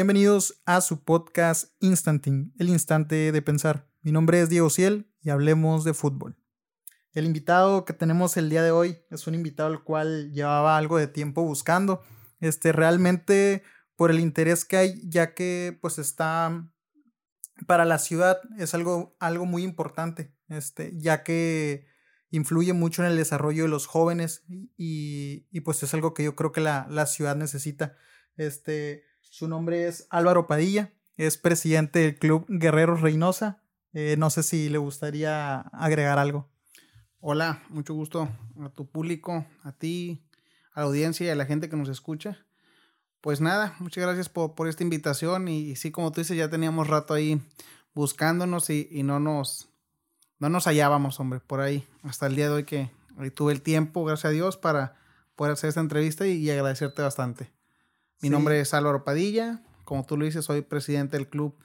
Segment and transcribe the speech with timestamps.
[0.00, 3.86] Bienvenidos a su podcast Instanting, el instante de pensar.
[4.00, 6.38] Mi nombre es Diego Ciel y hablemos de fútbol.
[7.12, 10.96] El invitado que tenemos el día de hoy es un invitado al cual llevaba algo
[10.96, 12.00] de tiempo buscando.
[12.40, 13.62] Este, realmente
[13.94, 16.72] por el interés que hay, ya que pues está
[17.66, 21.84] para la ciudad es algo, algo muy importante, este, ya que
[22.30, 26.34] influye mucho en el desarrollo de los jóvenes y, y pues es algo que yo
[26.36, 27.98] creo que la, la ciudad necesita.
[28.38, 33.62] Este, su nombre es Álvaro Padilla, es presidente del Club Guerreros Reynosa.
[33.92, 36.50] Eh, no sé si le gustaría agregar algo.
[37.20, 38.28] Hola, mucho gusto
[38.60, 40.26] a tu público, a ti,
[40.72, 42.44] a la audiencia y a la gente que nos escucha.
[43.20, 46.88] Pues nada, muchas gracias por, por esta invitación y, sí, como tú dices, ya teníamos
[46.88, 47.40] rato ahí
[47.94, 49.68] buscándonos y, y, no nos
[50.40, 52.90] no nos hallábamos, hombre, por ahí, hasta el día de hoy que
[53.34, 54.96] tuve el tiempo, gracias a Dios, para
[55.36, 57.59] poder hacer esta entrevista y agradecerte bastante.
[58.22, 58.30] Mi sí.
[58.30, 61.56] nombre es Álvaro Padilla, como tú lo dices, soy presidente del Club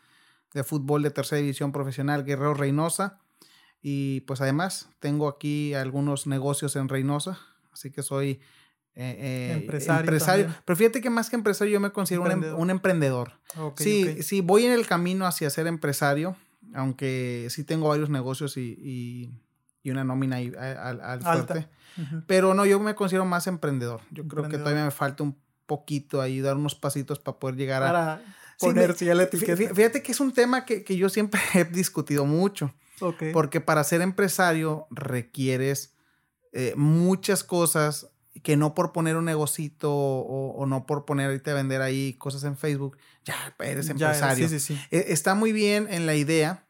[0.54, 3.20] de Fútbol de Tercera División Profesional Guerrero Reynosa
[3.82, 7.40] y pues además tengo aquí algunos negocios en Reynosa,
[7.72, 8.40] así que soy
[8.96, 10.00] eh, eh, empresario.
[10.00, 10.48] empresario.
[10.66, 12.56] Pero fíjate que más que empresario yo me considero em, emprendedor.
[12.56, 13.34] Un, un, emprendedor.
[13.58, 14.24] Okay, sí, okay.
[14.24, 16.36] sí, voy en el camino hacia ser empresario,
[16.74, 19.30] aunque sí tengo varios negocios y, y,
[19.84, 21.68] y una nómina ahí al, al fuerte.
[21.98, 22.24] Uh -huh.
[22.26, 24.02] Pero no, yo me considero más emprendedor.
[24.10, 27.84] Yo creo que todavía me falta un poquito ahí, dar unos pasitos para poder llegar
[27.84, 27.88] a...
[27.88, 28.22] Para
[28.96, 29.56] sí, ya la etiqueta.
[29.74, 32.74] Fíjate que es un tema que, que yo siempre he discutido mucho.
[33.00, 33.34] Okay.
[33.34, 35.94] Porque para ser empresario requieres
[36.54, 38.10] eh, muchas cosas
[38.44, 42.14] que no por poner un negocito o, o, no por poner ahorita a vender ahí
[42.14, 44.48] cosas en Facebook, ya eres empresario.
[44.48, 44.82] Ya, sí, sí, sí.
[44.92, 46.66] Eh, está muy bien en la idea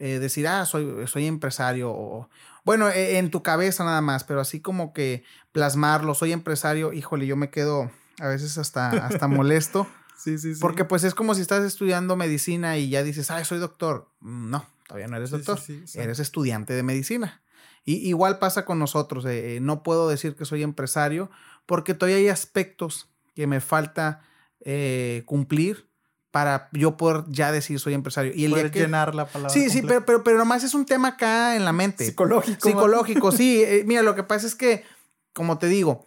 [0.00, 1.90] eh, decir, ah, soy, soy empresario.
[1.90, 2.28] O,
[2.64, 7.26] bueno, eh, en tu cabeza nada más, pero así como que plasmarlo, soy empresario, híjole,
[7.26, 9.86] yo me quedo a veces hasta, hasta molesto.
[10.16, 10.60] sí, sí, sí.
[10.60, 14.08] Porque pues es como si estás estudiando medicina y ya dices, ah, soy doctor.
[14.20, 15.58] No, todavía no eres doctor.
[15.58, 17.42] Sí, sí, eres estudiante de medicina.
[17.84, 19.24] Y igual pasa con nosotros.
[19.26, 21.30] Eh, no puedo decir que soy empresario
[21.66, 24.22] porque todavía hay aspectos que me falta
[24.60, 25.88] eh, cumplir
[26.30, 28.32] para yo poder ya decir soy empresario.
[28.34, 29.50] Y el que, llenar la palabra.
[29.50, 29.80] Sí, completa.
[29.80, 32.04] sí, pero, pero, pero nomás es un tema acá en la mente.
[32.04, 32.68] Psicológico.
[32.68, 33.62] Psicológico, sí.
[33.62, 34.84] Eh, mira, lo que pasa es que,
[35.32, 36.06] como te digo,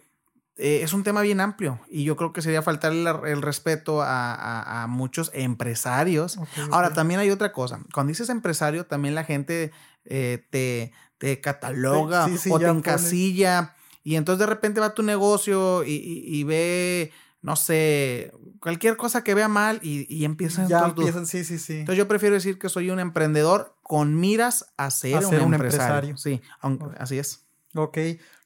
[0.56, 4.02] eh, es un tema bien amplio y yo creo que sería faltar el, el respeto
[4.02, 6.36] a, a, a, muchos empresarios.
[6.36, 6.96] Okay, Ahora, okay.
[6.96, 7.80] también hay otra cosa.
[7.92, 9.72] Cuando dices empresario, también la gente
[10.04, 13.74] eh, te, te, cataloga sí, sí, o te encasilla.
[13.74, 13.84] Pone...
[14.04, 17.10] Y entonces de repente va a tu negocio y, y, y, ve,
[17.42, 20.68] no sé, cualquier cosa que vea mal y, y empiezan.
[20.68, 21.78] Ya empiezan, sí, sí, sí.
[21.78, 25.48] Entonces yo prefiero decir que soy un emprendedor con miras a ser, a ser un,
[25.48, 26.10] un, empresario.
[26.10, 26.16] empresario.
[26.16, 27.44] Sí, aunque, así es.
[27.74, 27.98] Ok.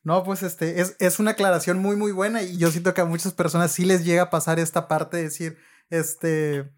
[0.09, 3.05] No, pues este, es, es una aclaración muy, muy buena y yo siento que a
[3.05, 5.59] muchas personas sí les llega a pasar esta parte de decir,
[5.91, 6.71] este,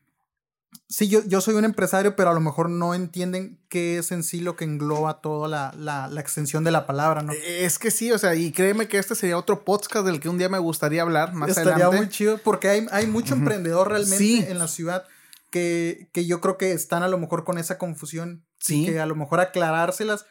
[0.89, 4.25] sí, yo, yo soy un empresario, pero a lo mejor no entienden qué es en
[4.25, 7.33] sí lo que engloba toda la, la, la, extensión de la palabra, ¿no?
[7.47, 10.37] Es que sí, o sea, y créeme que este sería otro podcast del que un
[10.37, 11.99] día me gustaría hablar más Estaría adelante.
[11.99, 13.43] muy chido porque hay, hay mucho uh -huh.
[13.43, 14.45] emprendedor realmente sí.
[14.49, 15.05] en la ciudad
[15.51, 18.45] que, que yo creo que están a lo mejor con esa confusión.
[18.59, 18.87] Sí.
[18.87, 20.27] Que a lo mejor aclarárselas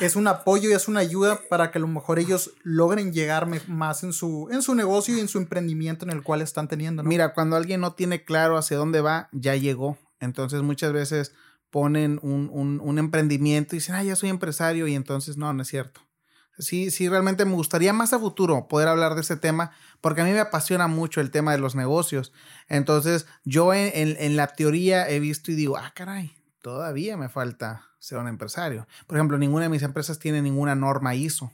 [0.00, 3.48] es un apoyo y es una ayuda para que a lo mejor ellos logren llegar
[3.68, 7.04] más en su, en su negocio y en su emprendimiento en el cual están teniendo.
[7.04, 9.98] Mira, cuando alguien no tiene claro hacia dónde va, ya llegó.
[10.18, 11.32] Entonces muchas veces
[11.70, 15.62] ponen un, un, un emprendimiento y dicen, ah, ya soy empresario y entonces no, no
[15.62, 16.00] es cierto.
[16.58, 20.24] Sí, sí, realmente me gustaría más a futuro poder hablar de ese tema porque a
[20.24, 22.32] mí me apasiona mucho el tema de los negocios.
[22.68, 27.28] Entonces yo en, en, en la teoría he visto y digo, ah, caray, todavía me
[27.28, 28.86] falta ser un empresario.
[29.06, 31.50] Por ejemplo, ninguna de mis empresas tiene ninguna norma ISO.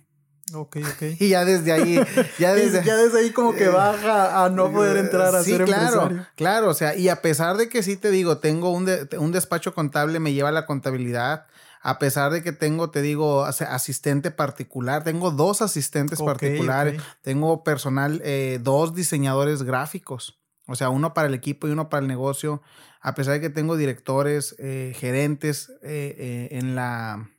[0.53, 1.03] Ok, ok.
[1.21, 2.00] Y ya desde ahí,
[2.41, 5.65] ya desde, ya desde ahí como que baja a no poder entrar a sí, ser
[5.65, 6.27] claro, empresario.
[6.34, 9.31] Claro, o sea, y a pesar de que sí te digo, tengo un, de, un
[9.31, 11.47] despacho contable, me lleva la contabilidad,
[11.82, 17.12] a pesar de que tengo, te digo, asistente particular, tengo dos asistentes okay, particulares, okay.
[17.23, 22.03] tengo personal, eh, dos diseñadores gráficos, o sea, uno para el equipo y uno para
[22.03, 22.61] el negocio,
[23.00, 27.31] a pesar de que tengo directores, eh, gerentes eh, eh, en, la,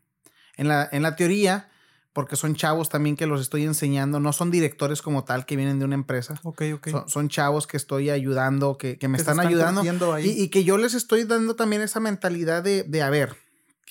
[0.58, 1.70] en, la, en la teoría,
[2.14, 5.80] porque son chavos también que los estoy enseñando, no son directores como tal que vienen
[5.80, 6.40] de una empresa.
[6.44, 6.90] Ok, ok.
[6.90, 10.20] Son, son chavos que estoy ayudando, que, que me que están, están, ayudando.
[10.20, 13.38] Y, y, que yo les estoy dando también esa mentalidad de, de a ver,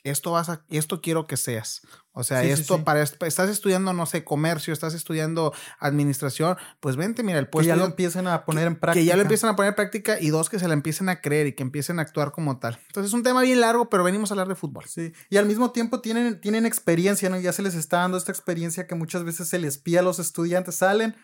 [0.04, 1.82] esto vas a, esto quiero que seas.
[2.12, 2.84] O sea, sí, esto sí, sí.
[2.84, 7.64] para estás estudiando, no sé, comercio, estás estudiando administración, pues vente, mira, el puesto.
[7.64, 9.00] Que ya lo empiecen a poner en práctica.
[9.00, 11.20] Que ya lo empiecen a poner en práctica y dos, que se la empiecen a
[11.20, 12.78] creer y que empiecen a actuar como tal.
[12.88, 14.84] Entonces es un tema bien largo, pero venimos a hablar de fútbol.
[14.86, 15.12] Sí.
[15.28, 17.38] Y al mismo tiempo tienen, tienen experiencia, ¿no?
[17.38, 20.18] Ya se les está dando esta experiencia que muchas veces se les pide a los
[20.18, 21.14] estudiantes, salen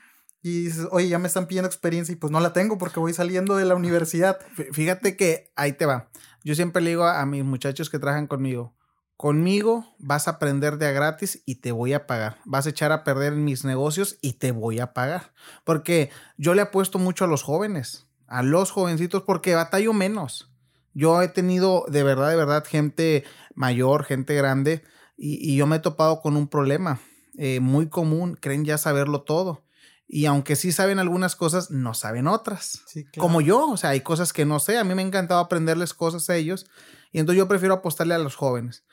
[0.43, 3.13] y dices, oye, ya me están pidiendo experiencia y pues no la tengo porque voy
[3.13, 4.39] saliendo de la universidad.
[4.73, 6.09] Fíjate que ahí te va.
[6.47, 8.77] Yo siempre le digo a, mis muchachos que trabajan conmigo,
[9.17, 12.39] conmigo vas a aprender de a gratis y te voy a pagar.
[12.45, 15.33] Vas a echar a perder mis negocios y te voy a pagar.
[15.65, 20.49] Porque yo le apuesto mucho a los jóvenes, a los jovencitos, porque batallo menos.
[20.95, 23.25] Yo he tenido de verdad, de verdad, gente
[23.57, 24.85] mayor, gente grande,
[25.17, 27.01] y, yo me he topado con un problema
[27.39, 28.39] eh, muy común.
[28.41, 29.66] Creen ya saberlo todo.
[30.09, 32.83] Y aunque sí saben algunas cosas, no saben otras.
[33.19, 34.79] Como yo, o sea, hay cosas que no sé.
[34.79, 36.67] A mí me ha encantado aprenderles cosas a ellos.
[37.13, 38.85] Y entonces yo prefiero apostarle a los jóvenes.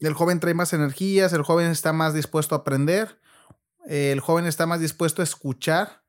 [0.00, 3.20] El joven trae más energías, el joven está más dispuesto a aprender,
[3.86, 6.02] el joven está más dispuesto a escuchar.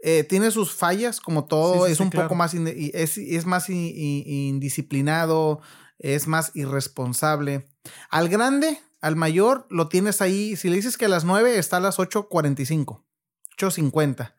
[0.00, 5.60] Eh, tiene sus fallas, como todo, es un poco más, es, es, más indisciplinado,
[5.98, 7.68] es más irresponsable.
[8.10, 11.78] Al grande, al mayor, lo tienes ahí, si le dices que a las 9 está
[11.78, 13.02] a las 8.45.
[13.58, 14.32] 8.50.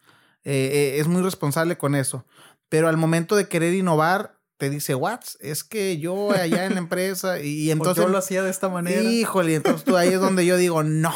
[0.43, 2.25] Eh, eh, es muy responsable con eso.
[2.69, 5.21] Pero al momento de querer innovar, te dice, what?
[5.39, 8.03] Es que yo allá en la empresa y entonces...
[8.03, 9.01] yo lo hacía de esta manera.
[9.01, 11.13] Híjole, entonces tú ahí es donde yo digo, no.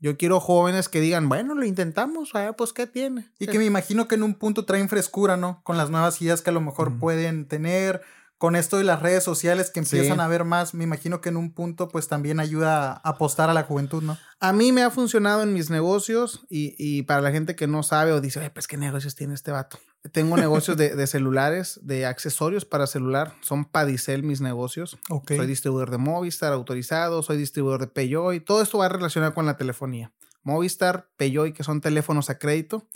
[0.00, 3.32] Yo quiero jóvenes que digan, bueno, lo intentamos, ah, pues ¿qué tiene?
[3.40, 5.60] Y que me imagino que en un punto traen frescura, ¿no?
[5.64, 8.02] Con las nuevas ideas que a lo mejor pueden tener,
[8.38, 11.36] con esto de las redes sociales que empiezan a ver más, me imagino que en
[11.36, 14.16] un punto pues también ayuda a apostar a la juventud, ¿no?
[14.38, 18.12] A mí me ha funcionado en mis negocios y, para la gente que no sabe
[18.12, 19.80] o dice, pues qué negocios tiene este vato.
[20.12, 24.96] Tengo negocios de, celulares, de accesorios para celular, son Padicel mis negocios.
[25.26, 29.56] Soy distribuidor de Movistar autorizado, soy distribuidor de Peyoy, todo esto va relacionado con la
[29.56, 30.12] telefonía.
[30.44, 32.88] Movistar, Peyoy, que son teléfonos a crédito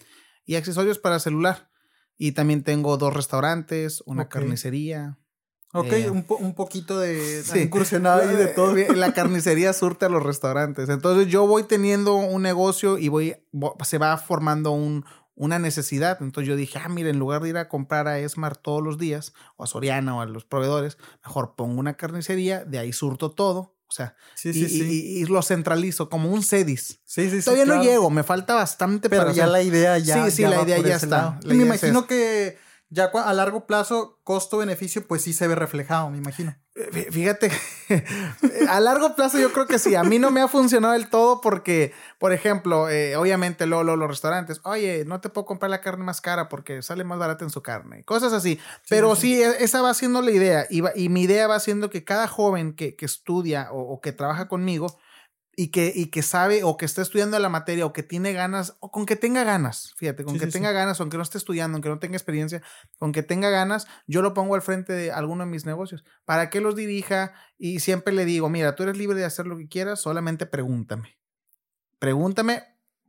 [0.46, 1.68] y accesorios para celular.
[2.16, 5.18] Y también tengo dos restaurantes, una carnicería,
[5.74, 7.60] Ok, eh, un, poquito de sí.
[7.60, 8.74] incursionado y de todo.
[8.94, 10.90] La carnicería surte a los restaurantes.
[10.90, 13.36] Entonces yo voy teniendo un negocio y voy,
[13.82, 16.18] se va formando un, una necesidad.
[16.20, 18.98] Entonces yo dije, ah, mira, en lugar de ir a comprar a Esmar todos los
[18.98, 23.30] días, o a Soriana o a los proveedores, mejor pongo una carnicería, de ahí surto
[23.30, 23.74] todo.
[23.86, 27.00] O sea, y, lo centralizo como un CEDIS.
[27.04, 30.24] Sí, sí, Todavía no llego, me falta bastante Pero ya la idea ya.
[30.24, 31.38] Sí, sí, la idea ya está.
[31.44, 32.56] me imagino que
[32.92, 36.54] ya a largo plazo, costo-beneficio, pues sí se ve reflejado, me imagino.
[36.74, 37.50] Eh, fíjate,
[38.68, 39.94] a largo plazo yo creo que sí.
[39.94, 44.08] A mí no me ha funcionado del todo porque, por ejemplo, eh, obviamente Lolo, los
[44.08, 47.50] restaurantes, oye, no te puedo comprar la carne más cara porque sale más barata en
[47.50, 48.04] su carne.
[48.04, 48.60] Cosas así.
[48.90, 50.66] Pero sí, e, esa va siendo la idea.
[50.68, 54.48] Y, y, mi idea va siendo que cada joven que, que estudia o que trabaja
[54.48, 54.98] conmigo,
[55.54, 58.76] y que, y que sabe o que está estudiando la materia o que tiene ganas,
[58.80, 61.90] o con que tenga ganas, fíjate, con que tenga ganas, aunque no esté estudiando, aunque
[61.90, 62.62] no tenga experiencia,
[62.98, 66.48] con que tenga ganas, yo lo pongo al frente de alguno de mis negocios, para
[66.48, 69.68] que los dirija y siempre le digo, mira, tú eres libre de hacer lo que
[69.68, 71.18] quieras, solamente pregúntame.
[71.98, 72.62] Pregúntame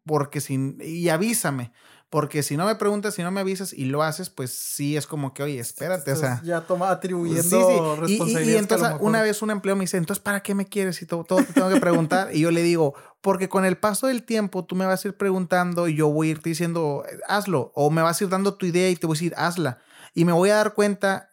[0.06, 1.72] porque sin, y avísame,
[2.13, 5.07] porque si no me preguntas, si no me avisas y lo haces, pues sí es
[5.07, 6.44] como que, oye, espérate, o sea.
[6.44, 8.54] Ya toma atribuyendo responsabilidad.
[8.54, 11.01] Y, entonces una vez un empleo me dice, entonces, ¿para qué me quieres?
[11.01, 12.30] Y todo, todo te tengo que preguntar.
[12.31, 15.18] y yo le digo, porque con el paso del tiempo tú me vas a ir
[15.18, 17.71] preguntando y yo voy a irte diciendo, hazlo.
[17.74, 19.80] O me vas a ir dando tu idea y te voy a decir, hazla.
[20.13, 21.31] Y me voy a dar cuenta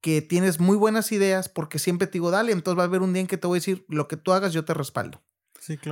[0.00, 2.52] que tienes muy buenas ideas porque siempre te digo, dale.
[2.52, 4.32] Entonces va a haber un día en que te voy a decir, lo que tú
[4.32, 5.20] hagas, yo te respaldo.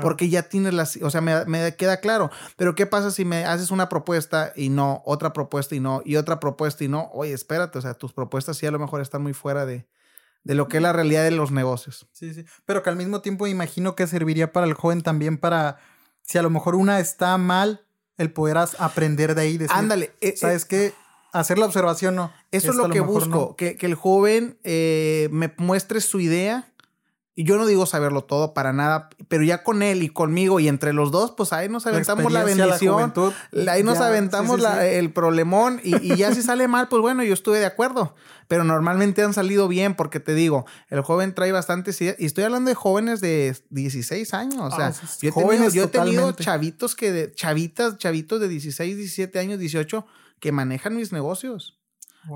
[0.00, 2.30] Porque ya tienes las, o sea, me, queda claro.
[2.56, 6.16] Pero ¿qué pasa si me haces una propuesta y no, otra propuesta y no, y
[6.16, 7.10] otra propuesta y no?
[7.12, 9.86] Oye, espérate, o sea, tus propuestas sí a lo mejor están muy fuera de,
[10.44, 12.08] de lo que es la realidad de los negocios.
[12.12, 12.44] Sí, sí.
[12.64, 15.78] Pero que al mismo tiempo imagino que serviría para el joven también para,
[16.22, 17.86] si a lo mejor una está mal,
[18.16, 19.58] el poder aprender de ahí.
[19.58, 20.12] Decir, Ándale.
[20.20, 20.92] Eh, ¿Sabes qué?
[21.32, 22.32] Hacer la observación, no.
[22.50, 26.69] Eso es lo, que busco, que, que, el joven eh, me muestre su idea
[27.40, 30.68] y yo no digo saberlo todo para nada, pero ya con él y conmigo y
[30.68, 33.14] entre los dos, pues ahí nos aventamos la, bendición.
[33.66, 37.64] ahí nos aventamos el problemón y, ya si sale mal, pues bueno, yo estuve de
[37.64, 38.14] acuerdo.
[38.46, 42.16] Pero normalmente han salido bien porque te digo, el joven trae bastantes ideas.
[42.18, 44.60] Y estoy hablando de jóvenes de 16 años.
[44.60, 48.48] O sea, ah, yo, he tenido, yo he tenido chavitos que, de, chavitas, chavitos de
[48.48, 50.04] 16, 17 años, 18,
[50.40, 51.80] que manejan mis negocios.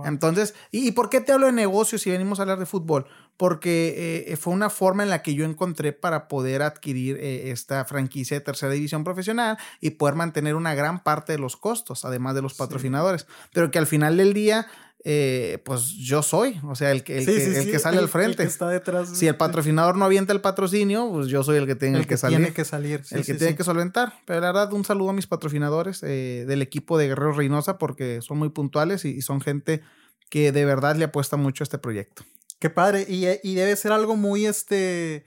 [0.04, 3.06] Entonces, ¿y, por qué te hablo de negocios si venimos a hablar de fútbol?
[3.36, 7.84] Porque eh, fue una forma en la que yo encontré para poder adquirir eh, esta
[7.84, 12.34] franquicia de tercera división profesional y poder mantener una gran parte de los costos, además
[12.34, 13.26] de los patrocinadores.
[13.52, 14.68] Pero que al final del día
[15.06, 18.42] eh, pues yo soy, o sea, el que, el que, sale al frente.
[18.42, 19.10] está detrás.
[19.10, 22.38] Si el patrocinador no avienta el patrocinio, pues yo soy el que tiene que, salir.
[22.38, 23.02] Tiene que salir.
[23.10, 24.14] el que tiene que solventar.
[24.24, 28.38] Pero la verdad, un saludo a mis patrocinadores del equipo de Guerrero Reynosa porque son
[28.38, 29.82] muy puntuales y, son gente
[30.30, 32.24] que de verdad le apuesta mucho a este proyecto.
[32.64, 33.04] Qué padre.
[33.06, 35.26] Y, y debe ser algo muy este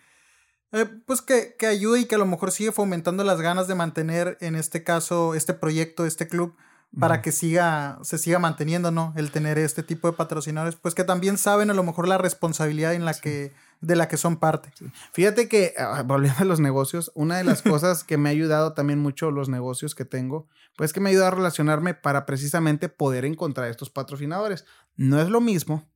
[0.71, 3.75] Eh, pues que, que ayude y que a lo mejor sigue fomentando las ganas de
[3.75, 6.55] mantener, en este caso, este proyecto, este club,
[6.99, 9.13] para que siga, se siga manteniendo, ¿no?
[9.15, 12.95] El tener este tipo de patrocinadores, pues que también saben a lo mejor la responsabilidad
[12.95, 14.71] en la que, de la que son parte.
[15.13, 18.73] Fíjate que, ah, volviendo a los negocios, una de las cosas que me ha ayudado
[18.73, 22.89] también mucho los negocios que tengo, pues que me ha ayudado a relacionarme para precisamente
[22.89, 24.65] poder encontrar estos patrocinadores.
[24.95, 25.87] No es lo mismo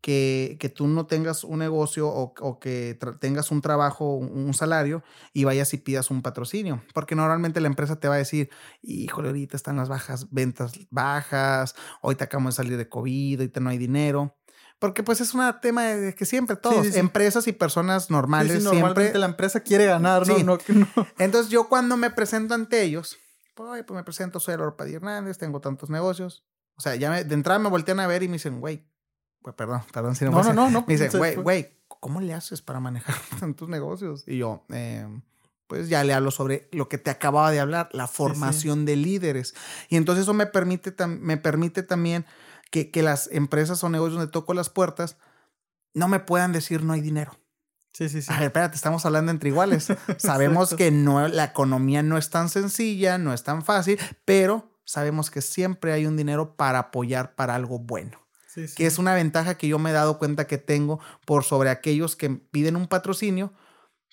[0.00, 5.02] que, que, tú no tengas un negocio o, o que tengas un trabajo, un, salario
[5.32, 6.82] y vayas y pidas un patrocinio.
[6.94, 8.50] Porque normalmente la empresa te va a decir,
[8.82, 13.60] híjole, ahorita están las bajas, ventas bajas, hoy te acabamos de salir de COVID, ahorita
[13.60, 14.36] no hay dinero.
[14.78, 19.16] Porque pues es un tema de que siempre todos, empresas y personas normales, siempre...
[19.18, 20.38] la empresa quiere ganar, ¿no?
[20.38, 20.58] No,
[21.18, 23.16] Entonces yo cuando me presento ante ellos,
[23.54, 26.44] pues, pues me presento, soy el Padilla Hernández, tengo tantos negocios.
[26.76, 28.86] O sea, ya de entrada me voltean a ver y me dicen, güey,
[29.56, 32.80] perdón, perdón si no, no, no, no, Me dice, güey, güey, ¿cómo le haces para
[32.80, 34.24] manejar tantos negocios?
[34.26, 35.22] Y yo, em,
[35.66, 39.54] pues ya le hablo sobre lo que te acababa de hablar, la formación de líderes.
[39.88, 42.24] Y entonces eso me permite, me permite también
[42.70, 45.16] que, que las empresas o negocios donde toco las puertas
[45.94, 47.36] no me puedan decir no hay dinero.
[47.92, 48.30] Sí, sí, sí.
[48.30, 49.88] A ver, espérate, estamos hablando entre iguales.
[50.18, 55.30] Sabemos que no, la economía no es tan sencilla, no es tan fácil, pero sabemos
[55.30, 58.25] que siempre hay un dinero para apoyar para algo bueno
[58.76, 62.16] que es una ventaja que yo me he dado cuenta que tengo por sobre aquellos
[62.16, 63.52] que piden un patrocinio,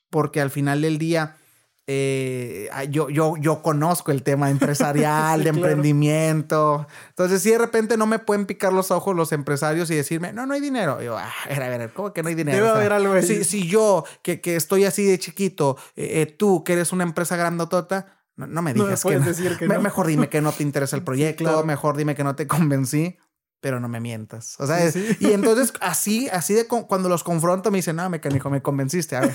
[0.10, 1.38] porque al final del día
[1.86, 6.88] eh, yo, yo, yo conozco el tema empresarial, de emprendimiento.
[7.10, 10.46] Entonces, si de repente no me pueden picar los ojos los empresarios y decirme, no,
[10.46, 11.02] no hay dinero.
[11.02, 12.58] yo, ah, a ver, a ver, ¿cómo que no hay dinero?
[12.58, 13.24] Debe haber algo ahí.
[13.24, 17.04] Si, si, yo, que, que, estoy así de chiquito, eh, eh, tú, que eres una
[17.04, 20.96] empresa grandotota, no, no me digas que, decir que Mejor dime que no te interesa
[20.96, 23.18] el proyecto, mejor dime que no te convencí
[23.64, 24.58] pero no me mientas.
[24.60, 24.92] O sea,
[25.22, 29.16] y entonces así, así de cuando los confronto me dicen, no, mecánico, me convenciste.
[29.16, 29.34] A ver,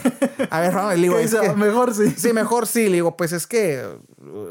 [0.51, 2.11] a ver, no, le digo, es que, mejor sí.
[2.15, 2.91] Sí, mejor sí.
[2.91, 3.89] Le digo, pues es que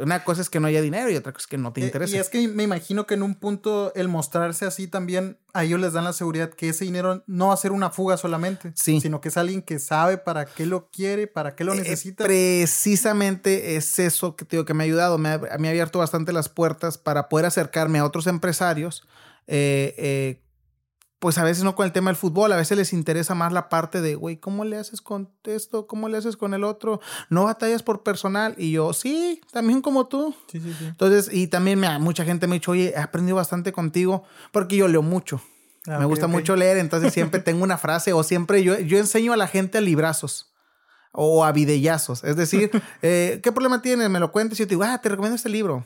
[0.02, 1.86] una cosa es que no haya dinero y otra cosa es que no te eh,
[1.86, 2.16] interesa.
[2.16, 5.80] Y es que me imagino que en un punto el mostrarse así también a ellos
[5.80, 9.00] les dan la seguridad que ese dinero no va a ser una fuga solamente, sí.
[9.00, 12.24] sino que es alguien que sabe para qué lo quiere, para qué lo eh, necesita.
[12.24, 16.00] precisamente es eso que te digo que me ha ayudado, me ha, me ha abierto
[16.00, 19.04] bastante las puertas para poder acercarme a otros empresarios
[19.48, 20.44] eh, eh,
[21.20, 23.70] pues a veces no con el tema del fútbol, a veces les interesa más la
[23.70, 25.88] parte de, güey, ¿cómo le haces con esto?
[25.88, 27.02] ¿Cómo le haces con el otro?
[27.30, 28.54] No batallas por personal.
[28.58, 30.36] Y yo, sí, también como tú.
[30.52, 30.86] Sí, sí, sí.
[30.86, 34.76] Entonces, y también me, mucha gente me ha dicho, oye, he aprendido bastante contigo porque
[34.76, 35.42] yo leo mucho.
[35.88, 39.34] Ah, me gusta mucho leer, entonces siempre tengo una frase o siempre yo, yo enseño
[39.34, 40.54] a la gente a librazos
[41.14, 42.24] o a videllazos.
[42.26, 42.70] Es decir,
[43.02, 44.08] eh, ¿qué problema tienes?
[44.10, 45.84] Me lo cuentes y yo te digo, ah, te recomiendo este libro.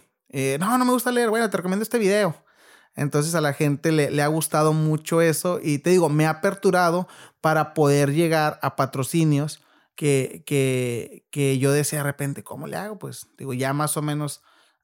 [0.59, 1.29] no, no me gusta leer.
[1.29, 2.35] Bueno, te recomiendo este video.
[2.95, 7.07] Entonces a la gente le, ha gustado mucho eso y te digo, me ha aperturado
[7.39, 9.61] para poder llegar a patrocinios
[9.95, 12.99] que, que, que yo decía de repente, ¿cómo le hago?
[12.99, 14.41] Pues digo, ya más o menos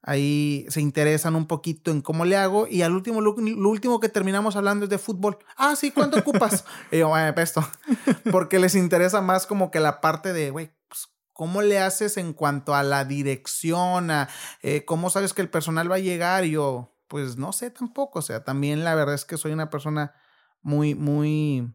[0.08, 4.10] ahí se interesan un poquito en cómo le hago y al último, lo, último que
[4.10, 5.38] terminamos hablando es de fútbol.
[5.58, 6.64] Ah, sí, ¿cuánto ocupas?
[6.92, 7.68] y yo, bueno, esto,
[8.32, 12.34] porque les interesa más como que la parte de, güey, pues, ¿cómo le haces en
[12.34, 14.10] cuanto a la dirección?
[14.12, 14.30] A,
[14.62, 16.46] eh, ¿Cómo sabes que el personal va a llegar?
[16.46, 19.70] Y yo, pues no sé tampoco, o sea, también la verdad es que soy una
[19.70, 20.14] persona
[20.62, 21.74] muy, muy,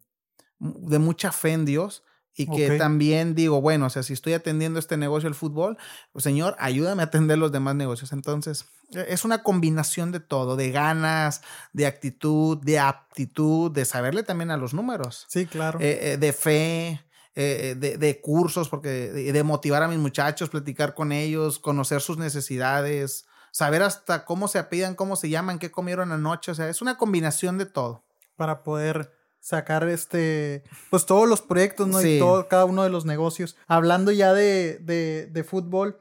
[0.58, 4.78] de mucha fe en Dios y que también digo, bueno, o sea, si estoy atendiendo
[4.78, 5.76] este negocio el fútbol,
[6.12, 8.12] pues Señor, ayúdame a atender los demás negocios.
[8.12, 11.42] Entonces, e, es una combinación de todo, de ganas,
[11.74, 15.26] de actitud, de aptitud, de saberle también a los números.
[15.28, 15.78] Sí, claro.
[15.80, 17.04] Eh, eh, de fe.
[17.34, 22.18] Eh, de, de, cursos, porque de motivar a mis muchachos, platicar con ellos, conocer sus
[22.18, 26.50] necesidades, saber hasta cómo se apidan, cómo se llaman, qué comieron anoche.
[26.50, 28.02] O sea, es una combinación de todo.
[28.34, 32.02] Para poder sacar este, pues todos los proyectos, ¿no?
[32.02, 33.56] Y todo, cada uno de los negocios.
[33.68, 36.00] Hablando ya de, de, de fútbol,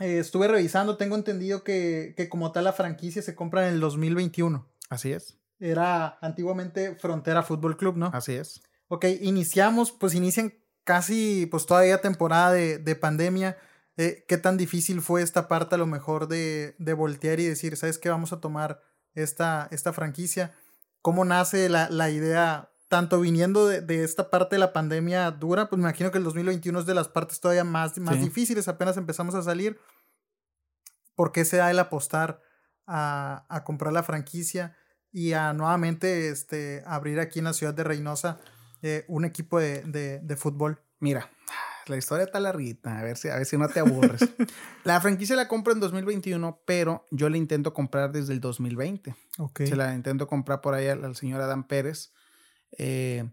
[0.00, 3.80] eh, estuve revisando, tengo entendido que, que, como tal la franquicia se compra en el
[3.80, 4.66] 2021.
[4.90, 5.38] Así es.
[5.58, 8.10] Era antiguamente Frontera Fútbol Club, ¿no?
[8.12, 8.62] Así es.
[8.88, 10.52] Ok, iniciamos, pues inician
[10.84, 13.56] casi, pues todavía temporada de, de pandemia.
[13.96, 17.76] Eh, qué tan difícil fue esta parte a lo mejor de, de voltear y decir,
[17.76, 18.10] ¿sabes qué?
[18.10, 18.82] Vamos a tomar
[19.14, 20.52] esta, esta franquicia.
[21.00, 25.68] ¿Cómo nace la, la idea, tanto viniendo de, de, esta parte de la pandemia dura?
[25.68, 28.96] Pues me imagino que el 2021 es de las partes todavía más, más difíciles, apenas
[28.96, 29.78] empezamos a salir.
[31.14, 32.42] ¿Por qué se da el apostar
[32.86, 34.76] a, a comprar la franquicia
[35.10, 38.38] y a nuevamente este, abrir aquí en la ciudad de Reynosa
[38.82, 40.82] eh, un equipo de, de, de fútbol?
[40.98, 41.30] Mira,
[41.86, 44.20] la historia está larguita, a ver si, a ver si no te aburres.
[44.84, 49.14] la franquicia la compro en 2021, pero yo la intento comprar desde el 2020.
[49.38, 49.62] Ok.
[49.64, 52.12] Se la intento comprar por ahí al, señor Adán Pérez.
[52.78, 53.28] Eh,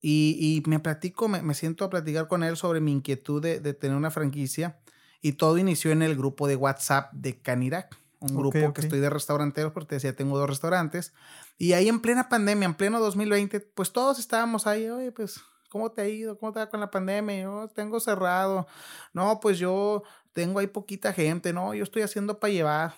[0.00, 4.10] Y, me platico, me, siento a platicar con él sobre mi inquietud de, tener una
[4.10, 4.80] franquicia.
[5.20, 9.10] Y todo inició en el grupo de WhatsApp de Canirac, un grupo que estoy de
[9.10, 11.12] restauranteros, porque decía, tengo dos restaurantes.
[11.56, 15.92] Y ahí en plena pandemia, en pleno 2020, pues todos estábamos ahí, oye, pues, ¿cómo
[15.92, 16.38] te ha ido?
[16.38, 17.42] ¿Cómo te va con la pandemia?
[17.42, 18.66] Yo tengo cerrado.
[19.12, 22.94] No, pues yo tengo ahí poquita gente, no, yo estoy haciendo para llevar.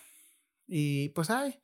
[0.67, 1.61] Y pues, ay,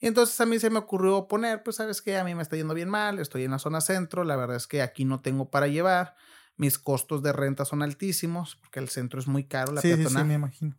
[0.00, 2.56] y entonces a mí se me ocurrió poner, pues sabes que a mí me está
[2.56, 5.50] yendo bien mal, estoy en la zona centro, la verdad es que aquí no tengo
[5.50, 6.16] para llevar,
[6.56, 10.06] mis costos de renta son altísimos, porque el centro es muy caro, la sí, Sí,
[10.06, 10.74] sí, me imagino.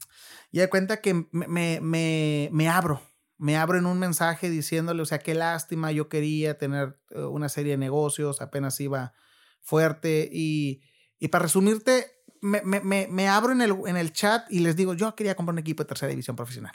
[0.52, 3.00] Y de cuenta que me, me, me, abro,
[3.38, 7.48] me abro en un mensaje diciéndole, o sea, qué lástima, yo quería tener eh, una
[7.48, 9.14] serie de negocios, apenas iba
[9.62, 10.82] fuerte y,
[11.20, 12.08] y para resumirte,
[12.42, 15.54] me, me, me, abro en el, en el chat y les digo, yo quería comprar
[15.54, 16.74] un equipo de tercera división profesional.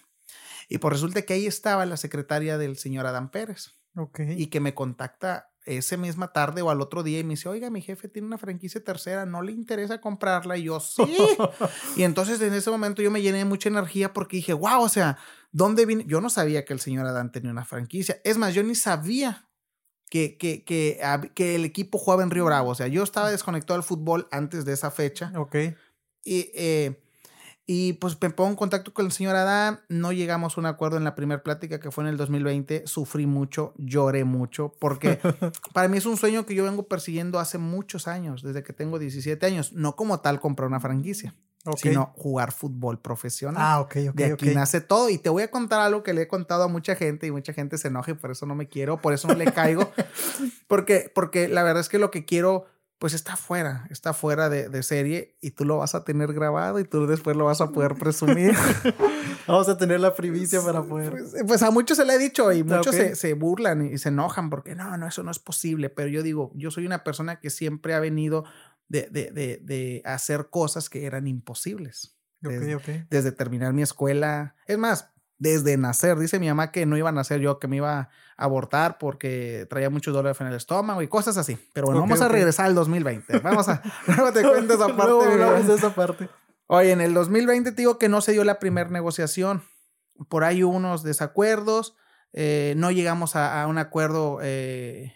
[0.69, 3.75] Y pues resulta que ahí estaba la secretaria del señor Adán Pérez.
[4.19, 7.71] Y que me contacta esa misma tarde o al otro día y me dice, oiga,
[7.71, 10.57] mi jefe tiene una franquicia tercera, ¿no le interesa comprarla?
[10.59, 11.03] Y yo, sí.
[11.97, 14.89] y entonces en ese momento yo me llené de mucha energía porque dije, wow, o
[14.89, 15.19] sea,
[15.51, 16.05] ¿dónde vine?
[16.07, 18.21] Yo no sabía que el señor Adán tenía una franquicia.
[18.23, 19.46] Es más, yo ni sabía
[20.17, 22.71] que, que, que, que el equipo jugaba en Río Bravo.
[22.71, 25.33] O sea, yo estaba desconectado del fútbol antes de esa fecha.
[25.37, 25.57] Ok.
[26.25, 27.03] Y eh,
[27.69, 30.99] y pues me pongo en contacto con el señor Adán, no llegamos a un acuerdo
[30.99, 35.19] en la primera plática que fue en el 2020, sufrí mucho, lloré mucho, porque
[35.75, 39.01] para mí es un sueño que yo vengo persiguiendo hace muchos años, desde que tengo
[39.01, 41.35] 17 años, no como tal comprar una franquicia.
[41.77, 43.63] Sino jugar fútbol profesional.
[43.65, 44.15] Ah, ok, ok.
[44.15, 45.11] De aquí nace todo.
[45.11, 47.53] Y te voy a contar algo que le he contado a mucha gente y mucha
[47.53, 49.91] gente se enoja y por eso no me quiero, por eso no le caigo.
[50.69, 52.67] porque, porque la verdad es que lo que quiero
[52.99, 56.85] pues está fuera, está fuera de, serie y tú lo vas a tener grabado y
[56.85, 58.55] tú después lo vas a poder presumir.
[59.47, 61.11] Vamos a tener la primicia para poder.
[61.11, 64.49] Pues, pues, a muchos se le ha dicho y muchos se, burlan y, se enojan
[64.49, 65.91] porque no, no, eso no es posible.
[65.91, 68.45] Pero yo digo, yo soy una persona que siempre ha venido
[68.89, 72.17] de, de, de, hacer cosas que eran imposibles.
[72.41, 74.55] Desde, desde terminar mi escuela.
[74.67, 76.19] Es más, desde nacer.
[76.19, 79.67] Dice mi mamá que no iba a nacer yo, que me iba a abortar porque
[79.69, 81.59] traía muchos dolores en el estómago y cosas así.
[81.73, 83.39] Pero bueno, vamos a regresar al 2020.
[83.41, 83.83] Vamos a...
[84.07, 85.75] luego te cuento esa parte.
[85.75, 86.29] esa parte.
[86.69, 89.63] Oye, en el 2020 te digo que no se dio la primera negociación.
[90.29, 91.97] Por ahí unos desacuerdos.
[92.33, 95.15] Eh, no llegamos a, un acuerdo eh,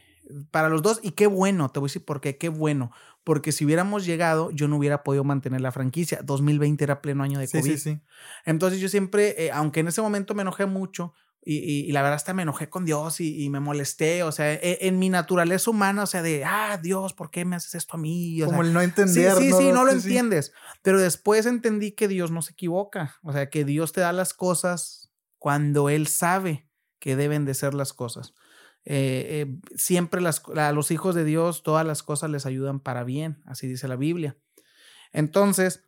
[0.51, 1.01] para los dos.
[1.03, 2.37] Y qué bueno, te voy a decir por qué.
[2.37, 2.93] Qué bueno
[3.25, 6.21] porque si hubiéramos llegado, yo no hubiera podido mantener la franquicia.
[6.23, 7.63] 2020 era pleno año de COVID.
[7.63, 8.01] Sí, sí,
[8.45, 12.35] Entonces yo siempre, eh, aunque en ese momento me enojé mucho, y, la verdad hasta
[12.35, 16.07] me enojé con Dios y, me molesté, o sea, e, en, mi naturaleza humana, o
[16.07, 18.41] sea, de, ah, Dios, ¿por qué me haces esto a mí?
[18.45, 19.33] Como el no entender.
[19.37, 20.53] Sí, sí, sí, no lo entiendes.
[20.83, 24.35] Pero después entendí que Dios no se equivoca, o sea, que Dios te da las
[24.35, 28.35] cosas cuando Él sabe que deben de ser las cosas.
[28.85, 33.05] Eh, eh, siempre las, a los hijos de Dios todas las cosas les ayudan para
[33.05, 34.37] bien, así dice la Biblia.
[35.13, 35.85] Entonces,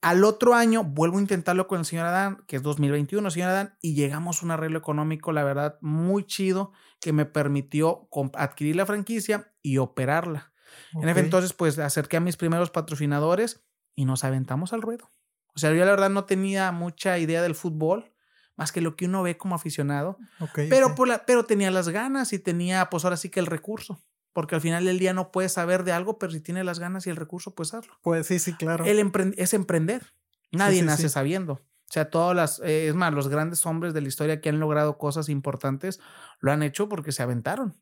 [0.00, 3.76] al otro año vuelvo a intentarlo con el señor Adán, que es 2021, señor Adán,
[3.82, 8.86] y llegamos a un arreglo económico, la verdad, muy chido, que me permitió adquirir la
[8.86, 10.52] franquicia y operarla.
[11.00, 15.10] En ese entonces, pues acerqué a mis primeros patrocinadores y nos aventamos al ruedo.
[15.54, 18.12] O sea, yo la verdad no tenía mucha idea del fútbol
[18.56, 20.18] más que lo que uno ve como aficionado.
[20.54, 24.02] pero, Por la, pero tenía las ganas y tenía, pues ahora sí que el recurso.
[24.32, 27.06] Porque al final del día no puedes saber de algo, pero si tiene las ganas
[27.06, 27.94] y el recurso, pues hazlo.
[28.02, 28.84] Pues sí, sí, claro.
[28.84, 30.12] El es emprender.
[30.52, 31.54] Nadie nace sabiendo.
[31.88, 34.58] O sea, todas las, eh, es más, los grandes hombres de la historia que han
[34.58, 36.00] logrado cosas importantes
[36.40, 37.76] lo han hecho porque se aventaron.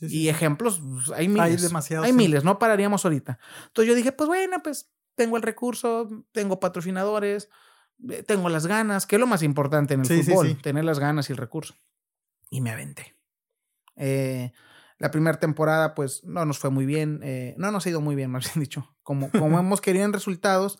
[0.00, 1.42] y ejemplos, pues, hay miles.
[1.44, 2.06] Hay demasiados.
[2.06, 3.38] Hay miles, no pararíamos ahorita.
[3.66, 7.50] Entonces yo dije, pues bueno, pues tengo el recurso, tengo patrocinadores,
[8.26, 11.32] tengo las ganas, que es lo más importante en el fútbol, tener las ganas y
[11.32, 11.74] el recurso.
[12.50, 13.16] Y me aventé.
[13.96, 14.52] Eh,
[14.98, 17.20] la primera temporada, pues, no nos fue muy bien.
[17.22, 18.94] Eh, no nos ha ido muy bien, más bien dicho.
[19.02, 20.78] Como, como hemos querido en resultados.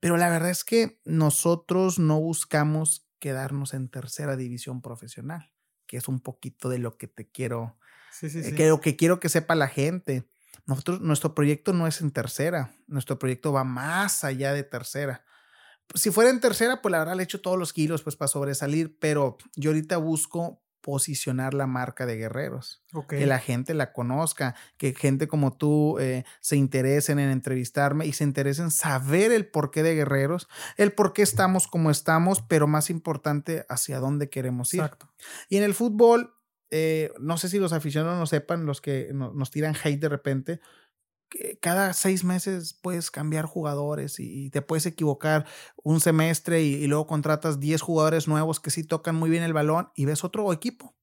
[0.00, 5.52] Pero la verdad es que nosotros no buscamos quedarnos en tercera división profesional,
[5.86, 7.78] que es un poquito de lo que te quiero,
[8.10, 10.26] sí, sí, que lo que quiero que sepa la gente.
[10.64, 15.22] Nosotros, nuestro proyecto no es en tercera, nuestro proyecto va más allá de tercera
[15.94, 18.96] si fuera en tercera, pues la verdad le echo todos los kilos pues para sobresalir,
[18.98, 24.94] pero yo ahorita busco posicionar la marca de guerreros, que la gente la conozca, que
[24.94, 29.82] gente como tú eh, se interesen en entrevistarme y se interesen en saber el porqué
[29.82, 34.80] de guerreros, el por qué estamos como estamos, pero más importante, hacia dónde queremos ir.
[34.80, 35.12] Exacto.
[35.48, 36.34] Y en el fútbol,
[36.70, 40.60] eh, no sé si los aficionados no sepan, los que nos tiran hate de repente,
[41.60, 45.46] cada seis meses puedes cambiar jugadores y te puedes equivocar
[45.82, 49.90] un semestre y, luego contratas 10 jugadores nuevos que sí tocan muy bien el balón
[49.94, 50.94] y ves otro equipo.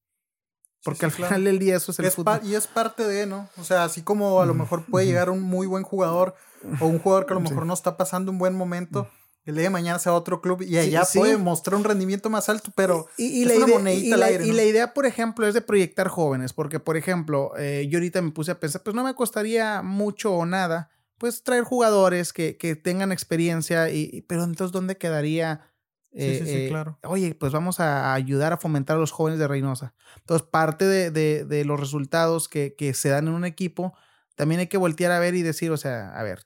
[0.84, 2.40] Porque al final del día eso es el fútbol.
[2.44, 3.50] Y es parte de, ¿no?
[3.58, 6.36] O sea, así como a lo mejor puede llegar un muy buen jugador
[6.80, 9.10] o un jugador que a lo mejor no está pasando un buen momento
[9.48, 12.72] el día de mañana sea otro club y allá puede mostrar un rendimiento más alto,
[12.76, 16.98] pero y, la idea, y la, idea, por ejemplo, es de proyectar jóvenes, porque, por
[16.98, 20.90] ejemplo, eh, yo ahorita me puse a pensar, pues no me costaría mucho o nada,
[21.18, 25.72] pues traer jugadores que, que tengan experiencia, y, pero entonces, ¿dónde quedaría?
[26.14, 27.00] sí, sí, sí, eh, claro.
[27.04, 29.94] Oye, pues vamos a ayudar a fomentar a los jóvenes de Reynosa.
[30.18, 33.94] Entonces, parte de, de, de los resultados que, que se dan en un equipo,
[34.36, 36.46] también hay que voltear a ver y decir, o sea, a ver,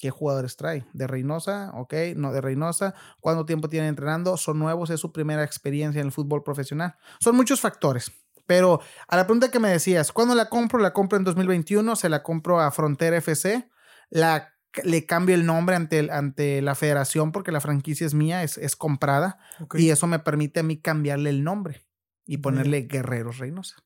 [0.00, 0.84] qué jugadores trae.
[0.92, 5.44] De Reynosa, ok, no de Reynosa, cuánto tiempo tienen entrenando, son nuevos, es su primera
[5.44, 6.96] experiencia en el fútbol profesional.
[7.20, 8.10] Son muchos factores.
[8.46, 10.80] Pero a la pregunta que me decías, ¿cuándo la compro?
[10.80, 13.70] La compro en 2021, se la compro a Frontera FC,
[14.08, 18.58] la, le cambio el nombre ante, ante la federación porque la franquicia es mía, es,
[18.58, 19.38] es comprada,
[19.74, 21.86] y eso me permite a mí cambiarle el nombre
[22.26, 23.76] y ponerle Guerreros Reynosa.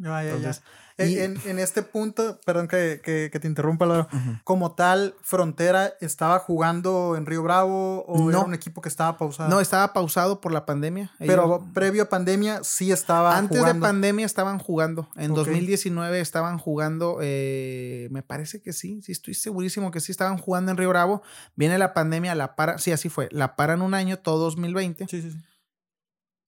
[0.00, 0.52] Ya, ya,
[1.00, 4.08] en, este punto, perdón que, que, te interrumpa, Laura,
[4.44, 8.30] como tal, Frontera estaba jugando en Río Bravo o no.
[8.30, 9.48] era un equipo que estaba pausado?
[9.48, 11.10] No, estaba pausado por la pandemia.
[11.18, 15.08] Pero previo a pandemia sí estaba Antes de pandemia estaban jugando.
[15.16, 20.38] En 2019 estaban jugando, eh, me parece que sí, sí, estoy segurísimo que sí estaban
[20.38, 21.22] jugando en Río Bravo.
[21.56, 25.06] Viene la pandemia, la para, sí, así fue, la paran un año, todo 2020.
[25.08, 25.38] Sí, sí, sí.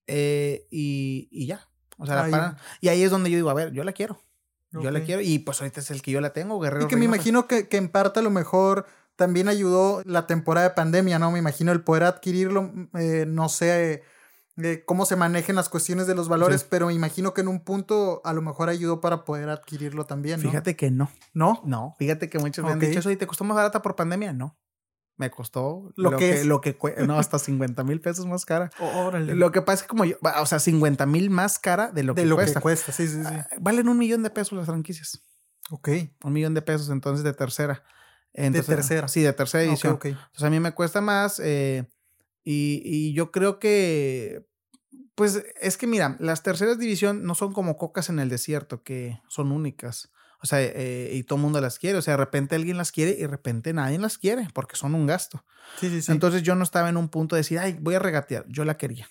[0.08, 2.56] Eh, y, y ya, o sea, la paran.
[2.80, 4.18] Y ahí es donde yo digo, a ver, yo la quiero.
[4.70, 6.86] Yo la quiero y pues ahorita es el que yo la tengo, Guerrero.
[6.86, 10.68] Y que me imagino que, que en parte a lo mejor también ayudó la temporada
[10.68, 11.30] de pandemia, ¿no?
[11.30, 14.02] Me imagino el poder adquirirlo, eh, no sé
[14.56, 17.60] eh, cómo se manejen las cuestiones de los valores, pero me imagino que en un
[17.60, 20.48] punto a lo mejor ayudó para poder adquirirlo también, ¿no?
[20.50, 21.10] Fíjate que no.
[21.32, 21.60] ¿No?
[21.64, 24.32] No, fíjate que muchos me han dicho eso y te costó más barata por pandemia,
[24.32, 24.56] no.
[25.16, 28.70] Me costó lo, que, lo que no, hasta 50 mil pesos más cara.
[29.20, 32.14] Lo que pasa es que como yo, o sea, 50 mil más cara de lo,
[32.14, 32.60] de que, lo cuesta.
[32.60, 32.92] que cuesta.
[32.92, 33.26] Sí, sí, sí.
[33.26, 35.22] Ah, valen un millón de pesos las franquicias.
[35.70, 35.88] Ok.
[36.24, 37.84] Un millón de pesos entonces de tercera.
[38.32, 39.08] de tercera.
[39.08, 39.94] Sí, de tercera edición.
[39.94, 41.88] Okay, Entonces a mí me cuesta más eh,
[42.42, 44.46] y, y yo creo que
[45.14, 49.20] pues es que mira, las terceras división no son como cocas en el desierto, que
[49.28, 50.10] son únicas.
[50.42, 51.98] O sea, eh, y todo el mundo las quiere.
[51.98, 54.94] O sea, de repente alguien las quiere y de repente nadie las quiere porque son
[54.94, 55.44] un gasto.
[55.78, 56.12] Sí, sí, sí.
[56.12, 58.44] Entonces yo no estaba en un punto de decir, ay, voy a regatear.
[58.48, 59.08] Yo la quería.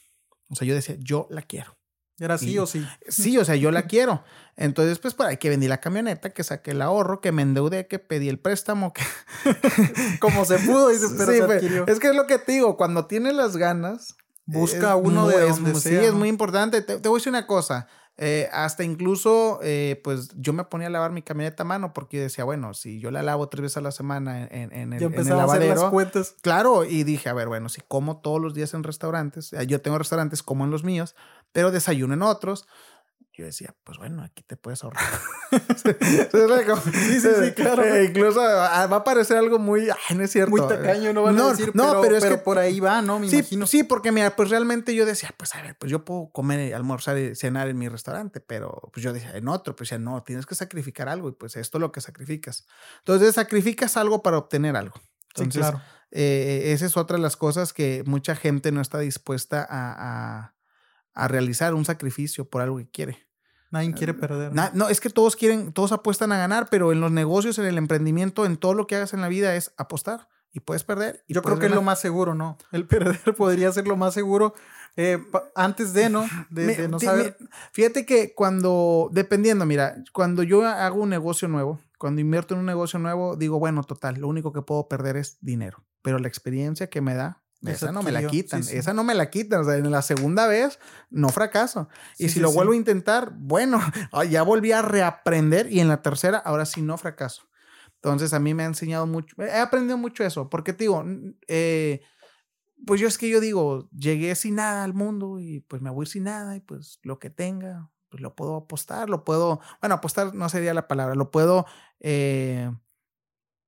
[0.50, 1.78] O sea, yo decía, yo la quiero.
[2.20, 2.86] ¿Era sí o sí?
[3.08, 4.24] Sí, o sea, yo la quiero.
[4.56, 7.88] Entonces, pues por ahí que vendí la camioneta, que saqué el ahorro, que me endeudé,
[7.88, 9.02] que pedí el préstamo, que...
[10.20, 11.88] Como se pudo, dice, pero se adquirió.
[11.88, 14.15] Es que es lo que te digo, cuando tienes las ganas...
[14.46, 16.82] Busca uno de donde Sí, es muy importante.
[16.82, 17.88] te, voy a decir una cosa.
[18.17, 22.19] Eh, hasta incluso, eh, pues yo me ponía a lavar mi camioneta a mano porque
[22.19, 25.13] decía, bueno, si yo la lavo tres veces a la semana en, en, el, en
[25.13, 25.71] el lavadero.
[25.71, 26.36] A hacer las cuentas.
[26.41, 29.82] Claro, y dije, a ver, bueno, si como todos los días en restaurantes, eh, yo
[29.82, 31.15] tengo restaurantes como en los míos,
[31.52, 32.67] pero desayuno en otros
[33.34, 35.04] yo decía, pues bueno, aquí te puedes ahorrar.
[35.52, 37.84] sí, sí, sí, claro.
[37.84, 40.52] Eh, incluso ah, va a parecer algo muy, ay, no es cierto.
[40.52, 43.20] Muy tacaño, no van a decir, no, pero, es que por ahí va, ¿no?
[43.20, 43.67] Me sí, imagino.
[43.67, 47.17] Sí, porque mira, pues realmente yo decía, pues a ver, pues yo puedo comer, almorzar
[47.17, 50.46] y cenar en mi restaurante, pero pues yo decía, en otro, pues ya no, tienes
[50.46, 52.65] que sacrificar algo y pues esto es lo que sacrificas.
[53.00, 54.96] Entonces, sacrificas algo para obtener algo.
[55.30, 55.82] Entonces, sí, claro.
[56.12, 59.96] Eh, esa es otra de las cosas que mucha gente no está dispuesta a
[60.41, 60.54] a
[61.15, 63.28] realizar un sacrificio por algo que quiere.
[63.71, 64.52] Nadie quiere perder.
[64.74, 64.89] ¿no?
[64.89, 68.45] es que todos quieren, todos apuestan a ganar, pero en los negocios, en el emprendimiento,
[68.45, 71.24] en todo lo que hagas en la vida es apostar y puedes perder.
[71.30, 72.58] Yo creo que es lo más seguro, ¿no?
[72.74, 74.54] El perder podría ser lo más seguro
[74.97, 75.24] eh,
[75.56, 76.28] antes de, ¿no?
[76.50, 77.38] De, no saber.
[77.71, 82.65] fíjate que cuando, dependiendo, mira, cuando yo hago un negocio nuevo, cuando invierto en un
[82.65, 86.89] negocio nuevo, digo, bueno, total, lo único que puedo perder es dinero, pero la experiencia
[86.89, 89.62] que me da esa no me la quitan, esa no me la quitan.
[89.62, 91.89] O sea, en la segunda vez no fracaso.
[92.17, 93.80] y si lo vuelvo a intentar, bueno,
[94.30, 97.47] ya volví a reaprender y en la tercera, ahora sí no fracaso.
[97.95, 101.06] Entonces a mí me ha enseñado mucho, he aprendido mucho eso, porque te digo,
[101.47, 102.02] eh,
[102.88, 106.08] pues yo es que yo digo, llegué sin nada al mundo y pues me voy
[106.08, 110.34] sin nada y pues lo que tenga, pues lo puedo apostar, lo puedo, bueno, apostar
[110.34, 111.67] no sería la palabra, lo puedo
[112.00, 112.71] eh,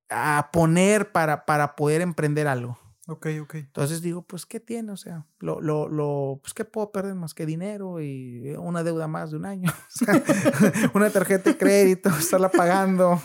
[0.09, 2.79] a poner para, para poder emprender algo.
[3.05, 3.55] Ok, ok.
[3.55, 4.93] Entonces digo, pues, ¿qué tiene?
[4.93, 9.07] O sea, lo, lo, lo, pues, ¿qué puedo perder más que dinero y una deuda
[9.07, 9.69] más de un año?
[10.93, 13.21] una tarjeta de crédito, estarla pagando.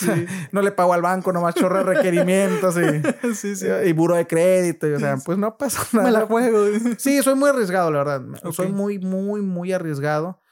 [0.52, 3.66] no le pago al banco, nomás chorra requerimientos y, sí, sí.
[3.66, 4.86] y buro de crédito.
[4.86, 6.04] Y, o sea, pues no pasa nada.
[6.04, 6.66] Me la juego.
[6.98, 8.22] sí, soy muy arriesgado, la verdad.
[8.52, 10.42] Soy muy, muy, muy arriesgado.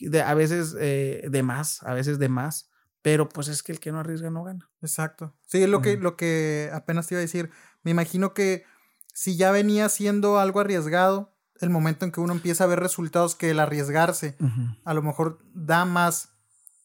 [0.00, 2.70] De, a veces eh, de más, a veces de más.
[3.02, 4.70] Pero pues es que el que no arriesga no gana.
[4.80, 5.36] Exacto.
[5.46, 7.50] Sí, es lo, que, lo que apenas te iba a decir
[7.82, 8.64] me imagino que
[9.12, 13.34] si ya venía siendo algo arriesgado, el momento en que uno empieza a ver resultados
[13.34, 14.36] que el arriesgarse
[14.84, 16.30] a lo mejor da más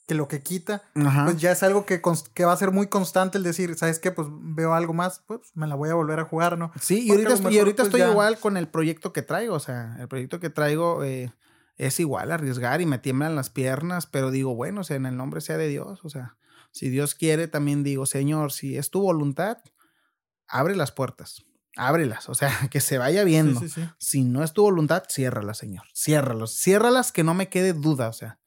[0.07, 2.01] que lo que quita, pues ya es algo que,
[2.33, 4.11] que, va a ser muy constante el decir, ¿sabes qué?
[4.11, 6.71] Pues veo algo más, pues me la voy a volver a jugar, ¿no?
[6.79, 9.97] Sí, y ahorita, y ahorita pues, estoy igual con el proyecto que traigo, o sea,
[9.99, 11.33] el proyecto que traigo eh,
[11.75, 15.17] es igual arriesgar y me tiemblan las piernas, pero digo, bueno, o sea, en el
[15.17, 16.37] nombre sea de Dios, o sea,
[16.71, 19.57] si Dios quiere, también digo, Señor, si es tu voluntad,
[20.47, 21.43] abre las puertas.
[21.75, 23.61] Ábrelas, o sea, que se vaya viendo.
[23.99, 25.85] Si no es tu voluntad, ciérralas, Señor.
[25.93, 26.51] Ciérralas.
[26.51, 28.39] Ciérralas que no me quede duda, o sea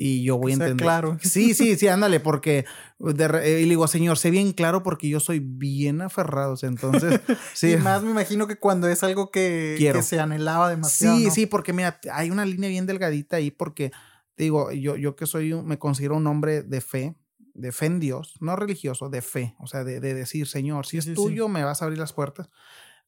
[0.00, 0.76] y yo voy a entender.
[0.76, 1.18] claro.
[1.22, 2.64] Sí, sí, sí, ándale, porque
[3.00, 7.20] y le digo, señor, sé bien claro porque yo soy bien aferrado, entonces,
[7.54, 7.72] sí.
[7.72, 11.16] y más me imagino que cuando es algo que, que se anhelaba demasiado.
[11.16, 13.90] Sí, sí, porque mira, hay una línea bien delgadita ahí porque,
[14.36, 17.16] digo, yo, yo que soy, me considero un hombre de fe,
[17.58, 21.12] de fe en Dios, no religioso, de fe, o sea, de, decir, Señor, si es
[21.14, 22.48] tuyo, me vas a abrir las puertas.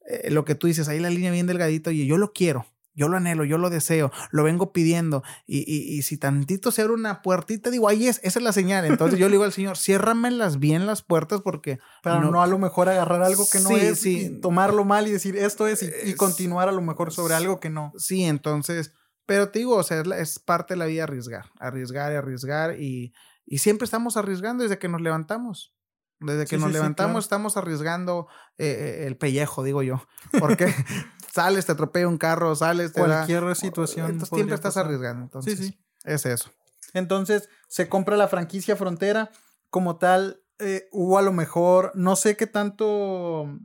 [0.07, 3.09] Eh, lo que tú dices, ahí la línea bien delgadita, y yo lo quiero, yo
[3.09, 5.23] lo anhelo, yo lo deseo, lo vengo pidiendo.
[5.47, 8.85] Y, y, si tantito se abre una puertita, digo, ahí es, esa es la señal.
[8.85, 11.79] Entonces yo le digo al Señor, ciérramelas bien las puertas porque.
[12.03, 15.37] Pero no, a lo mejor agarrar algo que no es, y tomarlo mal y decir
[15.37, 17.93] esto es y, continuar a lo mejor sobre algo que no.
[17.97, 18.93] Sí, entonces.
[19.25, 22.81] Pero te digo, o sea, es, parte de la vida arriesgar, arriesgar y arriesgar.
[22.81, 23.13] Y,
[23.51, 25.75] y siempre estamos arriesgando desde que nos levantamos.
[26.21, 30.01] Desde que nos levantamos estamos arriesgando eh, eh, el pellejo, digo yo.
[30.39, 30.73] Porque
[31.35, 34.09] sales, te atropella un carro, sales, te Cualquier situación.
[34.09, 35.25] Entonces siempre estás arriesgando.
[35.25, 35.81] Entonces, sí, sí.
[36.05, 36.53] Es eso.
[36.95, 39.33] Entonces, se compra la franquicia Frontera.
[39.69, 43.59] Como tal, eh, hubo a lo mejor, no sé qué tanto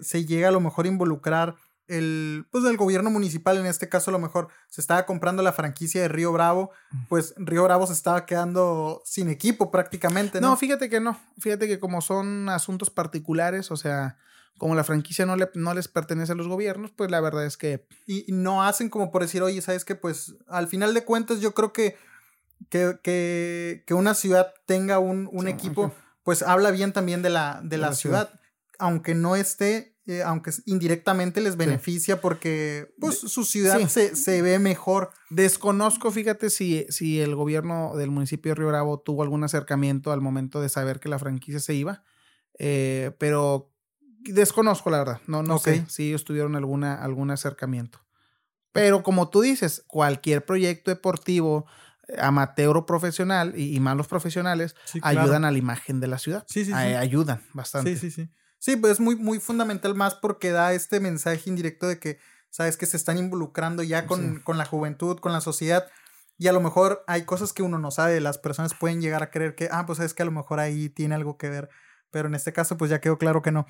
[0.00, 1.54] se llega a lo mejor a involucrar
[1.90, 5.52] el, pues el gobierno municipal, en este caso a lo mejor se estaba comprando la
[5.52, 6.70] franquicia de Río Bravo,
[7.08, 10.40] pues Río Bravo se estaba quedando sin equipo prácticamente.
[10.40, 14.16] No, no fíjate que no, fíjate que como son asuntos particulares, o sea,
[14.58, 17.56] como la franquicia no, le, no les pertenece a los gobiernos, pues la verdad es
[17.56, 17.86] que...
[18.06, 19.94] Y, no hacen como por decir, oye, ¿sabes qué?
[19.94, 21.96] Pues al final de cuentas yo creo que,
[22.68, 27.78] que, que, una ciudad tenga un, un equipo, pues habla bien también de la, de
[27.78, 28.39] la, ciudad.
[28.80, 35.10] Aunque no esté eh, aunque indirectamente les beneficia porque pues, su ciudad se, ve mejor.
[35.28, 40.20] Desconozco, fíjate, si, si el gobierno del municipio de Río Bravo tuvo algún acercamiento al
[40.20, 42.02] momento de saber que la franquicia se iba,
[42.58, 43.72] eh, pero
[44.20, 48.00] desconozco la verdad, no, no sé si ellos tuvieron alguna, algún acercamiento.
[48.72, 51.66] Pero como tú dices, cualquier proyecto deportivo,
[52.08, 56.44] eh, amateur o profesional y, más los profesionales ayudan a la imagen de la ciudad.
[56.48, 56.76] Sí, sí, sí.
[56.76, 57.96] ayudan bastante.
[57.96, 58.30] Sí, sí, sí.
[58.60, 62.18] Sí, pues es muy, muy fundamental más porque da este mensaje indirecto de que,
[62.50, 65.88] sabes, que se están involucrando ya con, con la juventud, con la sociedad.
[66.38, 69.30] Y a lo mejor hay cosas que uno no sabe, las personas pueden llegar a
[69.30, 71.70] creer que, ah, pues es que a lo mejor ahí tiene algo que ver.
[72.10, 73.66] Pero en este caso, pues ya quedó claro que no.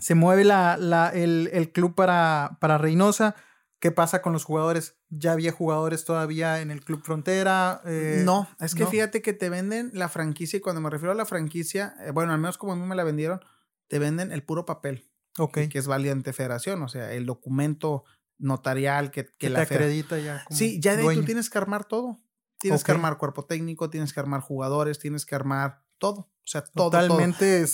[0.00, 3.34] Se mueve la, la, el, el club para, para Reynosa.
[3.80, 4.96] ¿Qué pasa con los jugadores?
[5.10, 7.82] ¿Ya había jugadores todavía en el Club Frontera?
[7.84, 11.14] Eh, no, es que fíjate que te venden la franquicia y cuando me refiero a
[11.14, 13.40] la franquicia, eh, bueno, al menos como a mí me la vendieron,
[13.88, 15.10] te venden el puro papel.
[15.52, 18.04] Que, es válido ante federación, o sea, el documento
[18.38, 20.44] notarial que, que, la te acredita ya.
[20.50, 22.20] sí, ya de ahí tú tienes que armar todo.
[22.60, 26.20] Tienes que armar cuerpo técnico, tienes que armar jugadores, tienes que armar todo.
[26.20, 26.90] O sea, todo.
[26.90, 27.66] Totalmente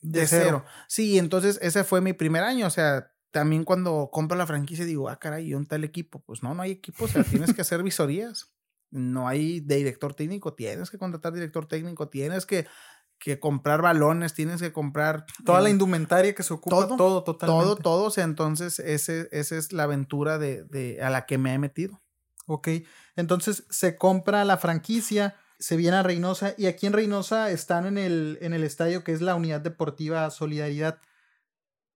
[0.00, 0.64] de, cero.
[0.88, 2.66] Sí, entonces ese fue mi primer año.
[2.66, 6.22] O sea, también cuando compro la franquicia digo, ah, caray, ¿dónde está el equipo?
[6.24, 7.04] Pues no, no hay equipo.
[7.04, 8.54] O sea, tienes que hacer visorías.
[8.90, 12.66] No hay director técnico, tienes que contratar director técnico, tienes que
[13.20, 15.26] que comprar balones, tienes que comprar...
[15.44, 17.64] Toda la indumentaria que se ocupa, todo, todo totalmente.
[17.64, 21.38] Todo, todo, o sea, entonces ese, esa es la aventura de, de, a la que
[21.38, 22.00] me he metido.
[22.46, 22.68] Ok,
[23.14, 27.98] entonces se compra la franquicia, se viene a Reynosa y aquí en Reynosa están en
[27.98, 30.98] el, en el estadio que es la Unidad Deportiva Solidaridad.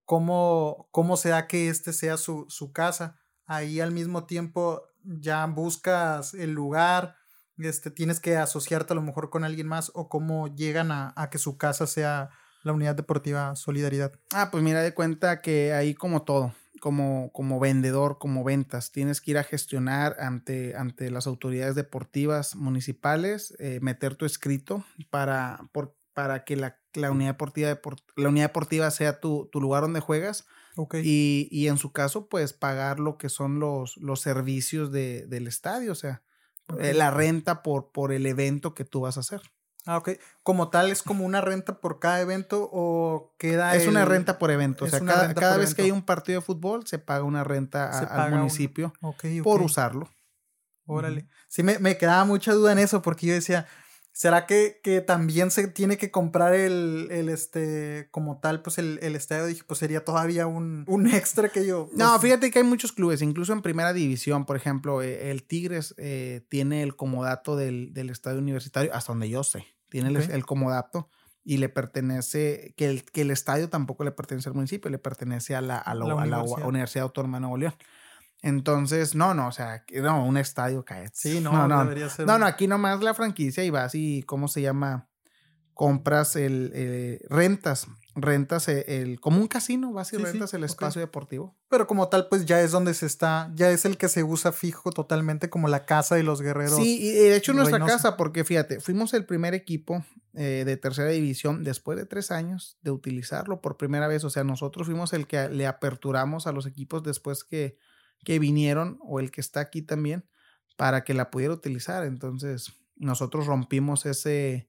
[0.04, 3.18] ¿Cómo, cómo se da que este sea su, su casa?
[3.46, 7.16] Ahí al mismo tiempo ya buscas el lugar,
[7.58, 11.38] este, tienes que asociarte a lo mejor con alguien más o cómo llegan a, que
[11.38, 12.30] su casa sea
[12.62, 14.12] la unidad deportiva Solidaridad.
[14.32, 19.20] Ah, pues mira, de cuenta que ahí como todo, como, como vendedor, como ventas, tienes
[19.20, 25.68] que ir a gestionar ante, ante las autoridades deportivas municipales, eh, meter tu escrito para,
[25.72, 27.78] por, para que la, la, unidad deportiva,
[28.16, 30.46] la unidad deportiva sea tu, tu lugar donde juegas.
[31.04, 35.46] Y, y, en su caso, pues pagar lo que son los, los servicios de, del
[35.46, 36.24] estadio, o sea,
[36.68, 39.42] la renta por, por el evento que tú vas a hacer.
[39.86, 40.10] Ah, ok.
[40.42, 44.50] ¿Como tal es como una renta por cada evento o queda Es una renta por
[44.50, 44.86] evento.
[44.86, 48.32] O sea, cada, vez que hay un partido de fútbol se paga una renta al
[48.32, 48.94] municipio
[49.42, 50.08] por usarlo.
[50.86, 51.28] Órale.
[51.48, 53.66] Sí, me, me, quedaba mucha duda en eso porque yo decía,
[54.16, 59.00] ¿Será que, que, también se tiene que comprar el, el este, como tal, pues el,
[59.02, 59.46] el, estadio?
[59.46, 61.90] Dije, pues sería todavía un, un extra que yo.
[61.96, 65.42] no, pues fíjate que hay muchos clubes, incluso en primera división, por ejemplo, eh, el
[65.42, 70.26] Tigres eh, tiene el comodato del, del, estadio universitario, hasta donde yo sé, tiene okay.
[70.26, 71.10] el, el, comodato
[71.42, 75.56] y le pertenece, que el, que el estadio tampoco le pertenece al municipio, le pertenece
[75.56, 76.68] a la, a la, la, a la universidad.
[76.68, 77.74] universidad Autónoma de Nuevo León.
[78.44, 81.08] Entonces, no, no, o sea, no, un estadio cae.
[81.14, 82.26] Sí, no, no, no, debería ser.
[82.26, 85.08] No, no, aquí nomás la franquicia y vas y, ¿cómo se llama?
[85.72, 90.56] Compras el, eh, rentas, rentas el, el, como un casino, vas y sí, rentas sí,
[90.56, 91.06] el espacio okay.
[91.06, 91.56] deportivo.
[91.70, 94.52] Pero como tal, pues ya es donde se está, ya es el que se usa
[94.52, 96.76] fijo totalmente como la casa de los guerreros.
[96.76, 100.04] Sí, y de hecho nuestra casa, porque fíjate, fuimos el primer equipo
[100.34, 104.22] eh, de tercera división después de tres años de utilizarlo por primera vez.
[104.22, 107.78] O sea, nosotros fuimos el que le aperturamos a los equipos después que
[108.24, 110.24] que vinieron o el que está aquí también
[110.76, 112.04] para que la pudiera utilizar.
[112.04, 114.68] Entonces, nosotros rompimos ese,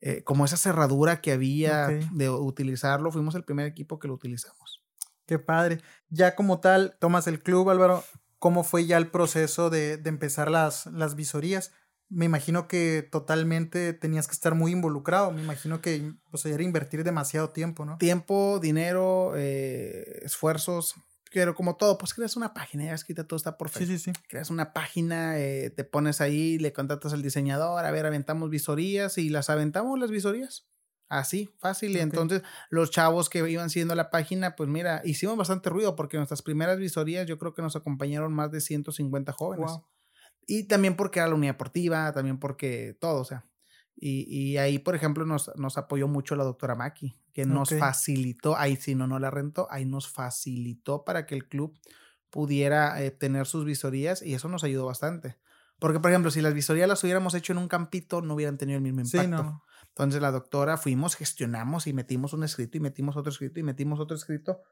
[0.00, 2.08] eh, como esa cerradura que había okay.
[2.12, 3.12] de utilizarlo.
[3.12, 4.82] Fuimos el primer equipo que lo utilizamos.
[5.26, 5.80] Qué padre.
[6.08, 8.04] Ya como tal, tomas el club, Álvaro.
[8.38, 11.72] ¿Cómo fue ya el proceso de, de empezar las, las visorías?
[12.10, 15.32] Me imagino que totalmente tenías que estar muy involucrado.
[15.32, 17.96] Me imagino que pues, era invertir demasiado tiempo, ¿no?
[17.96, 20.94] Tiempo, dinero, eh, esfuerzos
[21.34, 23.88] pero como todo, pues creas una página, ya escrita todo está perfecto.
[23.88, 24.20] Sí, sí, sí.
[24.28, 29.18] Creas una página, eh, te pones ahí, le contratas al diseñador, a ver, aventamos visorías
[29.18, 30.68] y las aventamos las visorías.
[31.08, 31.90] Así, fácil.
[31.90, 32.00] Okay.
[32.00, 36.16] Y entonces los chavos que iban siguiendo la página, pues mira, hicimos bastante ruido porque
[36.16, 39.72] nuestras primeras visorías yo creo que nos acompañaron más de 150 jóvenes.
[39.72, 39.86] Wow.
[40.46, 43.44] Y también porque era la unidad deportiva, también porque todo, o sea.
[43.96, 47.80] Y, y, ahí, por ejemplo, nos, nos, apoyó mucho la doctora Maki, que nos okay.
[47.80, 51.78] facilitó, ahí si no, no la rentó, ahí nos facilitó para que el club
[52.30, 55.36] pudiera eh, tener sus visorías y eso nos ayudó bastante.
[55.78, 58.76] Porque, por ejemplo, si las visorías las hubiéramos hecho en un campito, no hubieran tenido
[58.76, 59.20] el mismo impacto.
[59.22, 59.62] Sí, no.
[59.88, 64.00] Entonces la doctora fuimos, gestionamos y metimos un escrito y metimos otro escrito y metimos
[64.00, 64.62] otro escrito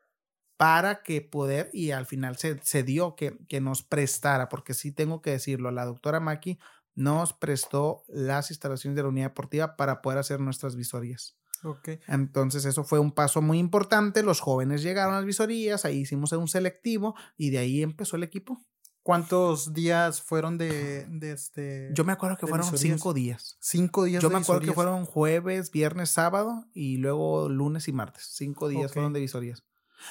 [0.57, 4.93] para que poder, y al final se, se dio que, que nos prestara, porque sí
[4.93, 6.59] tengo que decirlo, la doctora Maki
[6.95, 11.37] nos prestó las instalaciones de la unidad deportiva para poder hacer nuestras visorías.
[11.63, 12.01] Okay.
[12.09, 14.23] Entonces eso fue un paso muy importante.
[14.23, 18.25] Los jóvenes llegaron a las visorías, ahí hicimos un selectivo y de ahí empezó el
[18.25, 18.61] equipo.
[19.03, 21.91] ¿Cuántos días fueron de, de este?
[21.93, 23.01] Yo me acuerdo que fueron visorías?
[23.01, 23.57] cinco días.
[23.61, 24.23] Cinco días.
[24.23, 24.71] Yo me acuerdo visorías?
[24.71, 28.29] que fueron jueves, viernes, sábado y luego lunes y martes.
[28.33, 28.95] Cinco días okay.
[28.95, 29.65] fueron de visorías.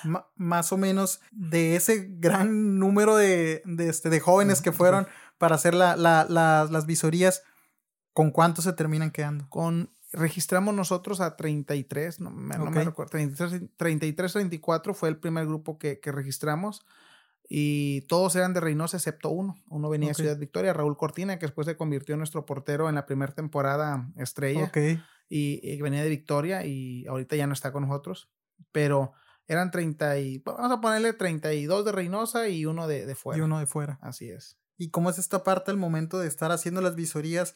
[0.06, 5.08] M más o menos de ese gran número de, de, este, de jóvenes que fueron
[5.38, 7.44] para hacer la, la, la, las visorías,
[8.14, 9.50] ¿con cuánto se terminan quedando?
[9.50, 12.72] Con registramos nosotros a 33, no, no okay.
[12.72, 16.86] me recuerdo, 33, 33, 34 fue el primer grupo que, que, registramos
[17.48, 19.56] y todos eran de Reynosa excepto uno.
[19.70, 20.24] Uno venía okay.
[20.24, 23.34] de Ciudad Victoria, Raúl Cortina, que después se convirtió en nuestro portero en la primera
[23.34, 25.02] temporada estrella okay.
[25.30, 28.30] y, y, venía de Victoria y ahorita ya no está con nosotros,
[28.72, 29.14] pero
[29.48, 33.38] eran 30 y, vamos a ponerle 32 de Reynosa y uno de, de fuera.
[33.38, 34.00] Y uno de fuera.
[34.02, 34.58] Así es.
[34.78, 37.56] ¿Y cómo es esta parte al momento de estar haciendo las visorías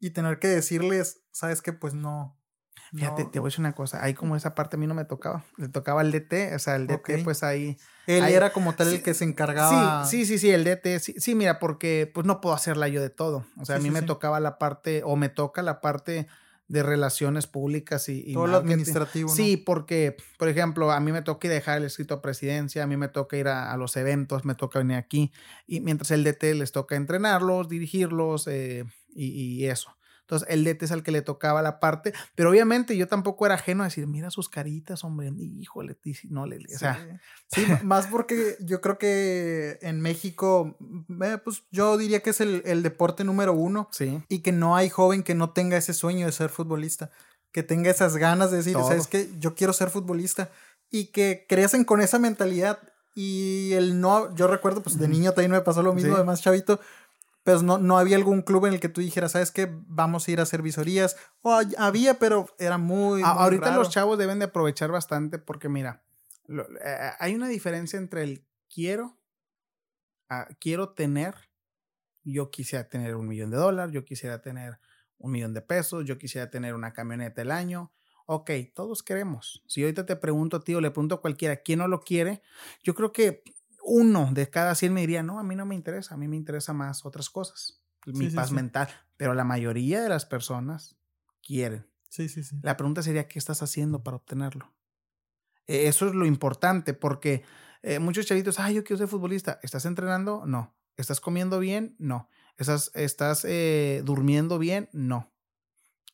[0.00, 2.38] y tener que decirles, sabes que pues no?
[2.94, 3.30] Fíjate, no.
[3.30, 5.44] te voy a decir una cosa, ahí como esa parte a mí no me tocaba,
[5.58, 7.24] le tocaba al DT, o sea, el DT okay.
[7.24, 7.76] pues ahí...
[8.06, 10.06] Él ahí, era como tal sí, el que se encargaba...
[10.06, 13.02] Sí, sí, sí, sí, el DT, sí, sí, mira, porque pues no puedo hacerla yo
[13.02, 15.80] de todo, o sea, sí, a mí me tocaba la parte, o me toca la
[15.82, 16.28] parte
[16.68, 18.52] de relaciones públicas y, y todo marketing.
[18.52, 19.28] lo administrativo.
[19.30, 19.34] ¿no?
[19.34, 22.96] Sí, porque, por ejemplo, a mí me toca dejar el escrito a presidencia, a mí
[22.96, 25.32] me toca ir a, a, los eventos, me toca venir aquí,
[25.66, 28.84] y mientras el DT les toca entrenarlos, dirigirlos eh,
[29.18, 29.94] y, y, eso.
[30.28, 33.54] Entonces, el DT es al que le tocaba la parte, pero obviamente yo tampoco era
[33.54, 36.58] ajeno a decir, mira sus caritas, hombre, híjole, no le.
[36.58, 37.20] O sea.
[37.50, 40.76] Sí, sí más porque yo creo que en México,
[41.24, 43.88] eh, pues yo diría que es el, el, deporte número uno.
[43.90, 44.22] Sí.
[44.28, 47.10] Y que no hay joven que no tenga ese sueño de ser futbolista,
[47.50, 48.86] que tenga esas ganas de decir, Todo.
[48.86, 49.30] ¿sabes qué?
[49.38, 50.50] Yo quiero ser futbolista.
[50.90, 52.78] Y que crecen con esa mentalidad.
[53.14, 56.16] Y el no, yo recuerdo, pues de niño también me pasó lo mismo, sí.
[56.16, 56.78] además, chavito
[57.48, 59.70] pero no, no había algún club en el que tú dijeras, ¿sabes qué?
[59.86, 61.16] Vamos a ir a hacer visorías.
[61.40, 63.22] O había, pero era muy.
[63.22, 63.78] muy Ahorita raro.
[63.78, 66.04] los chavos deben de aprovechar bastante porque, mira,
[66.44, 69.18] lo, eh, hay una diferencia entre el quiero,
[70.28, 71.36] uh, quiero tener,
[72.22, 74.78] yo quisiera tener un millón de dólares, yo quisiera tener
[75.16, 77.94] un millón de pesos, yo quisiera tener una camioneta el año.
[78.26, 79.62] Ok, todos queremos.
[79.66, 82.42] Si ahorita te pregunto a ti o le pregunto a cualquiera quién no lo quiere,
[82.82, 83.42] yo creo que
[83.88, 86.36] uno de cada 100 me diría, no, a mí no me interesa, a mí me
[86.36, 90.96] interesa más otras cosas, mi sí, paz sí, mental, pero la mayoría de las personas
[91.42, 91.86] quieren.
[92.08, 92.58] Sí, sí, sí.
[92.62, 94.72] La pregunta sería, ¿qué estás haciendo para obtenerlo?
[95.66, 97.44] Eso es lo importante, porque
[97.82, 99.60] eh, muchos chavitos, ay, yo quiero ser futbolista.
[99.62, 100.44] ¿Estás entrenando?
[100.46, 100.74] No.
[100.96, 101.94] ¿Estás comiendo bien?
[101.98, 102.28] No.
[102.56, 104.88] ¿Estás, estás eh, durmiendo bien?
[104.92, 105.32] No.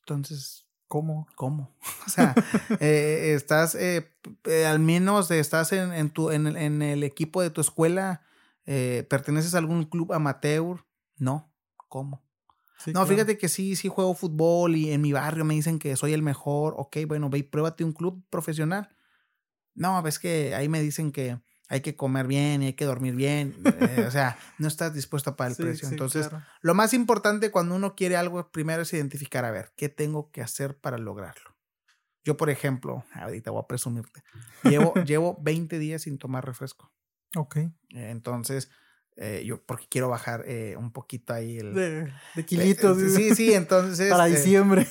[0.01, 1.27] Entonces, ¿Cómo?
[1.35, 1.75] ¿Cómo?
[2.07, 2.35] O sea,
[2.81, 4.11] eh, estás, eh,
[4.45, 8.23] eh, al menos estás en, en, tu, en, en, el equipo de tu escuela,
[8.65, 10.85] perteneces a algún club amateur.
[11.17, 11.53] No,
[11.89, 12.23] ¿cómo?
[12.79, 13.09] Sí, no, claro.
[13.09, 16.23] fíjate que sí, sí juego fútbol y en mi barrio me dicen que soy el
[16.23, 16.75] mejor.
[16.77, 18.95] Ok, bueno, ve y pruébate un club profesional.
[19.75, 23.15] No, ves que ahí me dicen que hay que comer bien y hay que dormir
[23.15, 23.55] bien.
[23.65, 25.89] Eh, o sea, no estás dispuesto a pagar el sí, precio.
[25.89, 26.45] Sí, Entonces, claro.
[26.61, 30.43] lo más importante cuando uno quiere algo primero es identificar, a ver, ¿qué tengo que
[30.43, 31.57] hacer para lograrlo?
[32.25, 34.23] Yo, por ejemplo, ahorita voy a presumirte,
[34.63, 36.93] llevo, llevo 20 días sin tomar refresco.
[37.37, 37.59] Ok.
[37.91, 38.71] Entonces,
[39.17, 43.35] eh, yo porque quiero bajar eh, un poquito ahí el de, de kilitos eh, sí
[43.37, 44.89] sí entonces para diciembre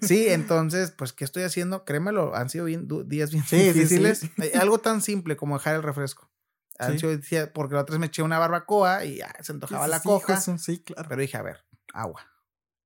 [0.00, 4.32] sí entonces pues qué estoy haciendo créemelo han sido bien, días bien sí, difíciles sí,
[4.34, 6.30] sí, algo tan simple como dejar el refresco
[6.78, 7.18] han sido,
[7.52, 10.82] porque la otra vez me eché una barbacoa y ya, se antojaba la coca sí
[10.82, 12.26] claro pero dije a ver agua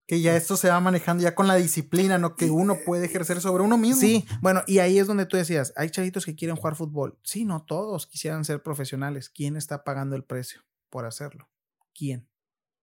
[0.09, 2.35] que ya esto se va manejando ya con la disciplina, ¿no?
[2.35, 4.01] Que uno puede ejercer sobre uno mismo.
[4.01, 7.17] Sí, bueno, y ahí es donde tú decías, hay chavitos que quieren jugar fútbol.
[7.23, 9.31] Sí, no todos quisieran ser profesionales.
[9.31, 10.63] ¿Quién está pagando el precio?
[10.91, 11.49] Por hacerlo.
[11.95, 12.29] ¿Quién?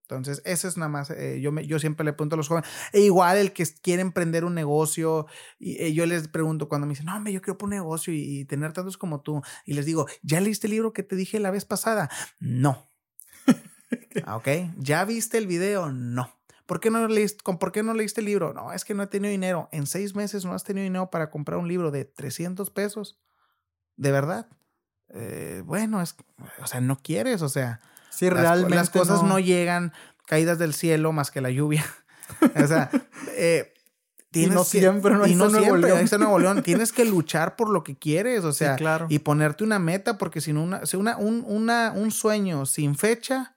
[0.09, 2.69] Entonces, eso es nada más, eh, yo, me, yo siempre le pregunto a los jóvenes,
[2.93, 5.27] e igual el que quiere emprender un negocio,
[5.59, 8.13] y eh, yo les pregunto cuando me dicen, no, hombre, yo quiero poner un negocio
[8.13, 11.17] y, y, tener tantos como tú, y les digo, ¿ya leíste el libro que te
[11.17, 12.09] dije la vez pasada?
[12.39, 12.89] No.
[14.33, 14.47] ¿Ok?
[14.77, 15.91] ¿Ya viste el video?
[15.91, 16.37] No.
[16.67, 18.53] ¿Por qué, no leíste, ¿Por qué no leíste el libro?
[18.53, 19.69] No, es que no he tenido dinero.
[19.71, 23.17] En seis meses no has tenido dinero para comprar un libro de 300 pesos.
[23.95, 24.49] ¿De verdad?
[25.09, 26.15] Eh, bueno, es,
[26.61, 27.79] o sea, no quieres, o sea,
[28.17, 28.75] Sí, las, realmente.
[28.75, 29.29] Las cosas no...
[29.29, 29.39] no...
[29.39, 29.93] llegan
[30.25, 31.85] caídas del cielo más que la lluvia.
[32.63, 32.89] o sea,
[33.35, 33.73] eh,
[34.33, 35.99] y no que, siempre, no, y no Nuevo siempre, León.
[35.99, 36.63] está Nuevo León.
[36.63, 39.07] Tienes que luchar por lo que quieres, o sea, sí, claro.
[39.09, 42.95] y ponerte una meta, porque si no, una, si una, un, una, un sueño sin
[42.95, 43.55] fecha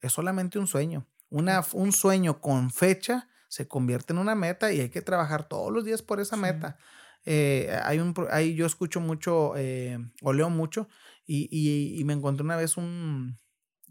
[0.00, 1.06] es solamente un sueño.
[1.30, 5.72] Una, un sueño con fecha se convierte en una meta y hay que trabajar todos
[5.72, 6.42] los días por esa sí.
[6.42, 6.76] meta.
[7.24, 10.88] Eh, hay un, hay, yo escucho mucho, eh, o leo mucho,
[11.24, 13.38] y, y, y me encontré una vez un,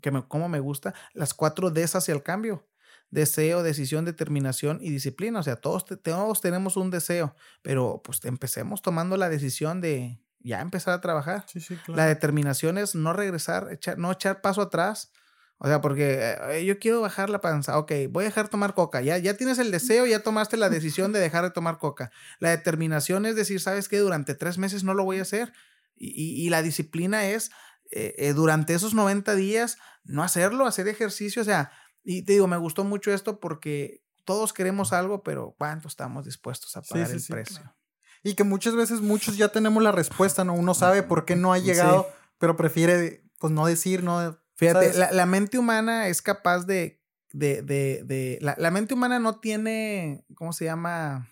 [0.02, 2.68] que me, como me gusta, las cuatro Ds hacia el cambio.
[3.10, 5.40] Deseo, decisión, determinación y disciplina.
[5.40, 10.62] O sea, todos, todos tenemos un deseo, pero pues empecemos tomando la decisión de ya
[10.62, 11.46] empezar a trabajar.
[11.48, 11.98] Sí, sí, claro.
[11.98, 15.12] La determinación es no regresar, echar, no echar paso atrás.
[15.58, 17.78] O sea, porque eh, yo quiero bajar la panza.
[17.78, 19.02] Ok, voy a dejar tomar coca.
[19.02, 22.12] Ya, ya tienes el deseo, ya tomaste la decisión de dejar de tomar coca.
[22.40, 24.00] La determinación es decir, ¿sabes qué?
[24.00, 25.54] Durante tres meses no lo voy a hacer.
[25.96, 27.52] Y, y, y la disciplina es
[27.92, 31.72] eh, eh, durante esos 90 días no hacerlo, hacer ejercicio, o sea,
[32.04, 36.76] y te digo, me gustó mucho esto porque todos queremos algo, pero ¿cuánto estamos dispuestos
[36.78, 37.58] a pagar sí, sí, el sí, precio?
[37.58, 37.78] Claro.
[38.24, 40.54] Y que muchas veces muchos ya tenemos la respuesta, ¿no?
[40.54, 44.40] Uno sabe por qué no ha llegado, pero prefiere pues no decir, no.
[44.56, 49.18] Fíjate, la, la, mente humana es capaz de, de, de, de la, la, mente humana
[49.18, 51.28] no tiene, ¿cómo se llama?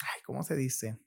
[0.00, 1.00] Ay, ¿cómo se dice?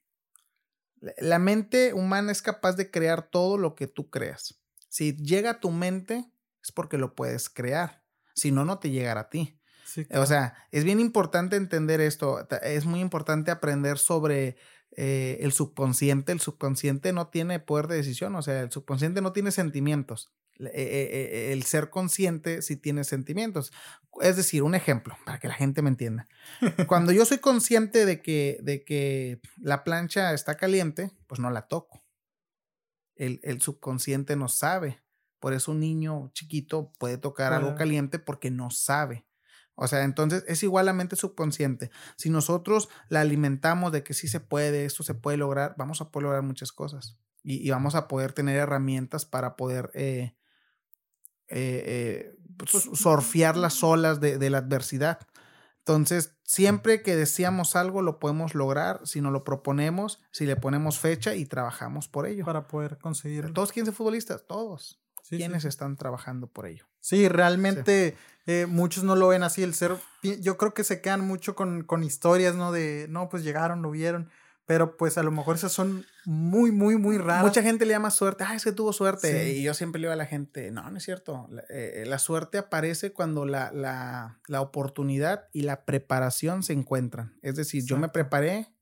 [1.16, 4.59] La mente humana es capaz de crear todo lo que tú creas.
[4.90, 6.30] Si llega a tu mente,
[6.62, 8.04] es porque lo puedes crear.
[8.34, 9.58] Si no, no te llegará a ti.
[9.86, 10.22] Sí, claro.
[10.22, 12.46] O sea, es bien importante entender esto.
[12.62, 14.56] Es muy importante aprender sobre
[14.96, 16.32] eh, el subconsciente.
[16.32, 18.34] El subconsciente no tiene poder de decisión.
[18.34, 20.32] O sea, el subconsciente no tiene sentimientos.
[20.58, 23.72] Eh, eh, el ser consciente sí tiene sentimientos.
[24.20, 26.26] Es decir, un ejemplo, para que la gente me entienda.
[26.88, 31.68] Cuando yo soy consciente de que, de que la plancha está caliente, pues no la
[31.68, 31.99] toco.
[33.20, 35.02] El, el subconsciente no sabe.
[35.40, 39.26] Por eso un niño chiquito puede tocar algo caliente porque no sabe.
[39.74, 41.90] O sea, entonces es igual la mente subconsciente.
[42.16, 46.10] Si nosotros la alimentamos de que sí se puede, esto se puede lograr, vamos a
[46.10, 47.18] poder lograr muchas cosas.
[47.42, 50.34] Y, y vamos a poder tener herramientas para poder eh,
[51.48, 55.18] eh, eh, pues, surfear las olas de, de, la adversidad.
[55.92, 60.98] Entonces, siempre que deseamos algo, lo podemos lograr si nos lo proponemos, si le ponemos
[60.98, 62.44] fecha y trabajamos por ello.
[62.44, 63.52] Para poder conseguirlo.
[63.52, 64.46] ¿Todos quieren ser futbolistas?
[64.46, 65.00] Todos.
[65.22, 65.68] Sí, ¿Quiénes sí.
[65.68, 66.86] están trabajando por ello?
[67.00, 68.52] Sí, realmente sí.
[68.52, 69.62] Eh, muchos no lo ven así.
[69.62, 72.72] El ser, yo creo que se quedan mucho con, con historias, ¿no?
[72.72, 74.30] De, no, pues llegaron, lo vieron.
[74.70, 77.42] Pero pues a lo mejor esas son muy, muy, muy raras.
[77.42, 78.44] Mucha gente le llama suerte.
[78.46, 79.46] Ah, es que tuvo suerte.
[79.46, 79.58] Sí.
[79.58, 81.48] Y yo siempre le digo a la gente, no, no es cierto.
[81.50, 87.36] La, eh, la suerte aparece cuando la, la, la, oportunidad y la preparación se encuentran.
[87.42, 87.96] Es decir, Exacto.
[87.96, 88.72] yo me preparé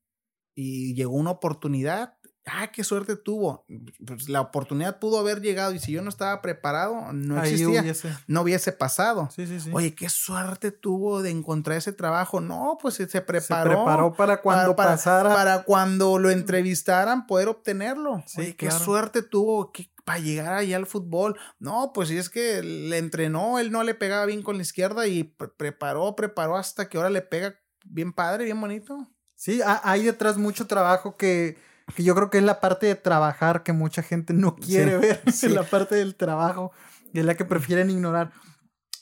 [0.55, 3.65] y llegó una oportunidad ah, qué suerte tuvo.
[4.05, 7.81] Pues la oportunidad pudo haber llegado y si yo no estaba preparado, no Ahí existía,
[7.81, 8.17] hubiese.
[8.27, 9.29] no hubiese pasado.
[9.35, 9.71] Sí, sí, sí.
[9.73, 12.41] Oye, qué suerte tuvo de encontrar ese trabajo.
[12.41, 13.71] No, pues se preparó.
[13.71, 15.35] Se preparó para cuando para, pasara.
[15.35, 18.23] Para cuando lo entrevistaran, poder obtenerlo.
[18.27, 18.79] Sí, Oye, claro.
[18.79, 19.73] qué suerte tuvo
[20.05, 21.39] para llegar allá al fútbol.
[21.59, 25.07] No, pues si es que le entrenó, él no le pegaba bien con la izquierda
[25.07, 29.07] y pre preparó, preparó hasta que ahora le pega bien padre, bien bonito.
[29.35, 31.59] Sí, hay detrás mucho trabajo que,
[31.95, 35.23] que yo creo que es la parte de trabajar que mucha gente no quiere ver,
[35.27, 36.73] es la parte del trabajo,
[37.13, 38.33] y es la que prefieren ignorar.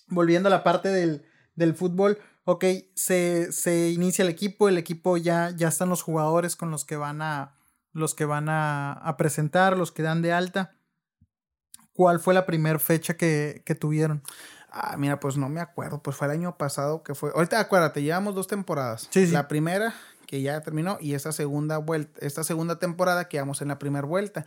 [0.08, 1.24] Volviendo a la parte del,
[1.56, 2.64] del fútbol, ok,
[2.94, 6.96] se, se, inicia el equipo, el equipo ya, ya están los jugadores con los que
[6.96, 7.56] van a,
[7.92, 10.76] los que van a, a presentar, los que dan de alta.
[11.92, 14.22] ¿Cuál fue la primera fecha que, que tuvieron?
[14.70, 17.30] Ah, mira, pues no me acuerdo, pues fue el año pasado que fue.
[17.34, 19.08] Ahorita acuérdate, llevamos dos temporadas.
[19.10, 19.32] Sí, sí.
[19.32, 19.94] La primera
[20.26, 24.06] que ya terminó y esta segunda vuelta, esta segunda temporada que vamos en la primera
[24.06, 24.44] vuelta.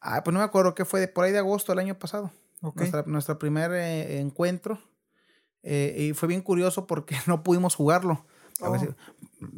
[0.00, 2.32] Ah, pues no me acuerdo que fue por ahí de agosto del año pasado.
[2.74, 4.78] Nuestra, nuestro primer eh, encuentro.
[5.62, 8.24] Eh, y fue bien curioso porque no pudimos jugarlo.
[8.60, 8.76] Oh.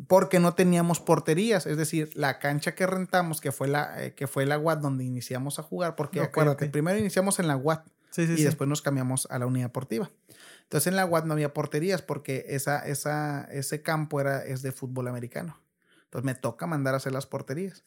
[0.07, 1.67] Porque no teníamos porterías.
[1.67, 5.05] Es decir, la cancha que rentamos, que fue la, eh, que fue la UAT donde
[5.05, 5.97] iniciamos a jugar.
[5.97, 7.87] Porque acuérdate, primero iniciamos en la UAT.
[8.17, 10.11] y después nos cambiamos a la unidad deportiva.
[10.65, 14.73] Entonces en la UAT no había porterías porque esa, esa, ese campo era, es de
[14.73, 15.59] fútbol americano.
[16.05, 17.85] Entonces me toca mandar a hacer las porterías.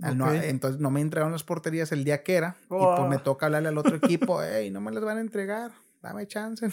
[0.00, 2.56] entonces no me entregaron las porterías el día que era.
[2.64, 3.22] Y pues me oh.
[3.22, 5.72] toca hablarle al otro equipo, hey, no me las van a entregar,
[6.02, 6.68] dame chance.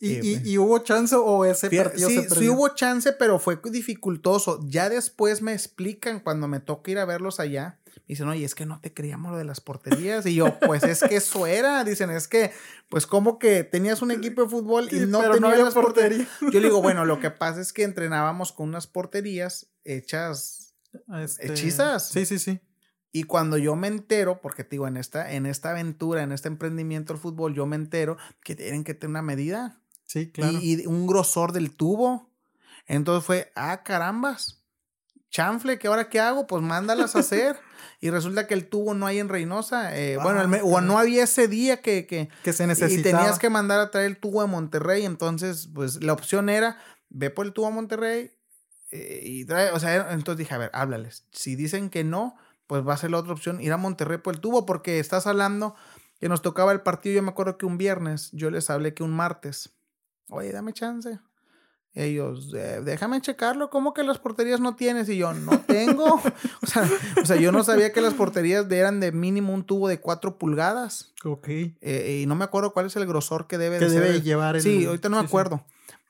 [0.00, 2.40] ¿Y, hubo chance o ese partido sí, se perdió?
[2.40, 4.60] Sí hubo chance, pero fue dificultoso.
[4.66, 7.78] Ya después me explican cuando me toca ir a verlos allá.
[8.06, 10.24] Dicen, oye, es que no te creíamos lo de las porterías.
[10.26, 11.82] Y yo, pues es que eso era.
[11.82, 12.52] Dicen, es que,
[12.88, 16.28] pues como que tenías un equipo de fútbol y no tenías las porterías.
[16.40, 20.66] Yo le digo, bueno, lo que pasa es que entrenábamos con unas porterías hechas
[21.22, 22.08] este, hechizas.
[22.08, 22.60] Sí, sí, sí.
[23.12, 26.48] Y cuando yo me entero, porque te digo, en esta, en esta aventura, en este
[26.48, 29.80] emprendimiento del fútbol, yo me entero que tienen que tener una medida.
[30.04, 30.58] Sí, claro.
[30.60, 32.30] Y, un grosor del tubo.
[32.86, 34.62] Entonces fue, ah, carambas.
[35.36, 36.46] Chanfle, ¿qué ahora qué hago?
[36.46, 37.58] Pues mándalas a hacer.
[38.00, 39.94] y resulta que el tubo no hay en Reynosa.
[39.94, 43.18] Eh, bueno, o no había ese día que, que, que se necesitaba.
[43.18, 45.04] Y tenías que mandar a traer el tubo a Monterrey.
[45.04, 46.78] Entonces, pues la opción era,
[47.10, 48.30] ve por el tubo a Monterrey.
[48.92, 51.26] Eh, y trae, o sea, entonces dije, a ver, háblales.
[51.32, 52.34] Si dicen que no,
[52.66, 55.26] pues va a ser la otra opción, ir a Monterrey por el tubo, porque estás
[55.26, 55.74] hablando
[56.18, 59.02] que nos tocaba el partido, yo me acuerdo que un viernes, yo les hablé que
[59.02, 59.76] un martes,
[60.30, 61.18] oye, dame chance.
[61.96, 62.52] Ellos,
[62.84, 65.08] déjame checarlo, ¿cómo que las porterías no tienes?
[65.08, 66.04] Y yo, no tengo.
[66.62, 66.86] o, sea,
[67.22, 70.36] o, sea, yo no sabía que las porterías eran de mínimo un tubo de 4
[70.36, 71.14] pulgadas.
[71.24, 71.48] Ok.
[71.48, 74.62] Eh, y no me acuerdo cuál es el grosor que debe, que debe llevar el...
[74.62, 75.64] Sí, ahorita no me acuerdo.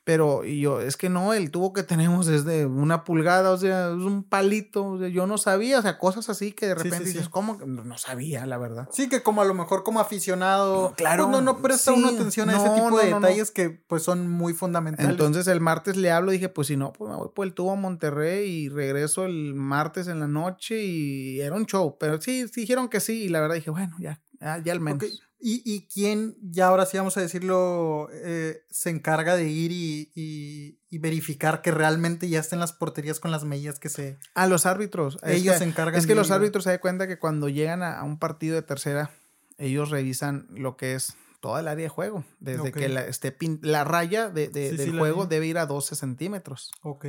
[0.06, 3.88] Pero yo, es que no, el tubo que tenemos es de una pulgada, o sea,
[3.88, 4.84] es un palito.
[4.86, 7.54] O sea, yo no sabía, o sea, cosas así que de repente dices, ¿cómo?
[7.66, 8.88] No sabía, la verdad.
[8.92, 12.48] Sí, que como a lo mejor como aficionado, claro, pues no, no presta una atención
[12.50, 15.10] a ese tipo de detalles que pues son muy fundamentales.
[15.10, 17.72] Entonces el martes le hablo, dije, pues si no, pues me voy por el tubo
[17.72, 21.96] a Monterrey y regreso el martes en la noche y era un show.
[21.98, 25.25] Pero sí, dijeron que sí y la verdad dije, bueno, ya, ya, al menos.
[25.38, 30.10] ¿Y, ¿Y, quién, ya ahora sí vamos a decirlo, eh, se encarga de ir y,
[30.14, 34.18] y, verificar que realmente ya estén las porterías con las medidas que se...
[34.34, 35.18] A los árbitros.
[35.22, 36.00] Ellos se encargan.
[36.00, 39.10] Es que los árbitros se dan cuenta que cuando llegan a, un partido de tercera,
[39.58, 42.24] ellos revisan lo que es toda el área de juego.
[42.40, 46.72] Desde que la, esté la raya de, del juego debe ir a 12 centímetros.
[46.82, 47.06] Ok.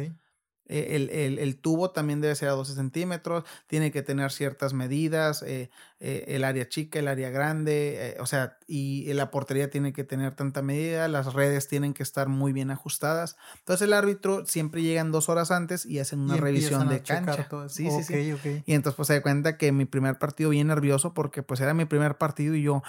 [0.70, 4.74] Eh, el, el, el, tubo también debe ser a 12 centímetros, tiene que tener ciertas
[4.74, 5.70] medidas, eh,
[6.00, 10.36] eh, el área chica, el área grande, o sea, y la portería tiene que tener
[10.36, 13.38] tanta medida, las redes tienen que estar muy bien ajustadas.
[13.60, 17.48] Entonces el árbitro siempre llegan dos horas antes y hacen una revisión de cancha.
[17.70, 18.64] Sí, sí, sí.
[18.66, 21.74] Y entonces pues se da cuenta que mi primer partido bien nervioso porque pues era
[21.74, 22.84] mi primer partido y yo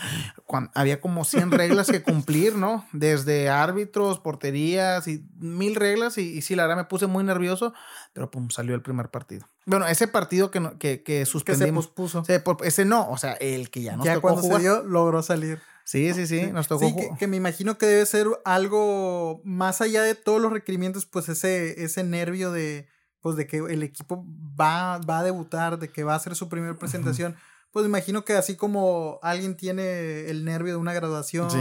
[0.74, 2.86] había como 100 reglas que cumplir, ¿no?
[2.92, 7.72] Desde árbitros, porterías y mil reglas y, y sí, la verdad me puse muy nervioso
[8.12, 9.48] pero pum, salió el primer partido.
[9.68, 11.86] Bueno, ese partido que, que, que suspendimos.
[11.86, 11.90] Que
[12.26, 12.64] se pospuso.
[12.64, 15.60] ese no, o sea, el que ya nos ya tocó cuando se dio, logró salir.
[15.84, 20.02] Sí, sí, sí, nos tocó sí, que, me imagino que debe ser algo más allá
[20.02, 22.88] de todos los requerimientos, pues ese, ese nervio de,
[23.20, 24.26] pues de que el equipo
[24.58, 27.36] va, va a debutar, de que va a hacer su primera presentación.
[27.70, 31.58] Pues imagino que así como alguien tiene el nervio de una graduación, sí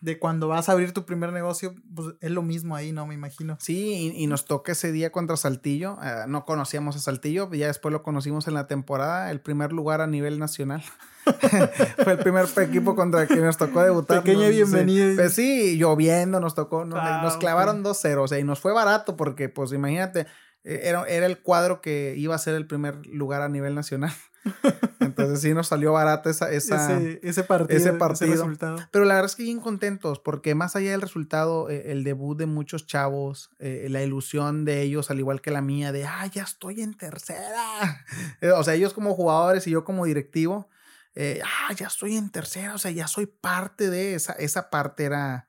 [0.00, 3.06] de cuando vas a abrir tu primer negocio, pues es lo mismo ahí, ¿no?
[3.06, 3.56] Me imagino.
[3.60, 5.98] Sí, y, nos toca ese día contra Saltillo.
[6.02, 10.00] Eh, no conocíamos a Saltillo, ya después lo conocimos en la temporada, el primer lugar
[10.00, 10.82] a nivel nacional.
[12.04, 14.22] Fue el primer equipo contra el que nos tocó debutar.
[14.22, 15.14] Pequeña bienvenida.
[15.16, 19.16] Pues sí, lloviendo nos tocó, nos, ah, clavaron 2-0, o sea, y nos fue barato
[19.16, 20.26] porque, pues imagínate,
[20.64, 24.12] eh, era, era el cuadro que iba a ser el primer lugar a nivel nacional.
[25.00, 27.76] Entonces sí nos salió barato esa, esa ese, partido.
[27.76, 28.78] Ese resultado.
[28.90, 32.38] Pero la verdad es que bien contentos, porque más allá del resultado, eh, el debut
[32.38, 36.26] de muchos chavos, eh, la ilusión de ellos, al igual que la mía, de, ah,
[36.26, 38.04] ya estoy en tercera.
[38.40, 40.68] Eh, o sea, ellos como jugadores y yo como directivo,
[41.16, 45.47] ah, ya estoy en tercera, o sea, ya soy parte de esa, esa parte era...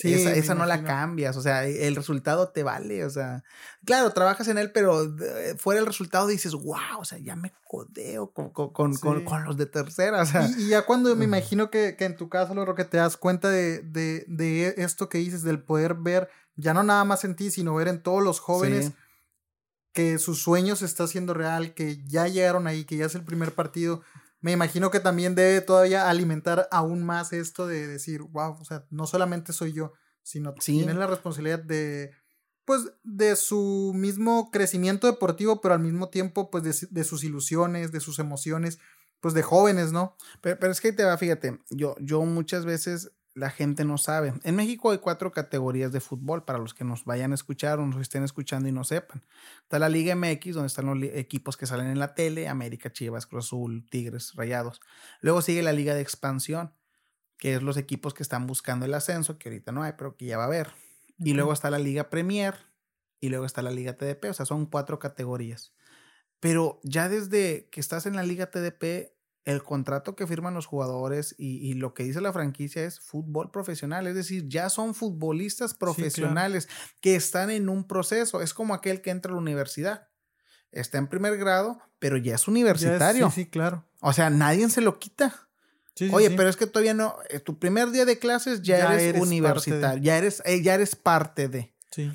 [0.00, 3.44] Sí, esa, esa no la cambias, o sea, el resultado te vale, o sea,
[3.84, 5.14] claro, trabajas en él, pero
[5.58, 9.66] fuera el resultado dices, wow, o sea, ya me codeo con, con, con, los de
[9.66, 10.48] tercera, o sea.
[10.56, 13.50] Y, ya cuando me imagino que, que, en tu caso, lo que te das cuenta
[13.50, 17.50] de, de, de, esto que dices, del poder ver, ya no nada más en ti,
[17.50, 18.92] sino ver en todos los jóvenes
[19.92, 23.24] que sus sueños se está haciendo real, que ya llegaron ahí, que ya es el
[23.24, 24.00] primer partido
[24.40, 28.86] me imagino que también debe todavía alimentar aún más esto de decir, wow, o sea,
[28.90, 32.12] no solamente soy yo, sino tienen la responsabilidad de,
[32.64, 37.92] pues, de su mismo crecimiento deportivo, pero al mismo tiempo, pues, de, de sus ilusiones,
[37.92, 38.78] de sus emociones,
[39.20, 40.16] pues, de jóvenes, ¿no?
[40.40, 44.34] Pero, pero es que te va, fíjate, yo, yo muchas veces la gente no sabe.
[44.42, 47.86] En México hay cuatro categorías de fútbol para los que nos vayan a escuchar o
[47.86, 49.24] nos estén escuchando y no sepan.
[49.62, 53.26] Está la Liga MX, donde están los equipos que salen en la tele, América, Chivas,
[53.26, 54.80] Cruz Azul, Tigres, Rayados.
[55.20, 56.74] Luego sigue la Liga de Expansión,
[57.38, 60.26] que es los equipos que están buscando el ascenso, que ahorita no hay, pero que
[60.26, 60.72] ya va a haber.
[61.18, 62.54] Y luego está la Liga Premier
[63.20, 65.74] y luego está la Liga TDP, o sea, son cuatro categorías.
[66.40, 69.12] Pero ya desde que estás en la Liga TDP,
[69.44, 74.06] el contrato que firman los jugadores y, lo que dice la franquicia es fútbol profesional,
[74.06, 76.68] es decir, ya son futbolistas profesionales
[77.00, 80.08] que están en un proceso, es como aquel que entra a la universidad,
[80.72, 83.30] está en primer grado, pero ya es universitario.
[83.30, 83.84] sí, sí, claro.
[84.00, 85.48] O sea, nadie se lo quita.
[86.12, 90.02] Oye, pero es que todavía no, eh, tu primer día de clases ya, eres, universitario,
[90.02, 91.74] ya eres, eh, ya eres parte de.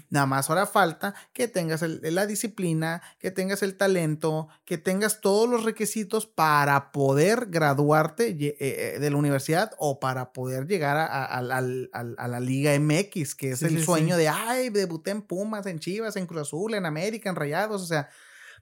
[0.09, 5.49] Nada más ahora falta que tengas la disciplina, que tengas el talento, que tengas todos
[5.49, 11.41] los requisitos para poder graduarte eh, eh, de la universidad o para poder llegar a,
[11.41, 16.25] la Liga MX, que es el sueño de, ay, debuté en Pumas, en Chivas, en
[16.25, 18.09] Cruz Azul, en América, en Rayados, o sea,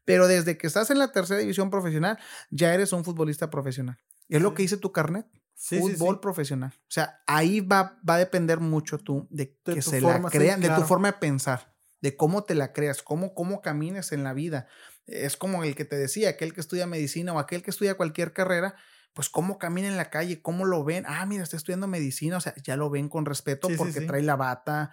[0.06, 2.18] pero desde que estás en la tercera división profesional,
[2.50, 3.98] ya eres un futbolista profesional.
[4.30, 5.28] Es lo que dice tu carnet
[5.64, 6.74] fútbol profesional.
[6.76, 10.70] O sea, ahí va, va a depender mucho tú de que se la crean, de
[10.70, 14.68] tu forma de pensar, de cómo te la creas, cómo, cómo camines en la vida.
[15.06, 18.34] Es como el que te decía, aquel que estudia medicina o aquel que estudia cualquier
[18.34, 18.76] carrera,
[19.14, 21.06] pues cómo camina en la calle, cómo lo ven.
[21.08, 24.36] Ah, mira, está estudiando medicina, o sea, ya lo ven con respeto porque trae la
[24.36, 24.92] bata,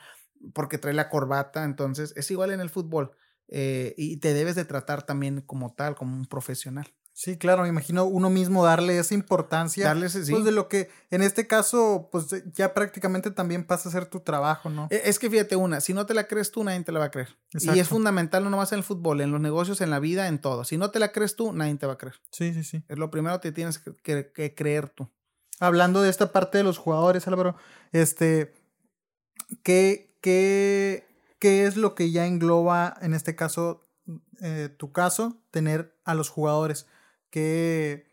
[0.55, 1.65] porque trae la corbata.
[1.65, 3.13] Entonces, es igual en el fútbol.
[3.49, 6.95] Eh, y te debes de tratar también como tal, como un profesional.
[7.21, 9.85] Sí, claro, me imagino uno mismo darle esa importancia.
[9.85, 10.33] Darle ese, sí.
[10.33, 14.21] Pues de lo que en este caso, pues ya prácticamente también pasa a ser tu
[14.21, 14.89] trabajo, ¿no?
[14.91, 17.05] E, es que fíjate una, si no te la crees tú, nadie te la va
[17.05, 17.37] a creer.
[17.53, 20.39] Y es fundamental no nomás en el fútbol, en los negocios, en la vida, en
[20.39, 20.65] todo.
[20.65, 22.17] Si no te la crees tú, nadie te va a creer.
[22.31, 22.85] Sí, sí, sí.
[22.89, 25.11] Es lo primero que tienes que, que creer tú.
[25.59, 27.55] Hablando de esta parte de los jugadores, Álvaro,
[27.93, 28.55] este,
[29.63, 31.07] ¿qué, qué,
[31.39, 33.87] qué es lo que ya engloba, en este caso,
[34.41, 36.87] eh, tu caso, tener a los jugadores?
[37.31, 38.07] Qué,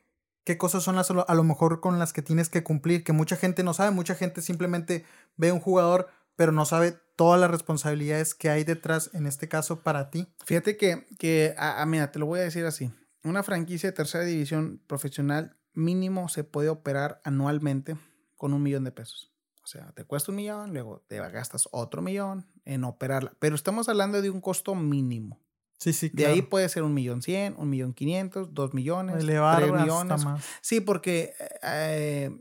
[0.44, 3.36] qué cosas son las a lo mejor con las que tienes que cumplir, que mucha
[3.36, 5.06] gente no sabe, mucha gente simplemente
[5.36, 9.82] ve un jugador, pero no sabe todas las responsabilidades que hay detrás, en este caso,
[9.82, 10.28] para ti.
[10.46, 12.92] Fíjate que, que a, mira, te lo voy a decir así,
[13.24, 17.98] una franquicia de tercera división profesional mínimo se puede operar anualmente
[18.36, 19.34] con un millón de pesos.
[19.64, 23.34] O sea, te cuesta un millón, luego te gastas otro millón en operarla.
[23.40, 25.42] Pero estamos hablando de un costo mínimo.
[25.80, 29.72] Sí, sí, De ahí puede ser un millón cien, un millón quinientos, dos millones, tres
[29.72, 30.26] millones.
[30.62, 32.32] Sí, porque eh,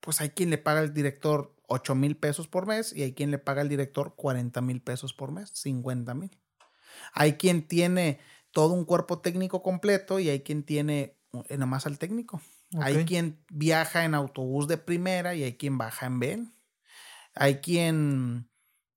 [0.00, 3.30] pues hay quien le paga al director ocho mil pesos por mes y hay quien
[3.30, 6.38] le paga al director cuarenta mil pesos por mes, cincuenta mil.
[7.14, 11.16] Hay quien tiene todo un cuerpo técnico completo y hay quien tiene
[11.48, 12.42] eh, nada más al técnico.
[12.78, 16.54] Hay quien viaja en autobús de primera y hay quien baja en Ben.
[17.34, 18.48] Hay quien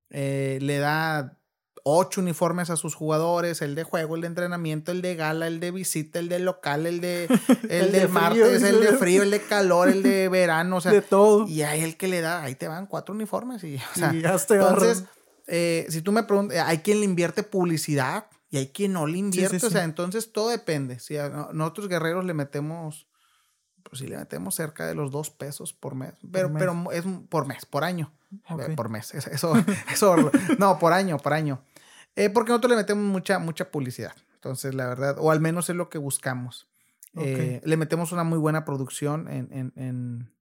[0.10, 1.40] eh, le da
[1.84, 5.60] ocho uniformes a sus jugadores, el de juego, el de entrenamiento, el de gala, el
[5.60, 7.26] de visita, el de local, el de
[7.70, 11.02] el, de, martes, el de frío, el de calor, el de verano, o sea, de
[11.02, 11.48] todo.
[11.48, 15.04] Y hay el que le da, ahí te van cuatro uniformes y, o sea, entonces,
[15.48, 19.18] eh, si tú me preguntas, hay quien le invierte publicidad y hay quien no le
[19.18, 21.00] invierte, o sea, entonces todo depende.
[21.00, 23.08] Si a nosotros guerreros le metemos
[23.84, 27.46] pues si le metemos cerca de los dos pesos por mes, pero, pero es por
[27.46, 28.12] mes, por año,
[28.76, 29.54] por mes, eso,
[29.92, 31.62] eso, no, por año, por año.
[32.16, 34.16] Eh, porque nosotros le metemos mucha, mucha publicidad.
[34.36, 36.68] Entonces, la verdad, o al menos es lo que buscamos.
[37.16, 40.32] Eh, le metemos una muy buena producción en, en, en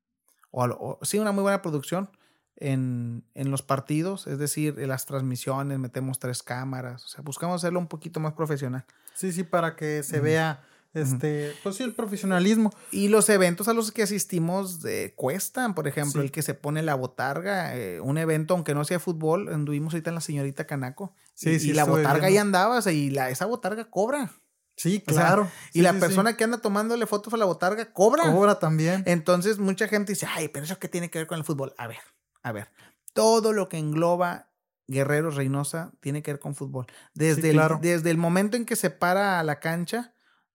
[0.50, 2.10] o, sí, una muy buena producción
[2.56, 7.56] en, en, los partidos, es decir, en las transmisiones, metemos tres cámaras, o sea, buscamos
[7.56, 8.84] hacerlo un poquito más profesional.
[9.14, 10.62] Sí, sí, para que se vea
[10.94, 12.70] este, pues sí, el profesionalismo.
[12.90, 16.82] Y los eventos a los que asistimos eh, cuestan, por ejemplo, el que se pone
[16.82, 21.14] la botarga, eh, un evento, aunque no sea fútbol, anduvimos ahorita en la señorita Canaco.
[21.42, 24.30] Sí, y, sí, y la botarga ahí andaba, y la, esa botarga cobra.
[24.76, 25.50] Sí, claro.
[25.72, 28.32] y la persona que anda tomándole fotos a la botarga cobra.
[28.32, 29.02] Cobra también.
[29.06, 31.74] Entonces, mucha gente dice, ay, pero eso qué tiene que ver con el fútbol.
[31.78, 31.98] A ver,
[32.42, 32.68] a ver.
[33.12, 34.52] todo lo que engloba
[34.86, 36.86] Guerrero Reynosa tiene que ver con fútbol.
[37.12, 40.11] Desde, el, desde el momento en que se para a la cancha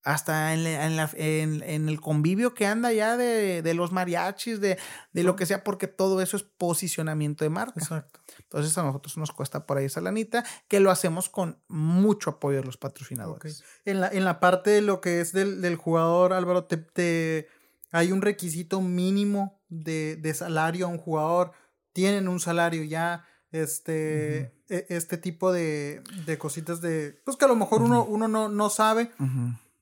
[0.04, 4.78] hasta en, en, el convivio que anda ya de, los mariachis, de,
[5.14, 7.80] lo que sea, porque todo eso es posicionamiento de marca.
[7.80, 8.20] Exacto.
[8.38, 12.58] Entonces a nosotros nos cuesta por ahí esa lanita, que lo hacemos con mucho apoyo
[12.58, 13.64] de los patrocinadores.
[13.86, 17.48] En, la, en la parte de lo que es del, jugador, Álvaro, te,
[17.90, 21.52] hay un requisito mínimo de, salario a un jugador,
[21.94, 26.02] tienen un salario ya, este, e, este tipo de,
[26.38, 29.10] cositas de, pues que a lo mejor uno, uno no, no sabe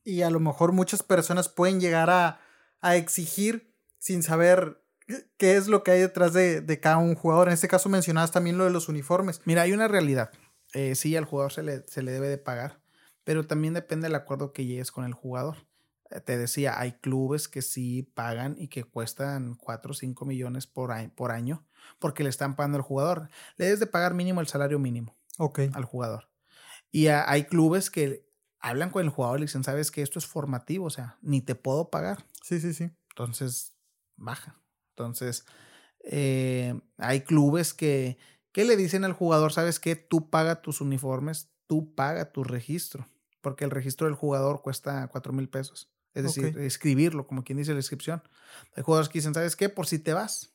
[0.04, 2.40] y a lo mejor muchas personas pueden llegar a,
[2.94, 4.82] exigir sin saber
[5.36, 7.48] qué es lo que hay detrás de, cada un jugador.
[7.48, 9.40] En este caso mencionabas también lo de los uniformes.
[9.44, 10.30] Mira, hay una realidad.
[10.74, 12.80] Eh, sí, al jugador se le, se le debe de pagar,
[13.24, 15.58] pero también depende del acuerdo que llegues con el jugador.
[16.10, 20.66] Eh, te decía, hay clubes que sí pagan y que cuestan 4 o 5 millones
[20.66, 21.64] por, por año
[21.98, 23.28] porque le están pagando al jugador.
[23.56, 25.16] Le debes de pagar mínimo el salario mínimo
[25.74, 26.28] al jugador.
[26.90, 28.26] Y hay clubes que
[28.62, 31.40] hablan con el jugador y le dicen, sabes que esto es formativo, o sea, ni
[31.42, 32.24] te puedo pagar.
[32.42, 32.90] Sí, sí, sí.
[33.10, 33.76] Entonces,
[34.16, 34.56] baja.
[34.90, 35.44] Entonces,
[36.04, 38.18] eh, hay clubes que,
[38.52, 43.08] que le dicen al jugador, sabes que tú paga tus uniformes, tú paga tu registro,
[43.40, 45.90] porque el registro del jugador cuesta cuatro mil pesos.
[46.14, 48.22] Es decir, escribirlo, como quien dice la inscripción.
[48.76, 49.70] Hay jugadores que dicen, ¿sabes qué?
[49.70, 50.51] Por si te vas,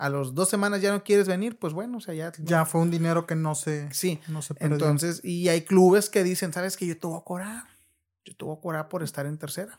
[0.00, 2.32] a los dos semanas ya no quieres venir, pues bueno, o sea, ya.
[2.38, 3.92] Ya fue un dinero que no se.
[3.92, 4.18] Sí.
[4.28, 6.86] No se Entonces, y hay clubes que dicen, ¿sabes qué?
[6.86, 7.64] Yo te voy a cobrar.
[8.24, 9.78] Yo te voy a cobrar por estar en tercera.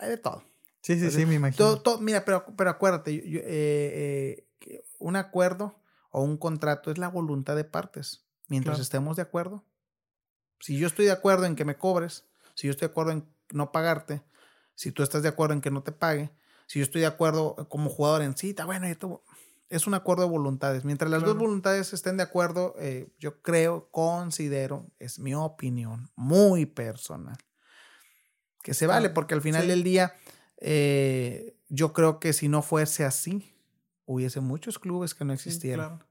[0.00, 0.42] Hay de todo.
[0.80, 1.78] Sí, sí, sí, me imagino.
[1.78, 5.76] Todo, mira, pero, pero acuérdate, eh, eh, un acuerdo
[6.10, 8.24] o un contrato es la voluntad de partes.
[8.48, 9.64] Mientras estemos de acuerdo.
[10.58, 13.28] Si yo estoy de acuerdo en que me cobres, si yo estoy de acuerdo en
[13.52, 14.22] no pagarte,
[14.74, 16.32] si tú estás de acuerdo en que no te pague,
[16.66, 19.06] si yo estoy de acuerdo como jugador en cita, bueno, yo te,
[19.72, 20.84] es un acuerdo de voluntades.
[20.84, 26.66] Mientras las dos voluntades estén de acuerdo, eh, yo creo, considero, es mi opinión muy
[26.66, 27.38] personal,
[28.62, 30.14] que se vale, porque al final del día,
[30.58, 33.56] eh, yo creo que si no fuese así,
[34.04, 36.04] hubiese muchos clubes que no existieran.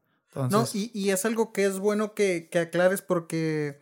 [0.49, 3.79] no, y, es algo que es bueno que, aclares porque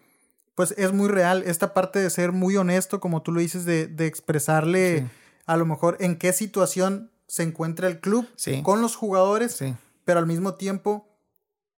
[0.56, 3.86] pues es muy real esta parte de ser muy honesto, como tú lo dices, de,
[4.06, 5.10] expresarle
[5.46, 8.28] a lo mejor en qué situación se encuentra el club
[8.64, 9.64] con los jugadores,
[10.04, 11.08] pero al mismo tiempo,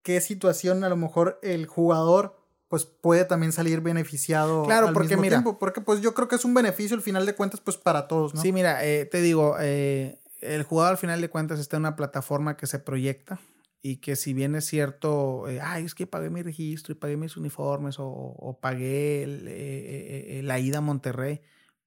[0.01, 5.17] qué situación a lo mejor el jugador pues puede también salir beneficiado claro, al porque
[5.17, 5.59] mismo tiempo.
[5.59, 8.33] Porque pues yo creo que es un beneficio al final de cuentas pues para todos,
[8.33, 8.41] ¿no?
[8.41, 11.97] Sí, mira, eh, te digo, eh, el jugador al final de cuentas está en una
[11.97, 13.41] plataforma que se proyecta
[13.81, 17.17] y que si bien es cierto, eh, ay, es que pagué mi registro y pagué
[17.17, 21.41] mis uniformes o, pagué la ida a Monterrey,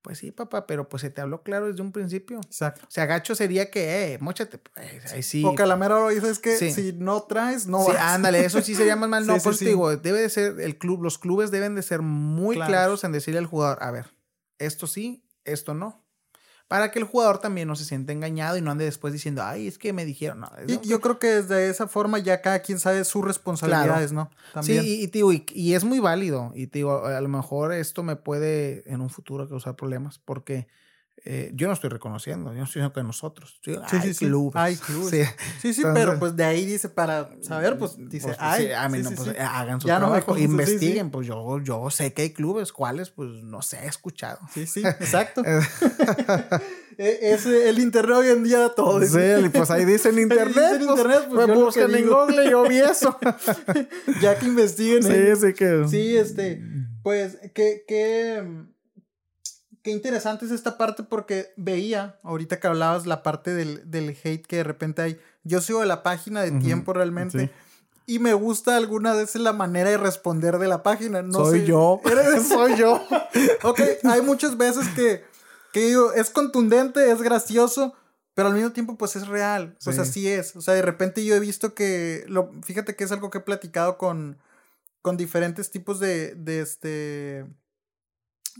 [0.04, 2.38] pues sí, papá, pero pues se te habló claro desde un principio.
[2.44, 2.84] Exacto.
[2.86, 4.58] O sea, gacho sería que, eh, mochate.
[4.58, 5.42] Pues, ahí sí.
[5.42, 9.08] O Calamero lo dices que si no traes, no sí, ándale, eso sí sería más
[9.08, 9.26] mal.
[9.26, 12.56] No, pues te digo, debe de ser, el club, los clubes deben de ser muy
[12.56, 14.14] claros en decirle al jugador, a ver,
[14.58, 16.03] esto sí, esto no
[16.68, 19.66] para que el jugador también no se sienta engañado y no ande después diciendo, ay,
[19.66, 20.40] es que me dijeron.
[20.40, 24.30] No, y yo creo que desde esa forma ya cada quien sabe sus responsabilidades, ¿no?
[24.52, 24.82] También.
[24.82, 26.52] Sí, y, y, es muy válido.
[26.54, 30.66] Y digo, a lo mejor esto me puede en un futuro causar problemas porque
[31.26, 33.58] eh, yo no estoy reconociendo, yo no estoy diciendo que nosotros.
[33.62, 35.30] sí, sí, sí, Hay clubes.
[35.62, 39.80] Sí, sí, pero pues de ahí dice para saber, pues dice, pues, ay, pues, hagan
[39.80, 43.86] su trabajo, investiguen, pues yo, yo sé que hay clubes, cuáles, pues no sé, he
[43.86, 44.38] escuchado.
[44.52, 45.42] Sí, sí, exacto.
[46.96, 49.02] E, es el internet hoy en día todo.
[49.02, 50.78] Sí, pues ahí dice en internet.
[50.78, 53.18] Dice pues, internet, pues, me buscan en Google yo vi eso.
[54.22, 55.02] ya que investiguen.
[55.02, 55.88] Sí, sí que.
[55.88, 56.62] Sí, este,
[57.02, 58.64] pues, que, que
[59.84, 64.56] qué interesante es esta parte porque veía, ahorita que hablabas, la parte del, hate que
[64.56, 65.20] de repente hay.
[65.44, 67.52] Yo sigo de la página de tiempo realmente.
[68.06, 71.22] Y me gusta alguna vez la manera de responder de la página.
[71.22, 72.00] No soy yo.
[72.48, 73.06] soy yo.
[73.62, 75.22] ok, hay muchas veces que,
[75.72, 77.94] que digo, es contundente, es gracioso,
[78.32, 79.76] pero al mismo tiempo pues es real.
[79.84, 80.56] Pues así es.
[80.56, 83.42] O sea, de repente yo he visto que, lo, fíjate que es algo que he
[83.42, 84.38] platicado con,
[85.02, 87.44] con diferentes tipos de, de este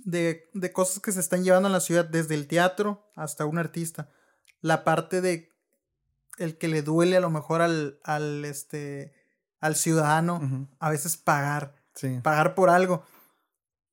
[0.04, 3.58] de, de, cosas que se están llevando en la ciudad, desde el teatro hasta un
[3.58, 4.08] artista.
[4.60, 5.50] La parte de
[6.38, 9.14] el que le duele a lo mejor al, al, este,
[9.60, 11.76] al ciudadano, a veces pagar,
[12.22, 13.04] pagar por algo.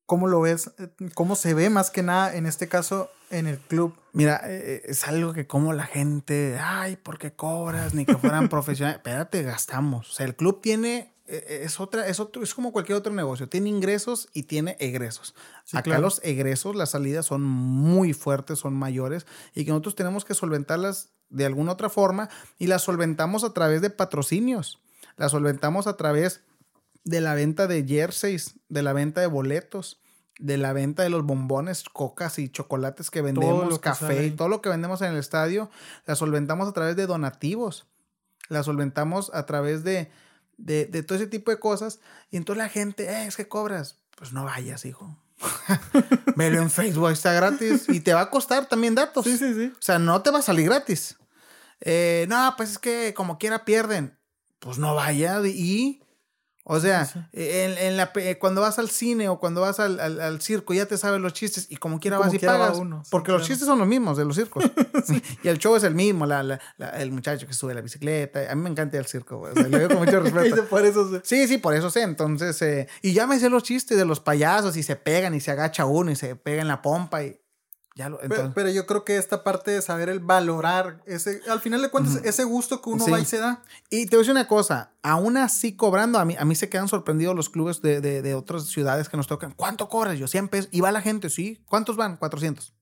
[0.06, 0.70] ¿Cómo lo ves?
[1.14, 3.96] ¿Cómo se ve más que nada en este caso en el club?
[4.12, 7.94] Mira, eh, es algo que como la gente, ay, ¿por qué cobras?
[7.94, 8.98] Ni que fueran profesionales.
[8.98, 10.10] Espérate, gastamos.
[10.10, 13.48] O sea, el club tiene es otra, es otro, es como cualquier otro negocio.
[13.48, 15.34] Tiene ingresos y tiene egresos.
[15.72, 20.34] Acá los egresos, las salidas son muy fuertes, son mayores y que nosotros tenemos que
[20.34, 24.80] solventarlas de alguna otra forma y las solventamos a través de patrocinios.
[25.16, 26.42] la solventamos a través
[27.04, 30.00] de la venta de jerseys, de la venta de boletos,
[30.38, 34.60] de la venta de los bombones, cocas y chocolates que vendemos, café y todo lo
[34.60, 35.70] que vendemos en el estadio,
[36.06, 37.86] la solventamos a través de donativos,
[38.48, 40.10] la solventamos a través de,
[40.62, 42.00] de, todo ese tipo de cosas.
[42.30, 43.96] Y entonces la gente, eh, es que cobras.
[44.16, 45.16] Pues no vayas, hijo.
[46.36, 47.88] Velo en Facebook, está gratis.
[47.88, 49.24] Y te va a costar también datos.
[49.24, 49.72] Sí, sí, sí.
[49.72, 51.16] O sea, no te va a salir gratis.
[51.80, 54.16] Eh, no, pues es que como quiera pierden.
[54.60, 56.01] Pues no vayas y
[56.64, 60.40] o sea, En, en, la, eh, cuando vas al cine o cuando vas al, al,
[60.40, 62.78] circo ya te sabes los chistes y como quiera vas y pagas.
[63.10, 64.64] porque los chistes son los mismos de los circos.
[65.42, 66.60] y el show es el mismo, la, la,
[67.00, 68.50] el muchacho que sube la bicicleta.
[68.50, 70.64] A mí me encanta el circo, O le veo con mucho respeto.
[70.66, 71.20] por eso sé.
[71.24, 72.02] Sí, sí, por eso sé.
[72.02, 75.40] Entonces, eh, y ya me sé los chistes de los payasos y se pegan y
[75.40, 77.41] se agacha uno y se pega en la pompa y
[78.54, 82.20] pero, yo creo que esta parte de saber el valorar, ese, al final de cuentas,
[82.24, 83.62] ese gusto que uno va y se da.
[83.90, 86.70] Y te voy a decir una cosa, aún así cobrando, a mí, a mí se
[86.70, 89.52] quedan sorprendidos los clubes de, de, otras ciudades que nos tocan.
[89.52, 90.18] ¿Cuánto cobras?
[90.18, 90.68] Yo 100 pesos.
[90.72, 91.62] Y va la gente, sí.
[91.68, 92.16] ¿Cuántos van?
[92.16, 92.72] 400.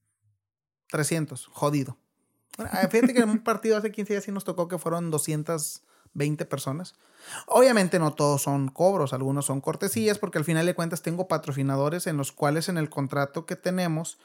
[0.91, 1.47] 300.
[1.47, 1.97] Jodido.
[2.57, 6.95] fíjate que en un partido hace 15 días sí nos tocó que fueron 220 personas.
[7.47, 12.07] Obviamente no todos son cobros, algunos son cortesías, porque al final de cuentas tengo patrocinadores
[12.07, 14.19] en los cuales en el contrato que tenemos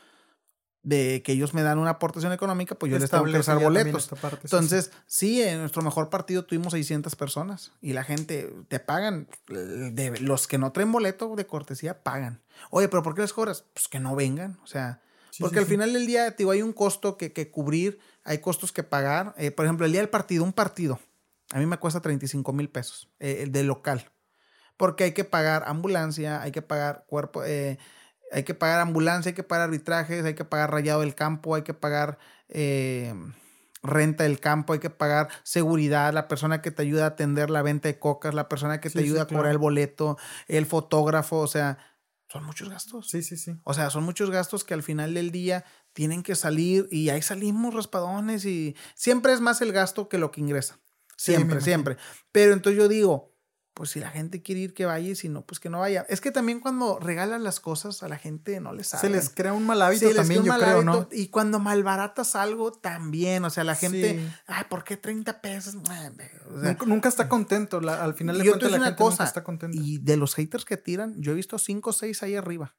[0.86, 4.10] de que ellos me dan una aportación económica, pues yo les tengo que usar boletos.
[4.44, 5.42] Entonces, sí.
[5.42, 10.60] en nuestro mejor partido tuvimos 600 personas y la gente te pagan, de los que
[10.60, 12.42] no traen boleto de cortesía pagan.
[12.70, 13.66] Oye, pero ¿por qué les cobras?
[13.74, 15.02] Pues que no vengan, o sea,
[15.40, 18.84] porque al final del día, digo, hay un costo que, que cubrir, hay costos que
[18.84, 19.34] pagar.
[19.38, 21.00] Eh, por ejemplo, el día del partido, un partido,
[21.52, 24.12] a mí me cuesta 35 mil pesos, eh, el de local.
[24.78, 27.80] Porque hay que pagar ambulancia, hay que pagar cuerpo, eh,
[28.32, 31.62] hay que pagar ambulancia, hay que pagar arbitrajes, hay que pagar rayado del campo, hay
[31.62, 32.18] que pagar
[32.50, 33.14] eh,
[33.84, 37.62] renta del campo, hay que pagar seguridad, la persona que te ayuda a atender la
[37.62, 40.18] venta de cocas, la persona que te ayuda a cobrar el boleto,
[40.48, 41.78] el fotógrafo, o sea,
[42.28, 43.10] son muchos gastos.
[43.10, 43.56] Sí, sí, sí.
[43.64, 45.64] O sea, son muchos gastos que al final del día
[45.94, 50.32] tienen que salir y ahí salimos raspadones y siempre es más el gasto que lo
[50.32, 50.80] que ingresa.
[51.18, 51.98] Siempre, siempre.
[52.32, 53.35] Pero entonces yo digo,
[53.76, 56.06] pues si la gente quiere ir, que vaya, y si no, pues que no vaya.
[56.08, 59.02] Es que también cuando regalan las cosas a la gente no les sabe.
[59.02, 61.10] Se les crea un mal hábito también, yo creo, ¿no?
[61.12, 65.76] Y cuando malbaratas algo también, o sea, la gente, ay, ¿por qué 30 pesos?
[66.86, 69.78] nunca, está contento, al final de cuentas la gente cosa, nunca está contenta.
[69.78, 72.76] Y de los haters que tiran, yo he visto 5 o 6 ahí arriba.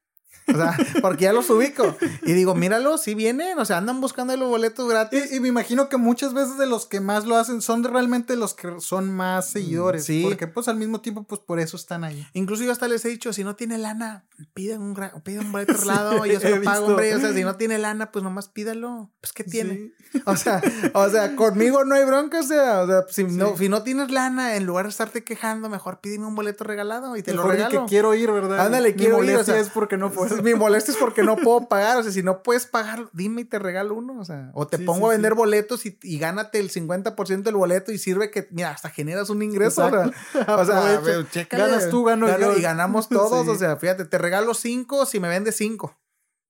[0.49, 1.97] O sea, porque ya los ubico.
[2.23, 5.33] Y digo, míralo, si vienen, o sea, andan buscando los boletos gratis.
[5.33, 8.55] Y, me imagino que muchas veces de los que más lo hacen son realmente los
[8.55, 10.05] que son más mm, seguidores.
[10.05, 10.23] Sí.
[10.25, 12.27] Porque pues al mismo tiempo, pues por eso están ahí.
[12.33, 14.25] Incluso yo hasta les he dicho, si no tiene lana,
[14.55, 17.15] piden un, piden un boleto lado y yo se lo pago, hombre.
[17.15, 19.11] O sea, si no tiene lana, pues nomás pídalo.
[19.21, 19.93] Pues, ¿qué tiene?
[20.25, 20.63] O sea,
[20.95, 24.11] o sea, conmigo no hay bronca, o sea, o sea si, no, si no tienes
[24.11, 27.83] lana, en lugar de estarte quejando, mejor pídeme un boleto regalado y te lo regalo.
[27.83, 28.67] que quiero ir, ¿verdad?
[28.67, 29.37] Ándale, quiero ir.
[29.37, 30.43] O sea, es porque no puedo.
[30.43, 31.97] Mi molestia es porque no puedo pagar.
[31.99, 34.19] O sea, si no puedes pagar, dime y te regalo uno.
[34.19, 37.93] O sea, o te pongo a vender boletos y, y, gánate el 50% del boleto
[37.93, 39.87] y sirve que, mira, hasta generas un ingreso.
[39.87, 42.57] O sea, o sea ganas tú, gano yo.
[42.57, 43.49] Y ganamos todos.
[43.49, 45.99] O sea, fíjate, te regalo cinco si me vendes cinco.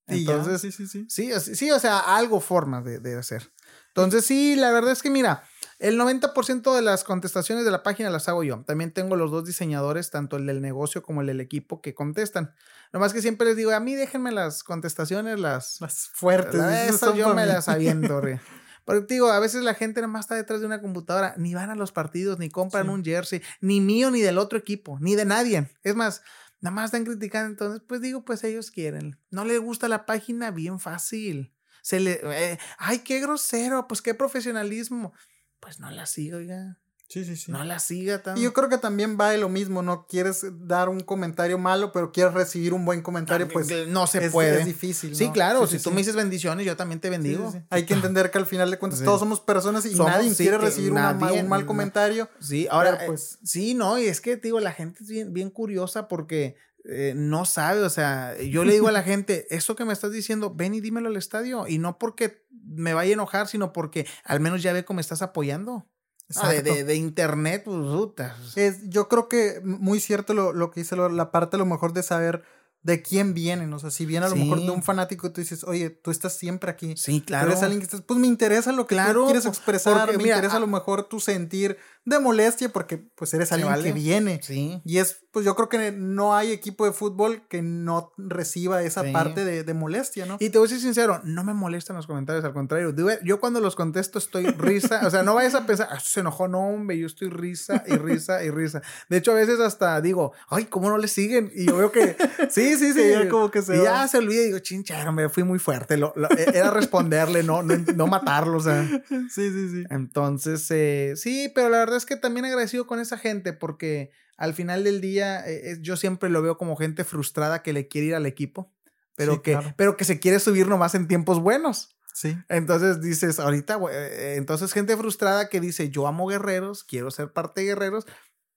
[0.07, 1.07] Entonces, sí, sí, sí.
[1.09, 3.51] Sí, sí, o sea, algo forma de, de hacer.
[3.89, 5.43] Entonces, sí, la verdad es que, mira,
[5.79, 8.63] el 90% de las contestaciones de la página las hago yo.
[8.67, 12.55] También tengo los dos diseñadores, tanto el del negocio como el del equipo, que contestan.
[12.93, 16.61] Nomás que siempre les digo, a mí déjenme las contestaciones, las, las fuertes.
[16.89, 18.23] Eso yo me las aviento,
[18.87, 21.71] Porque digo, a veces la gente nada más está detrás de una computadora, ni van
[21.71, 25.25] a los partidos, ni compran un jersey, ni mío, ni del otro equipo, ni de
[25.25, 25.69] nadie.
[25.83, 26.23] Es más,
[26.61, 27.51] nada más están criticando.
[27.51, 29.19] Entonces, pues digo, pues ellos quieren.
[29.31, 31.53] No les gusta la página, bien fácil.
[31.83, 35.13] Se le, eh, ay, qué grosero, pues qué profesionalismo
[35.61, 36.79] pues no la siga, oiga.
[37.09, 37.53] Sí, sí, sí.
[37.53, 38.41] No la siga tanto.
[38.41, 40.07] Y yo creo que también va de lo mismo, ¿no?
[40.09, 43.69] Quieres dar un comentario malo, pero quieres recibir un buen comentario, pues.
[43.89, 44.61] No se puede.
[44.61, 45.15] Es difícil.
[45.15, 45.67] Sí, claro.
[45.67, 47.53] si tú me dices bendiciones, yo también te bendigo.
[47.71, 50.93] Hay que entender que al final de cuentas todos somos personas y nadie quiere recibir
[50.93, 52.29] un mal comentario.
[52.41, 53.39] Sí, ahora, pues.
[53.45, 56.57] sí, no, y es que, digo, la gente es bien, bien curiosa porque.
[56.89, 60.13] Eh, no sabe, o sea, yo le digo a la gente, eso que me estás
[60.13, 61.67] diciendo, ven y dímelo al estadio.
[61.67, 65.23] Y no porque me vaya a enojar, sino porque al menos ya ve cómo estás
[65.23, 65.87] apoyando.
[66.35, 70.97] Ah, de, de, internet, pues, Es, yo creo que muy cierto lo, lo que dice
[70.97, 72.43] la parte a lo mejor de saber
[72.87, 73.73] de quién vienen.
[73.73, 76.37] O sea, si viene a lo mejor de un fanático, tú dices, oye, tú estás
[76.37, 76.95] siempre aquí.
[76.97, 77.49] Sí, claro.
[77.49, 80.61] eres alguien que estás, pues me interesa lo que tú quieres expresar, me interesa a
[80.61, 84.41] lo mejor tu sentir de molestia porque pues eres alguien que viene.
[84.43, 84.81] Sí.
[84.85, 89.03] Y es, pues yo creo que no hay equipo de fútbol que no reciba esa
[89.13, 90.37] parte de, de, molestia, ¿no?
[90.39, 92.95] Y te voy a ser sincero, no me molestan los comentarios, al contrario.
[93.25, 96.47] Yo cuando los contesto estoy risa, o sea, no vayas a pensar, ah, se enojó,
[96.47, 98.83] no, hombre, yo estoy risa y risa y risa.
[99.09, 101.51] De hecho, a veces hasta digo, ay, ¿cómo no le siguen?
[101.55, 102.17] Y yo veo que,
[102.49, 103.13] sí, sí, sí.
[103.31, 105.97] como que se y ya se olvida y digo, chincha, me fui muy fuerte.
[105.97, 108.77] Lo, e, era responderle, no, no, no matarlo, o sea.
[109.29, 109.85] Sí, sí, sí.
[109.91, 114.55] Entonces, eh, sí, pero la verdad es que también agradecido con esa gente porque al
[114.55, 118.15] final del día eh, yo siempre lo veo como gente frustrada que le quiere ir
[118.15, 118.73] al equipo,
[119.17, 121.97] pero, que, pero que se quiere subir nomás en tiempos buenos.
[122.13, 122.37] Sí.
[122.49, 127.61] Entonces dices, ahorita, eh, entonces gente frustrada que dice, yo amo guerreros, quiero ser parte
[127.61, 128.07] de guerreros,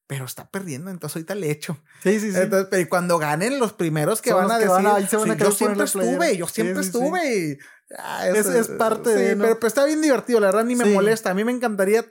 [0.08, 1.78] pero está perdiendo, entonces ahorita le echo.
[2.02, 2.40] Sí, sí, sí.
[2.40, 6.82] Entonces, pero cuando ganen los primeros que van a decir, yo siempre estuve, yo siempre
[6.82, 7.60] estuve.
[7.98, 9.36] Ah, es, parte de.
[9.36, 11.30] Pero, está bien divertido, la verdad ni me molesta.
[11.30, 12.06] A mí me encantaría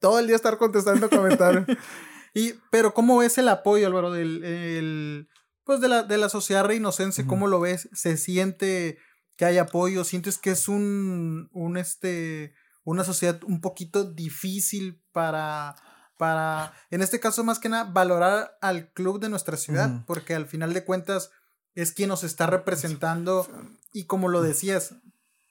[0.00, 1.64] todo el día estar contestando comentarios.
[2.34, 5.28] y, pero, ¿cómo ves el apoyo, Álvaro, del el,
[5.64, 7.26] pues de la, de la sociedad reinocense?
[7.26, 7.88] ¿Cómo lo ves?
[7.92, 8.98] ¿Se siente
[9.36, 10.04] que hay apoyo?
[10.04, 15.76] ¿Sientes que es un, un este, una sociedad un poquito difícil para,
[16.16, 20.04] para, en este caso más que nada, valorar al club de nuestra ciudad?
[20.06, 21.30] Porque al final de cuentas
[21.74, 23.46] es quien nos está representando
[23.92, 24.94] y como lo decías,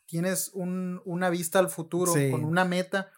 [0.05, 3.11] tienes un, una vista al futuro con una meta.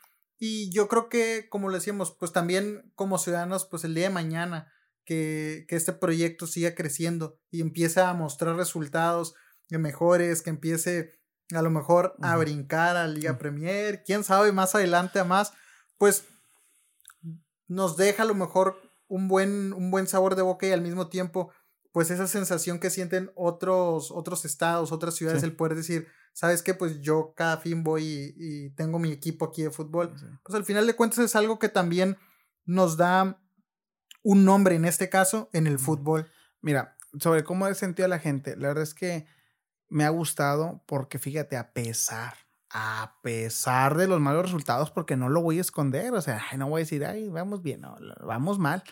[0.43, 4.13] Y yo creo que, como le decíamos, pues también como ciudadanos, pues el día de
[4.13, 4.73] mañana,
[5.05, 9.35] que, que este proyecto siga creciendo y empiece a mostrar resultados
[9.77, 11.19] mejores, que empiece
[11.53, 15.53] a lo mejor a brincar a Liga Premier, quién sabe, más adelante a más,
[15.97, 16.23] pues
[17.67, 21.09] nos deja a lo mejor un buen, un buen sabor de boca y al mismo
[21.09, 21.51] tiempo,
[21.91, 26.73] pues esa sensación que sienten otros, otros estados, otras ciudades, el poder decir, ¿sabes qué?
[26.73, 30.13] Pues yo cada fin voy y, tengo mi equipo aquí de fútbol.
[30.43, 32.17] Pues al final de cuentas es algo que también
[32.65, 33.39] nos da
[34.23, 36.29] un nombre, en este caso, en el fútbol.
[36.61, 39.25] Mira, sobre cómo he sentido a la gente, la verdad es que
[39.89, 42.35] me ha gustado porque fíjate, a pesar,
[42.69, 46.69] a pesar de los malos resultados, porque no lo voy a esconder, o sea, no
[46.69, 48.83] voy a decir, ay, vamos bien, no, vamos mal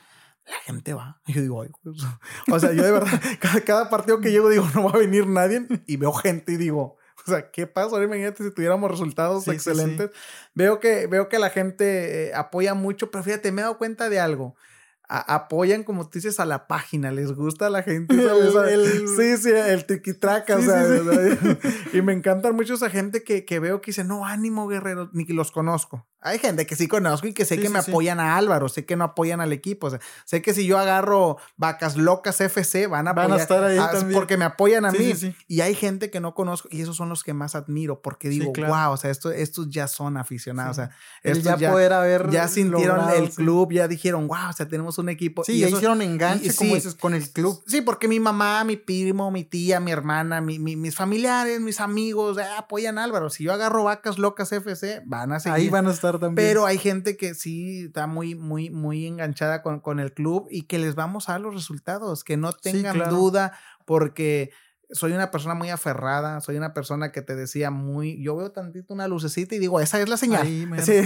[0.49, 1.21] la gente va.
[1.25, 1.97] Y yo digo, ay, pues",
[2.51, 3.21] o sea, yo de verdad,
[3.65, 6.97] cada, partido que llego digo, no va a venir nadie y veo gente y digo,
[7.27, 7.89] o sea, ¿qué pasa?
[7.89, 10.11] Ahora imagínate si tuviéramos resultados excelentes.
[10.53, 14.09] Veo, que, veo que la gente eh, apoya mucho, pero fíjate, me he dado cuenta
[14.09, 14.55] de algo
[15.09, 18.15] apoyan, como tú dices, a la página, les gusta a la gente.
[19.17, 20.85] sí, sí, el tiquitraca, sea,
[21.93, 25.25] y me encantan mucho esa gente que, que, veo que dice, no, ánimo, guerrero, ni
[25.25, 26.07] que los conozco.
[26.21, 28.97] Hay gente que sí conozco y que sé que me apoyan a Álvaro, sé que
[28.97, 29.87] no apoyan al equipo.
[29.87, 33.63] O sea, sé que si yo agarro vacas locas FC, van a, van a estar
[33.63, 34.19] ahí también.
[34.19, 35.13] Porque me apoyan a mí.
[35.47, 38.51] Y hay gente que no conozco y esos son los que más admiro porque digo,
[38.67, 40.71] wow, o sea, esto, estos ya son aficionados.
[40.71, 40.91] O sea,
[41.23, 44.97] estos ya, ya, poder haber ya sintieron el club, ya dijeron, wow, o sea, tenemos
[44.97, 45.43] un equipo.
[45.45, 47.63] Sí, y ya hicieron enganche, como dices, con el club.
[47.65, 52.37] Sí, porque mi mamá, mi primo, mi tía, mi hermana, mi, mis familiares, mis amigos
[52.37, 53.29] eh, apoyan a Álvaro.
[53.29, 55.55] Si yo agarro vacas locas FC, van a seguir.
[55.55, 56.47] Ahí van a estar también.
[56.47, 60.63] Pero hay gente que sí está muy, muy, muy enganchada con, con el club y
[60.63, 63.51] que les vamos a dar los resultados, que no tengan duda,
[63.85, 64.51] porque
[64.91, 68.93] soy una persona muy aferrada, soy una persona que te decía muy, yo veo tantito
[68.93, 70.47] una lucecita y digo, esa es la señal.
[70.81, 71.01] sí.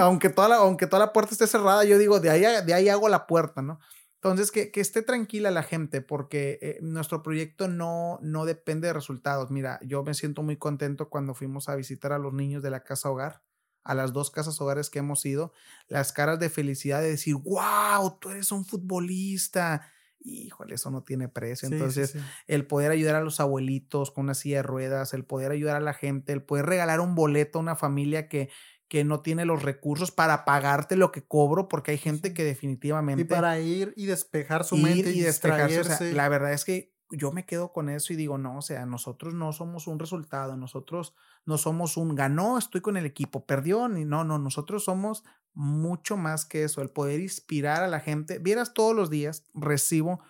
[0.00, 2.88] aunque, toda la, aunque toda la puerta esté cerrada, yo digo, de ahí, de ahí
[2.88, 3.78] hago la puerta, ¿no?
[4.16, 8.92] Entonces, que, que esté tranquila la gente porque eh, nuestro proyecto no, no depende de
[8.92, 9.52] resultados.
[9.52, 12.82] Mira, yo me siento muy contento cuando fuimos a visitar a los niños de la
[12.82, 13.42] casa hogar
[13.86, 15.52] a las dos casas hogares que hemos ido,
[15.88, 19.88] las caras de felicidad de decir, wow, tú eres un futbolista.
[20.20, 21.68] Híjole, eso no tiene precio.
[21.68, 22.16] Entonces,
[22.48, 25.80] el poder ayudar a los abuelitos con una silla de ruedas, el poder ayudar a
[25.80, 28.50] la gente, el poder regalar un boleto a una familia que,
[28.88, 33.22] que no tiene los recursos para pagarte lo que cobro, porque hay gente que definitivamente...
[33.22, 36.12] Y para ir y despejar su mente y, despejarse.
[36.12, 39.34] la verdad es que yo me quedo con eso y digo, no, o sea, nosotros
[39.34, 44.04] no somos un resultado, nosotros no somos un ganó, estoy con el equipo, perdió, ni
[44.04, 48.38] no, no, nosotros somos mucho más que eso, el poder inspirar a la gente.
[48.38, 50.20] Vieras todos los días, recibo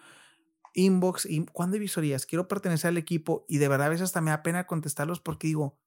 [0.76, 4.30] inbox y cuando visorías, quiero pertenecer al equipo y de verdad a veces hasta me
[4.30, 5.78] da pena contestarlos porque digo,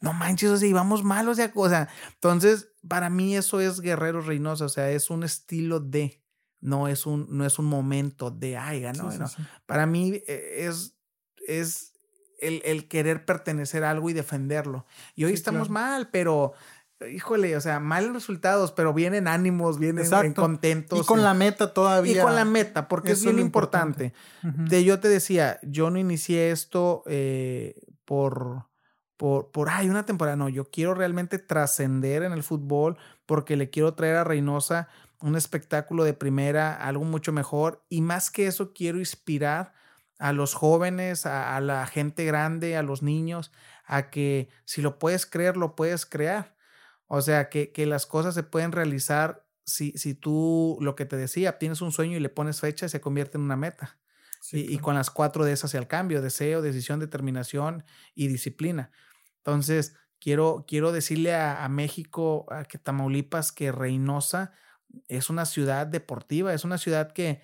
[0.00, 3.80] no manches, o sea, vamos mal, o sea, o sea, entonces para mí eso es
[3.80, 6.22] Guerrero Reynosa, o sea, es un estilo de,
[6.60, 9.10] no es un, no es un momento de, ay, ganó.
[9.66, 10.94] Para mí eh, es,
[11.46, 11.92] es
[12.40, 14.86] el, el, querer pertenecer a algo y defenderlo.
[15.14, 16.54] Y hoy estamos mal, pero
[17.10, 21.00] híjole, o sea, malos resultados, pero vienen ánimos, vienen contentos.
[21.00, 22.20] Y con la meta todavía.
[22.20, 24.14] Y con la meta, porque es bien importante.
[24.42, 28.66] de, yo te decía, yo no inicié esto eh, por,
[29.16, 30.36] por, por, ay, una temporada.
[30.36, 32.96] No, yo quiero realmente trascender en el fútbol
[33.26, 34.88] porque le quiero traer a Reynosa
[35.20, 37.84] un espectáculo de primera, algo mucho mejor.
[37.88, 39.72] Y más que eso, quiero inspirar
[40.18, 43.52] a los jóvenes, a, la gente grande, a los niños,
[43.84, 46.56] a que si lo puedes creer, lo puedes crear.
[47.06, 51.16] O sea, que, que las cosas se pueden realizar si, si tú, lo que te
[51.16, 53.98] decía, tienes un sueño y le pones fecha y se convierte en una meta.
[54.52, 58.92] y, con las cuatro de esas hacia el cambio, deseo, decisión, determinación y disciplina.
[59.38, 64.52] Entonces, quiero, quiero decirle a, a México, a que Tamaulipas, que Reynosa
[65.08, 67.42] es una ciudad deportiva, es una ciudad que,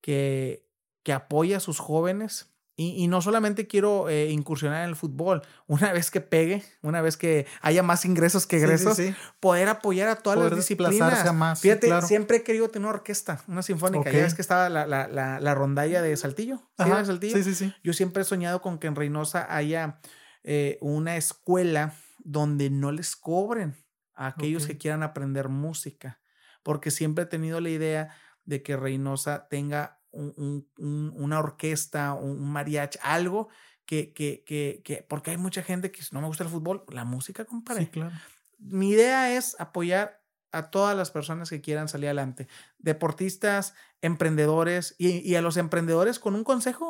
[0.00, 0.66] que,
[1.02, 2.46] que apoya a sus jóvenes.
[2.82, 7.18] Y, no solamente quiero eh, incursionar en el fútbol, una vez que pegue, una vez
[7.18, 8.98] que haya más ingresos que egresos,
[9.38, 11.30] poder apoyar a todas las disciplinas.
[11.34, 14.10] más, Fíjate, siempre he querido tener una orquesta, una sinfónica.
[14.10, 16.62] Ya ves que estaba la, la, la, rondalla de Saltillo.
[16.78, 17.42] ¿sí?
[17.42, 20.00] Sí, sí, Yo siempre he soñado con que en Reynosa haya
[20.42, 21.92] eh, una escuela
[22.24, 23.76] donde no les cobren
[24.14, 26.20] a aquellos que quieran aprender música.
[26.62, 28.14] Porque siempre he tenido la idea
[28.44, 33.48] de que Reynosa tenga una orquesta, un mariachi, algo
[33.86, 37.04] que, que, que, que, porque hay mucha gente que no me gusta el fútbol, la
[37.04, 37.84] música, compadre.
[37.84, 38.14] Sí, claro.
[38.58, 42.48] Mi idea es apoyar a todas las personas que quieran salir adelante,
[42.78, 46.86] deportistas, emprendedores y, y a los emprendedores con un consejo.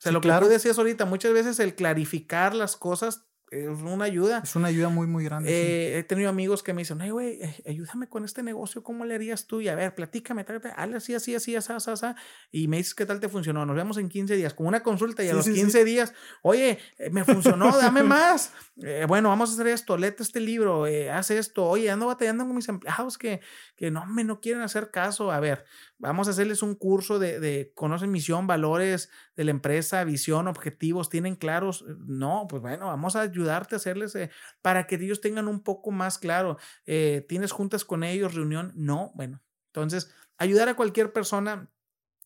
[0.00, 0.46] O sea, lo que claro.
[0.46, 4.42] tú decías ahorita, muchas veces el clarificar las cosas es una ayuda.
[4.44, 5.50] Es una ayuda muy, muy grande.
[5.50, 9.04] Eh, he tenido amigos que me dicen, ay, güey, eh, ayúdame con este negocio, ¿cómo
[9.04, 9.60] le harías tú?
[9.60, 10.46] Y a ver, platícame,
[10.76, 12.06] hazle así, así, así, así, así, así,
[12.52, 13.66] y me dices qué tal te funcionó.
[13.66, 17.10] Nos vemos en 15 días, con una consulta y a los 15 días, oye, eh,
[17.10, 18.52] me funcionó, dame más.
[19.08, 21.66] bueno, vamos a hacer esto, léete este libro, haz esto.
[21.66, 23.40] Oye, ando batallando con mis empleados que,
[23.74, 25.32] que no me no quieren hacer caso.
[25.32, 25.64] A ver,
[26.00, 31.10] vamos a hacerles un curso de, de conocen misión, valores de la empresa, visión, objetivos,
[31.10, 31.84] tienen claros.
[32.06, 34.30] No, pues bueno, vamos a ayudarte a hacerles eh,
[34.62, 36.58] para que ellos tengan un poco más claro.
[36.86, 38.72] Eh, ¿Tienes juntas con ellos, reunión?
[38.74, 39.40] No, bueno.
[39.72, 41.70] Entonces, ayudar a cualquier persona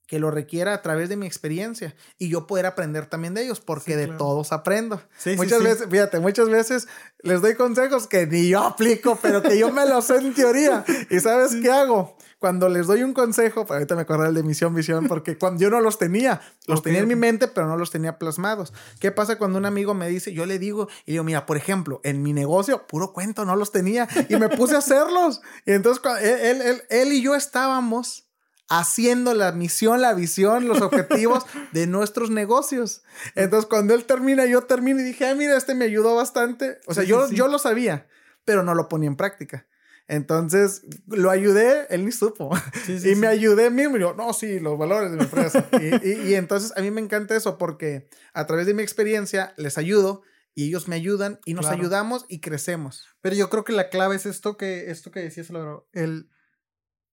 [0.07, 3.61] que lo requiera a través de mi experiencia y yo poder aprender también de ellos,
[3.61, 5.01] porque de todos aprendo.
[5.37, 6.89] muchas veces, fíjate, muchas veces
[7.22, 10.85] les doy consejos que ni yo aplico, pero que yo me los sé en teoría.
[11.11, 12.16] ¿Y sabes qué hago?
[12.45, 15.70] Cuando les doy un consejo, ahorita me acordé el de misión, visión, porque cuando yo
[15.70, 18.74] no los tenía, los tenía en mi mente, pero no los tenía plasmados.
[19.01, 22.03] ¿Qué pasa cuando un amigo me dice, yo le digo, y digo, mira, por ejemplo,
[22.05, 25.40] en mi negocio, puro cuento, no los tenía, y me puse a hacerlos.
[25.64, 28.28] Y entonces él, él, él y yo estábamos
[28.68, 33.05] haciendo la misión, la visión, los objetivos de nuestros negocios.
[33.36, 36.76] Entonces, cuando él termina, yo termino y dije, ah, mira, este me ayudó bastante.
[36.84, 38.07] O sea, yo, yo lo sabía,
[38.45, 39.66] pero no lo ponía en práctica.
[40.07, 42.51] Entonces, lo ayudé, él ni supo.
[43.05, 43.97] y me ayudé mismo.
[43.97, 45.67] Y yo, no, sí, los valores de mi empresa.
[46.03, 49.79] y, y, entonces, a mí me encanta eso porque a través de mi experiencia les
[49.79, 50.23] ayudo
[50.55, 53.07] y ellos me ayudan y nos ayudamos y crecemos.
[53.21, 55.49] Pero yo creo que la clave es esto que, esto que decías,
[55.93, 56.31] el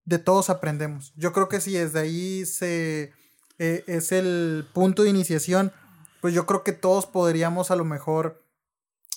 [0.05, 1.13] de todos aprendemos.
[1.15, 3.13] Yo creo que si desde ahí se
[3.57, 5.71] eh, es el punto de iniciación,
[6.19, 8.43] pues yo creo que todos podríamos a lo mejor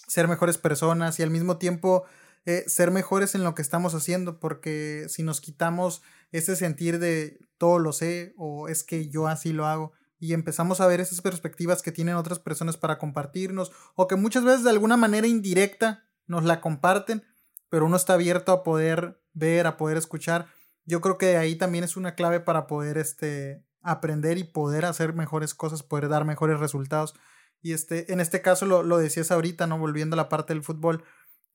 [0.07, 2.05] ser mejores personas y al mismo tiempo
[2.47, 7.38] eh, ser mejores en lo que estamos haciendo, porque si nos quitamos ese sentir de
[7.59, 11.20] todo lo sé o es que yo así lo hago y empezamos a ver esas
[11.20, 16.05] perspectivas que tienen otras personas para compartirnos o que muchas veces de alguna manera indirecta
[16.26, 17.24] nos la comparten,
[17.68, 20.47] pero uno está abierto a poder ver, a poder escuchar
[20.86, 25.14] yo creo que ahí también es una clave para poder este, aprender y poder hacer
[25.14, 27.14] mejores cosas, poder dar mejores resultados.
[27.62, 29.78] Y este, en este caso lo, lo decías ahorita, ¿no?
[29.78, 31.03] Volviendo a la parte del fútbol.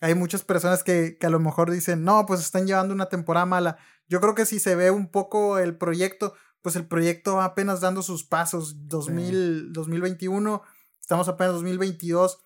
[0.02, 3.45] Hay muchas personas que, que, a lo mejor dicen, no, pues están llevando una temporada
[3.45, 3.78] mala.
[4.08, 7.82] Yo creo que si se ve un poco el proyecto, pues el proyecto va apenas
[7.82, 8.88] dando sus pasos.
[8.88, 10.62] 2000, 2021,
[11.00, 12.39] estamos apenas 2022.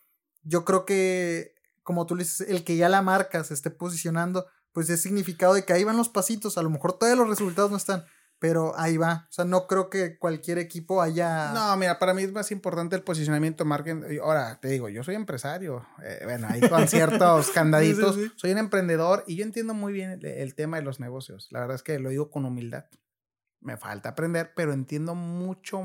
[0.43, 4.45] Yo creo que, como tú le dices, el que ya la marca se esté posicionando,
[4.71, 6.57] pues es significado de que ahí van los pasitos.
[6.57, 8.05] A lo mejor todavía los resultados no están,
[8.43, 9.25] pero ahí va.
[9.29, 11.53] O sea, no creo que cualquier equipo haya.
[11.53, 14.19] No, mira, para mí es más importante el posicionamiento marketing.
[14.21, 15.85] Ahora, te digo, yo soy empresario.
[16.03, 18.19] Eh, bueno, ahí con ciertos candaditos.
[18.35, 21.47] Soy un emprendedor y yo entiendo muy bien el, tema de los negocios.
[21.51, 22.83] La verdad es que lo digo con humildad
[23.61, 25.81] me falta aprender, pero entiendo mucho,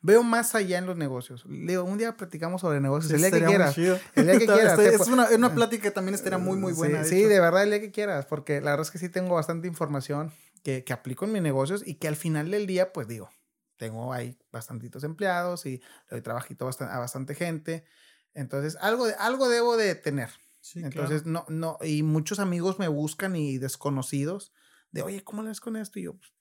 [0.00, 1.44] veo más allá en los negocios.
[1.44, 3.76] Leo, un día platicamos sobre negocios, el día que quieras.
[3.76, 4.78] El día que quieras.
[4.78, 7.02] es una, una, plática que también estaría muy, muy buena.
[7.02, 9.66] Sí, de, verdad, el día que quieras, porque la verdad es que sí tengo bastante
[9.66, 10.30] información
[10.64, 13.30] que, que aplico en mis negocios y que al final del día, pues digo,
[13.76, 17.84] tengo ahí bastantitos empleados y le doy trabajito a bastante gente.
[18.32, 20.30] Entonces, algo, algo debo de tener.
[20.74, 24.52] Entonces, no, no, y muchos amigos me buscan y desconocidos
[24.90, 25.98] de, oye, ¿cómo le das con esto?
[25.98, 26.32] Y yo, pues,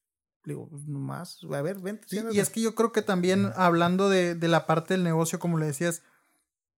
[0.46, 2.08] digo, pues nomás, a ver, vente.
[2.32, 5.58] y es que yo creo que también, hablando de, de la parte del negocio, como
[5.58, 6.02] le decías,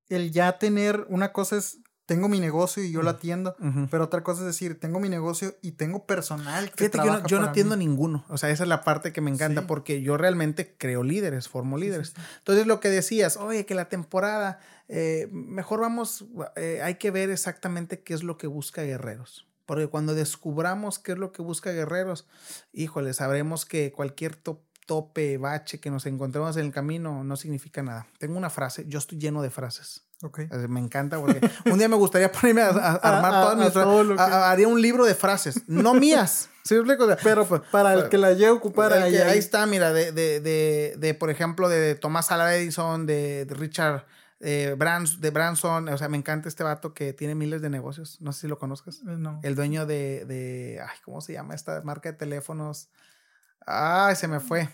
[0.08, 3.56] el ya tener, una cosa es tengo mi negocio y yo lo atiendo,
[3.90, 7.40] pero otra cosa es decir, tengo mi negocio y tengo personal que Fíjate que yo
[7.40, 10.74] no, atiendo ninguno, o sea, esa es la parte que me encanta porque yo realmente
[10.76, 12.14] creo líderes, formo líderes.
[12.38, 16.26] Entonces lo que decías, oye, que la temporada, eh, mejor vamos,
[16.56, 19.46] eh, hay que ver exactamente qué es lo que busca Guerreros.
[19.66, 22.26] Porque cuando descubramos qué es lo que busca Guerreros,
[22.74, 28.06] híjole, sabremos que cualquier tope, bache que nos encontremos en el camino no significa nada.
[28.18, 30.02] Tengo una frase, yo estoy lleno de frases.
[30.24, 30.48] Okay.
[30.68, 31.38] Me encanta porque
[31.70, 34.18] un día me gustaría ponerme a, armar todas mis frases.
[34.18, 36.48] Haría un libro de frases, no mías.
[36.64, 36.76] ¿sí
[37.22, 40.40] Pero pues, para el que la llegue a ocupar ahí, ahí, está, mira, de, de,
[40.40, 44.06] de, de, por ejemplo, de Tomás Alva Edison, de, Richard
[44.40, 45.88] eh, Brans, de Branson.
[45.90, 48.18] O sea, me encanta este vato que tiene miles de negocios.
[48.22, 49.00] No sé si lo conozcas.
[49.00, 49.40] Eh, no.
[49.42, 50.80] El dueño de, de.
[50.80, 52.88] Ay, ¿cómo se llama esta marca de teléfonos?
[53.66, 54.70] Ay, se me fue.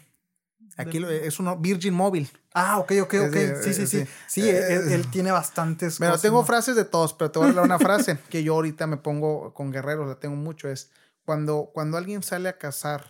[0.76, 2.28] Aquí es uno Virgin Mobile.
[2.54, 3.36] Ah, ok, ok, ok.
[3.62, 4.04] sí, sí, sí.
[4.26, 7.64] Sí, eh, él, tiene bastantes pero tengo frases de todos, pero te voy a dar
[7.64, 10.68] una frase que yo ahorita me pongo con guerreros, la tengo mucho.
[10.68, 10.90] Es
[11.24, 13.04] cuando, cuando alguien sale a cazar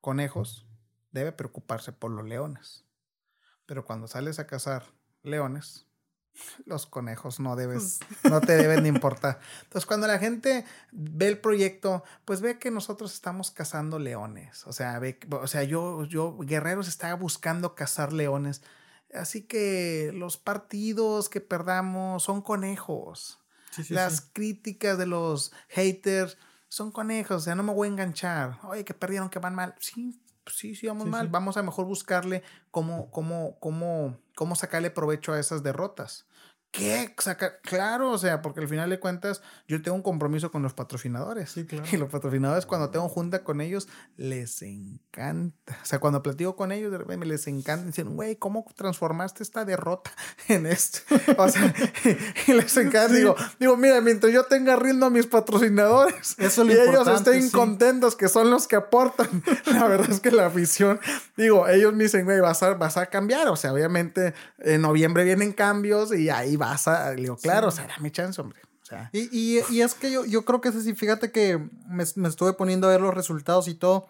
[0.00, 0.66] conejos,
[1.12, 2.84] debe preocuparse por los leones.
[3.66, 4.84] Pero cuando sales a cazar
[5.22, 5.86] leones,
[6.66, 8.00] los conejos no debes,
[8.30, 9.40] no te deben de importar.
[9.62, 14.66] Entonces, cuando la gente ve el proyecto, pues ve que nosotros estamos cazando leones.
[14.66, 18.62] O sea, ve, o sea, yo, yo, Guerreros está buscando cazar leones.
[19.12, 23.38] Así que los partidos que perdamos son conejos.
[23.88, 26.36] Las críticas de los haters
[26.68, 27.36] son conejos.
[27.36, 28.58] O sea, no me voy a enganchar.
[28.64, 29.74] Oye, que perdieron, que van mal.
[29.78, 31.28] Sí, sí, sí, vamos mal.
[31.28, 36.26] Vamos a mejor buscarle cómo, cómo, cómo, cómo sacarle provecho a esas derrotas.
[36.70, 37.12] ¿Qué?
[37.18, 37.58] Saca?
[37.62, 41.50] Claro, o sea, porque al final de cuentas yo tengo un compromiso con los patrocinadores.
[41.50, 41.84] Sí, claro.
[41.90, 45.78] Y los patrocinadores cuando tengo junta con ellos les encanta.
[45.82, 47.86] O sea, cuando platico con ellos de repente les encanta.
[47.86, 50.12] Dicen, güey, ¿cómo transformaste esta derrota
[50.48, 51.00] en esto?
[51.38, 51.74] O sea,
[52.46, 53.14] y les encanta.
[53.14, 58.14] Digo, digo, mira, mientras yo tenga riendo a mis patrocinadores Eso y ellos estén contentos,
[58.14, 59.42] que son los que aportan.
[59.66, 61.00] La verdad es que la afición,
[61.36, 63.48] digo, ellos me dicen, güey, vas a, vas a cambiar.
[63.48, 67.10] O sea, obviamente en noviembre vienen cambios y ahí vas a.
[67.14, 68.60] Le digo, claro, o sea, mi chance, hombre.
[68.82, 69.10] O sea.
[69.12, 70.94] Y, y, y, es que yo, yo creo que es así.
[70.94, 71.58] Fíjate que
[71.88, 74.08] me, me, estuve poniendo a ver los resultados y todo.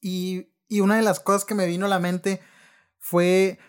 [0.00, 2.40] Y, y una de las cosas que me vino a la mente
[2.98, 3.60] fue.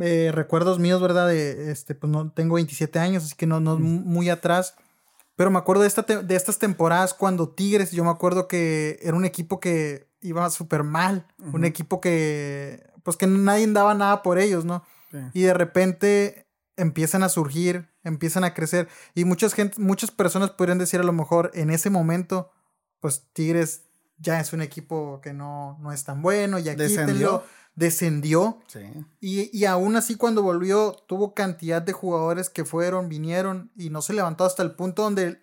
[0.00, 1.28] Eh, recuerdos míos, ¿verdad?
[1.28, 4.74] De, este, pues no tengo 27 años, así que no, no muy atrás.
[5.36, 9.16] Pero me acuerdo de, esta de estas temporadas cuando Tigres, yo me acuerdo que era
[9.16, 11.26] un equipo que iba súper mal.
[11.38, 14.84] Un equipo que, pues que nadie daba nada por ellos, ¿no?
[15.32, 18.88] Y de repente empiezan a surgir, empiezan a crecer.
[19.14, 22.50] Y muchas, gente, muchas personas podrían decir a lo mejor en ese momento,
[23.00, 23.84] pues Tigres
[24.18, 27.42] ya es un equipo que no, no es tan bueno, ya descendió.
[27.74, 28.60] Descendió.
[28.66, 28.80] Sí.
[29.20, 34.02] Y, y aún así cuando volvió tuvo cantidad de jugadores que fueron, vinieron y no
[34.02, 35.42] se levantó hasta el punto donde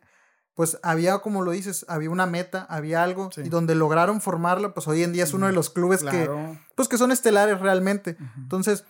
[0.59, 4.89] pues había, como lo dices, había una meta, había algo, y donde lograron formarlo, pues
[4.89, 6.29] hoy en día es uno de los clubes que,
[6.75, 8.17] pues que son estelares realmente.
[8.35, 8.83] Entonces,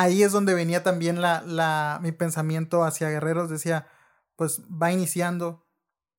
[0.00, 3.50] ahí es donde venía también la, la, mi pensamiento hacia Guerreros.
[3.50, 3.86] Decía,
[4.36, 5.66] pues va iniciando,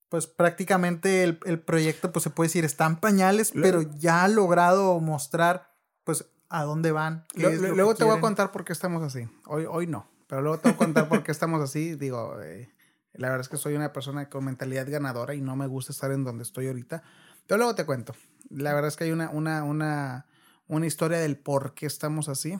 [0.09, 4.27] pues prácticamente el, el proyecto, pues se puede decir, está en pañales, pero ya ha
[4.27, 7.25] logrado mostrar, pues, a dónde van.
[7.33, 9.27] luego te voy a contar por qué estamos así.
[9.47, 11.95] Hoy, hoy no, pero luego te voy a contar por qué estamos así.
[11.99, 12.69] Digo, eh,
[13.13, 16.11] la verdad es que soy una persona con mentalidad ganadora y no me gusta estar
[16.11, 17.01] en donde estoy ahorita.
[17.47, 18.13] Pero luego te cuento.
[18.49, 20.27] La verdad es que hay una, una, una,
[20.67, 22.59] una historia del por qué estamos así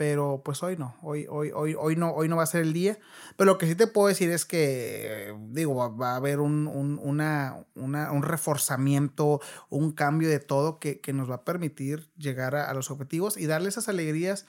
[0.00, 2.72] pero pues hoy no, hoy, hoy, hoy, hoy no, hoy no va a ser el
[2.72, 2.98] día.
[3.36, 6.98] Pero lo que sí te puedo decir es que, digo, va, a haber un, un,
[7.02, 12.54] una, una, un reforzamiento, un cambio de todo que, que nos va a permitir llegar
[12.54, 14.46] a, los objetivos y darle esas alegrías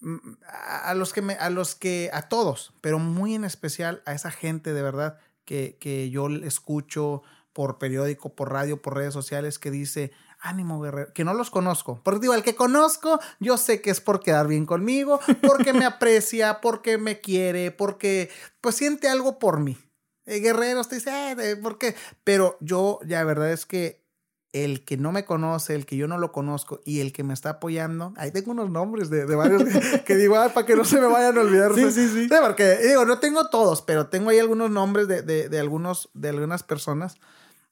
[0.00, 0.16] mm,
[0.46, 4.30] a, los que me, a los que, a todos, pero muy en especial a esa
[4.30, 9.70] gente de verdad que, que yo escucho por periódico, por radio, por redes sociales, que
[9.70, 12.00] dice, ánimo guerrero, que no los conozco.
[12.02, 15.84] Porque digo, el que conozco, yo sé que es por quedar bien conmigo, porque me
[15.86, 19.76] aprecia, porque me quiere, porque pues siente algo por mí.
[20.24, 21.94] El guerrero te dice, eh, ¿por qué?
[22.22, 24.06] Pero yo, ya, la verdad es que
[24.52, 27.34] el que no me conoce, el que yo no lo conozco y el que me
[27.34, 29.62] está apoyando, ahí tengo unos nombres de, varios
[30.04, 31.74] que, digo, para que no se me vayan a olvidar.
[31.74, 32.28] Sí, sí, sí.
[32.28, 36.62] porque digo, no tengo todos, pero tengo ahí algunos nombres de, de, algunos, de algunas
[36.62, 37.16] personas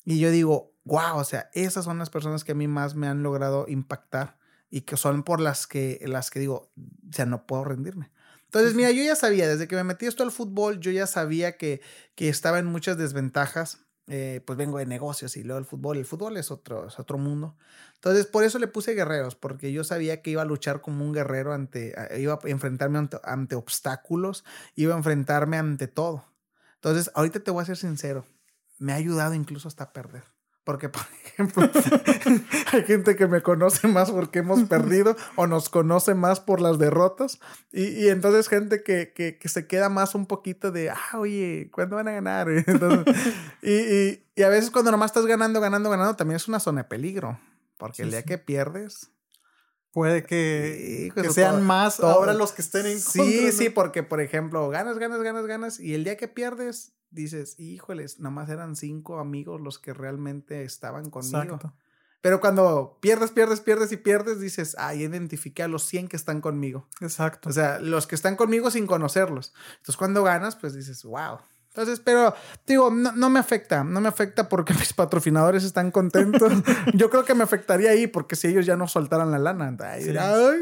[0.05, 3.09] y yo digo, wow, o sea, esas son las personas que a mí más me
[3.09, 4.39] han logrado impactar
[4.71, 8.11] y que son por las que, las que digo, o sea, no puedo rendirme.
[8.45, 11.57] Entonces, mira, yo ya sabía, desde que me metí esto al fútbol, yo ya sabía
[11.57, 11.83] que,
[12.15, 13.83] que estaba en muchas desventajas.
[14.09, 15.97] Eh, pues vengo de negocios y luego el fútbol.
[15.97, 17.57] El fútbol es otro, es otro mundo.
[17.95, 21.13] Entonces, por eso le puse guerreros, porque yo sabía que iba a luchar como un
[21.13, 24.45] guerrero ante, iba a enfrentarme ante, ante obstáculos,
[24.77, 26.25] iba a enfrentarme ante todo.
[26.77, 28.25] Entonces, ahorita te voy a ser sincero,
[28.79, 30.36] me ha ayudado incluso hasta perder.
[30.67, 31.63] Porque, por ejemplo,
[32.73, 36.81] hay gente que me conoce más porque hemos perdido o nos conoce más por las
[36.81, 37.39] derrotas.
[37.73, 41.71] Y, y entonces gente que, que, que, se queda más un poquito de, ah, oye,
[41.71, 42.49] ¿cuándo van a ganar?
[42.67, 43.15] Entonces,
[43.63, 46.83] y, y, y, a veces cuando nomás estás ganando, ganando, ganando, también es una zona
[46.83, 47.39] de peligro.
[47.79, 48.27] Porque sí, el día sí.
[48.27, 49.13] que pierdes...
[49.97, 52.11] Puede que, que sean todo, más todo.
[52.11, 53.53] ahora los que estén en Sí, contra, ¿no?
[53.53, 55.81] sí, porque, por ejemplo, ganas, ganas, ganas, ganas.
[55.81, 61.09] Y el día que pierdes, dices, híjoles, nomás eran cinco amigos los que realmente estaban
[61.09, 61.39] conmigo.
[61.55, 61.73] Exacto.
[62.21, 66.43] Pero cuando pierdes, pierdes, pierdes y pierdes, dices, ah, identifiqué a los 100 que están
[66.43, 66.87] conmigo.
[67.01, 67.49] Exacto.
[67.49, 69.55] O sea, los que están conmigo sin conocerlos.
[69.79, 71.39] Entonces, cuando ganas, pues dices, wow.
[71.77, 72.35] Entonces, pero
[72.67, 76.51] digo, no, no, me afecta, no me afecta porque mis patrocinadores están contentos.
[76.95, 79.77] Yo creo que me afectaría ahí porque si ellos ya no soltaran la lana.
[79.81, 80.17] Ay, sí.
[80.17, 80.59] ay.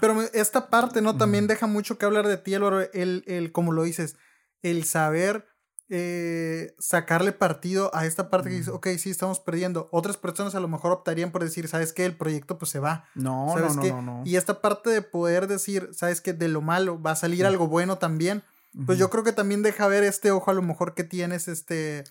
[0.00, 1.18] Pero esta parte, ¿no?
[1.18, 4.16] También deja mucho que hablar de ti, Álvaro, el, el, como lo dices,
[4.62, 5.46] el saber
[5.94, 9.90] eh, sacarle partido a esta parte que dice, ok, sí, estamos perdiendo.
[9.92, 12.06] Otras personas a lo mejor optarían por decir, ¿sabes qué?
[12.06, 13.04] El proyecto pues se va.
[13.14, 13.90] No, ¿sabes no, qué?
[13.90, 16.32] no, no, no, Y esta parte de poder decir, ¿sabes qué?
[16.32, 18.42] De lo malo va a salir algo bueno también.
[18.86, 22.04] Pues yo creo que también deja ver este ojo a lo mejor que tienes este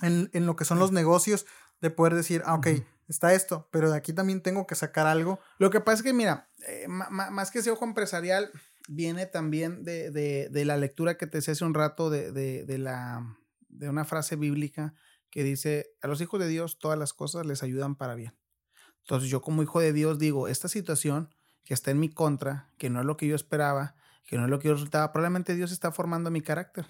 [0.00, 1.46] en, en lo que son los negocios
[1.80, 2.68] de poder decir, ah, ok,
[3.08, 5.40] está esto, pero de aquí también tengo que sacar algo.
[5.58, 8.50] Lo que pasa es que, mira, eh, más que ese ojo empresarial,
[8.88, 12.64] viene también de, de, de, la lectura que te hice hace un rato de, de,
[12.64, 13.36] de, la,
[13.68, 14.94] de una frase bíblica
[15.30, 18.34] que dice, a los hijos de Dios todas las cosas les ayudan para bien.
[19.00, 21.34] Entonces yo como hijo de Dios digo, esta situación
[21.64, 23.94] que está en mi contra, que no es lo que yo esperaba,
[24.26, 26.86] que no es lo que yo resultaba, probablemente Dios está formando mi carácter.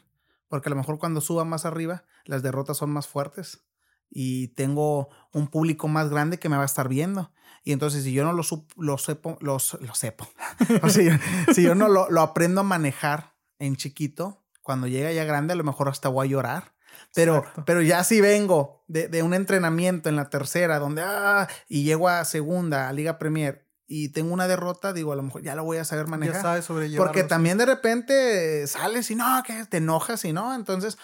[0.49, 3.65] Porque a lo mejor cuando suba más arriba, las derrotas son más fuertes
[4.11, 7.33] y tengo un público más grande que me va a estar viendo.
[7.65, 8.43] Y entonces, si yo no lo,
[8.77, 10.29] lo sepo, lo, lo sepo,
[10.83, 11.21] o sea,
[11.55, 15.57] si yo no lo, lo, aprendo a manejar en chiquito, cuando llega ya grande, a
[15.57, 16.75] lo mejor hasta voy a llorar.
[17.15, 21.85] Pero, pero ya si vengo de, de, un entrenamiento en la tercera, donde ah, y
[21.85, 25.55] llego a segunda, a Liga Premier, y tengo una derrota, digo, a lo mejor ya
[25.55, 26.37] lo voy a saber manejar.
[26.37, 27.13] Ya sabes sobrellevarlo.
[27.13, 30.55] Porque también de repente sales y no, que te enojas y no.
[30.55, 30.97] Entonces,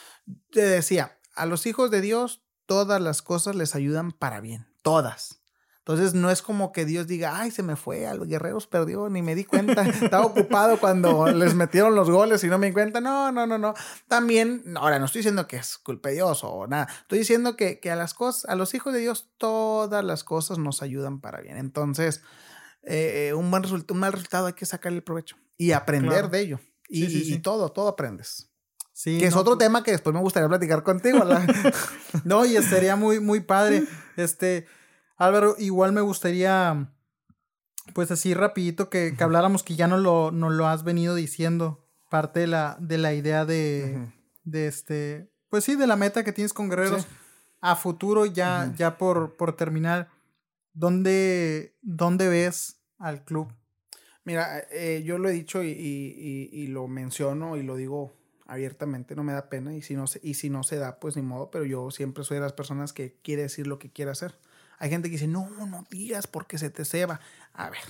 [0.50, 5.42] te decía, a los hijos de Dios todas las cosas les ayudan para bien, todas.
[5.80, 9.10] Entonces no es como que Dios diga, ay, se me fue, a los guerreros perdió,
[9.10, 12.72] ni me di cuenta, estaba ocupado cuando les metieron los goles y no me di
[12.72, 13.02] cuenta.
[13.02, 13.74] No, no, no, no.
[14.06, 17.80] También, ahora no estoy diciendo que es culpa de Dios o nada, estoy diciendo que,
[17.80, 21.42] que a las cosas, a los hijos de Dios, todas las cosas nos ayudan para
[21.42, 21.58] bien.
[21.58, 22.22] Entonces,
[22.82, 26.28] eh, un, buen resultado, un mal resultado hay que sacarle el provecho y aprender claro.
[26.28, 26.60] de ello.
[26.88, 27.34] Y, sí, sí, sí.
[27.34, 28.48] y todo, todo aprendes.
[29.04, 31.20] Que es no, otro tema que después me gustaría platicar contigo.
[32.24, 33.84] no, y estaría muy, muy padre.
[34.16, 34.66] Este,
[35.16, 36.92] Álvaro, igual me gustaría,
[37.94, 41.86] pues así rapidito, que, que habláramos que ya no lo, no lo has venido diciendo,
[42.10, 44.12] parte de la, de la idea de, uh -huh.
[44.42, 47.06] de este, pues sí, de la meta que tienes con Guerreros.
[47.60, 48.76] A futuro, ya, uh -huh.
[48.76, 50.08] ya por, por terminar,
[50.72, 53.52] ¿dónde, ¿dónde ves al club?
[54.24, 58.14] Mira, eh, yo lo he dicho y, y, y, lo menciono y lo digo
[58.46, 61.16] abiertamente, no me da pena y si no se, y si no se da, pues
[61.16, 64.10] ni modo, pero yo siempre soy de las personas que quiere decir lo que quiere
[64.10, 64.38] hacer.
[64.78, 67.20] Hay gente que dice, no, no digas porque se te ceba.
[67.52, 67.80] A ver,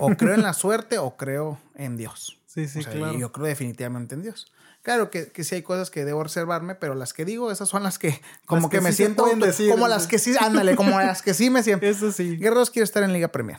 [0.00, 2.40] o creo en la suerte o creo en Dios.
[2.46, 3.18] Sí, sí, o sea, claro.
[3.18, 4.52] Yo creo definitivamente en Dios.
[4.86, 7.82] Claro que, que sí hay cosas que debo reservarme, pero las que digo, esas son
[7.82, 10.76] las que como las que, que, me sí siento decir, como las que sí, ándale,
[10.76, 11.86] como las que sí me siento.
[11.86, 12.36] Eso sí.
[12.36, 13.58] Guerreros quiere estar en Liga Premier.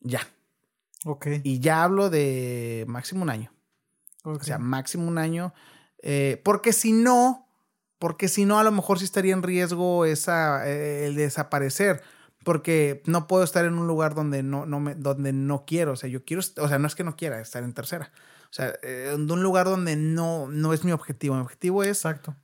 [0.00, 0.26] Ya.
[1.04, 1.28] Ok.
[1.44, 3.52] Y ya hablo de máximo un año.
[4.24, 4.40] Okay.
[4.40, 5.54] O sea, máximo un año.
[6.02, 7.48] Eh, porque si no,
[8.00, 12.02] porque si no, a lo mejor sí estaría en riesgo esa, eh, el desaparecer.
[12.42, 15.92] Porque no puedo estar en un lugar donde no, no me, donde no quiero.
[15.92, 18.10] O sea, yo quiero, o sea, no es que no quiera estar en tercera.
[18.50, 21.34] O sea, eh, en un lugar donde no, no es mi objetivo.
[21.34, 22.34] Mi objetivo es Exacto.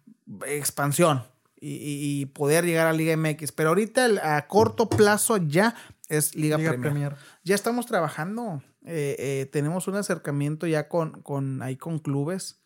[0.47, 1.25] expansión
[1.61, 3.53] y, y, y poder llegar a Liga MX.
[3.53, 5.75] Pero ahorita, a corto plazo, ya
[6.09, 6.93] es Liga, Liga Premier.
[6.93, 7.17] Premier.
[7.43, 8.63] Ya estamos trabajando.
[8.85, 12.61] Eh, eh, tenemos un acercamiento ya con, con ahí con clubes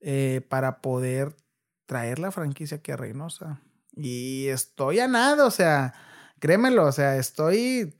[0.00, 1.36] eh, para poder
[1.86, 3.60] traer la franquicia aquí a Reynosa.
[3.94, 5.92] Y estoy a nada, o sea,
[6.40, 7.94] créemelo, o sea, estoy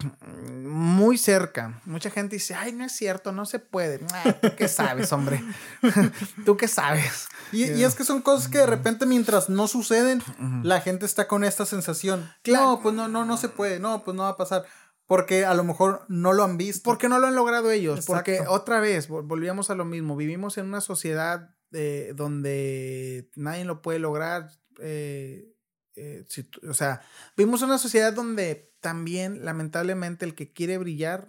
[0.63, 1.81] muy cerca.
[1.85, 4.01] Mucha gente dice, ay, no es cierto, no se puede.
[4.13, 5.43] Ah, ¿Tú qué sabes, hombre?
[6.45, 7.29] ¿Tú qué sabes?
[7.53, 10.65] Y, y, es que son cosas que de repente mientras no suceden, uh -huh.
[10.65, 12.31] la gente está con esta sensación.
[12.43, 12.67] Claro.
[12.67, 14.65] No, pues no, no, no se puede, no, pues no va a pasar.
[15.07, 16.83] porque a lo mejor no lo han visto.
[16.85, 18.05] Porque no lo han logrado ellos.
[18.07, 20.17] Porque otra vez, volvíamos a lo mismo.
[20.17, 24.51] Vivimos en una sociedad eh, donde nadie lo puede lograr.
[24.81, 25.55] Eh,
[25.99, 26.27] eh,
[26.69, 27.03] o sea,
[27.37, 31.29] vivimos en una sociedad donde también, lamentablemente, el que quiere brillar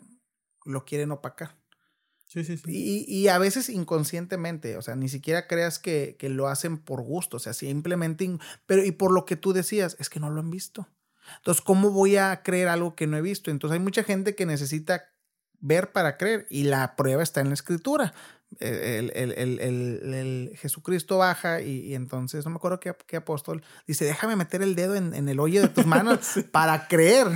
[0.66, 1.58] lo quieren opacar.
[2.26, 2.64] Sí, sí, sí.
[2.68, 7.02] Y, y, a veces inconscientemente, o sea, ni siquiera creas que, que, lo hacen por
[7.02, 8.38] gusto, o sea, simplemente,
[8.68, 10.88] pero y por lo que tú decías, es que no lo han visto.
[11.38, 13.50] Entonces, ¿cómo voy a creer algo que no he visto?
[13.50, 15.12] Entonces, hay mucha gente que necesita
[15.62, 18.14] ver para creer y la prueba está en la escritura.
[18.60, 24.74] El, el, Jesucristo baja y, entonces, no me acuerdo qué, apóstol, dice, déjame meter el
[24.74, 27.28] dedo en, el hoyo de tus manos para creer.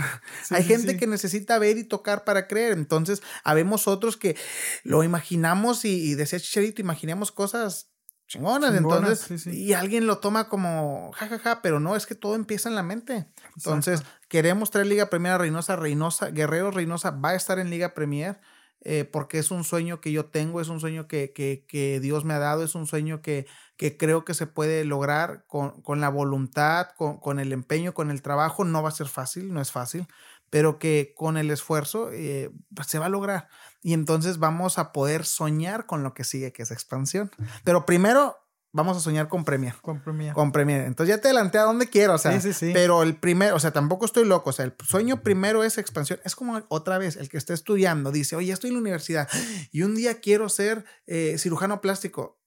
[0.49, 2.73] Hay gente que necesita ver y tocar para creer.
[2.73, 4.35] Entonces, habemos otros que
[4.83, 7.93] lo imaginamos y, y decía Chicharito, imaginamos cosas
[8.27, 8.75] chingonas.
[8.75, 12.69] entonces, y alguien lo toma como jajaja, ja, ja, pero no, es que todo empieza
[12.69, 13.27] en la mente.
[13.57, 15.75] Entonces, queremos traer Liga Premier a Reynosa.
[15.75, 18.39] Reynosa, Guerrero Reynosa va a estar en Liga Premier.
[18.85, 22.25] Eh, porque es un sueño que yo tengo, es un sueño que, que, que Dios
[22.25, 23.47] me ha dado, es un sueño que,
[23.77, 28.11] que creo que se puede lograr con, con la voluntad, con, con, el empeño, con
[28.11, 28.65] el trabajo.
[28.65, 30.05] No va a ser fácil, no es fácil,
[30.49, 32.51] pero que con el esfuerzo eh,
[32.85, 33.47] se va a lograr.
[33.81, 37.31] Y entonces vamos a poder soñar con lo que sigue, que es expansión.
[37.63, 38.42] Pero primero
[38.73, 39.75] vamos a soñar con Premier.
[39.81, 40.33] Con Premier.
[40.33, 40.81] Con Premier.
[40.85, 42.39] Entonces ya te adelanté a donde quiero, o sea.
[42.41, 42.71] Sí, sí, sí.
[42.73, 44.49] Pero el primero, o sea, tampoco estoy loco.
[44.49, 46.19] O sea, el sueño primero es expansión.
[46.25, 49.29] Es como otra vez, el que está estudiando dice, oye, estoy en la universidad
[49.71, 52.39] y un día quiero ser eh, cirujano plástico.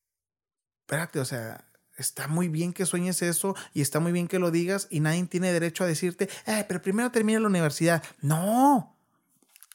[0.82, 1.66] Espérate, o sea,
[1.96, 5.24] está muy bien que sueñes eso y está muy bien que lo digas y nadie
[5.24, 8.02] tiene derecho a decirte, eh, pero primero termina la universidad.
[8.20, 8.96] No,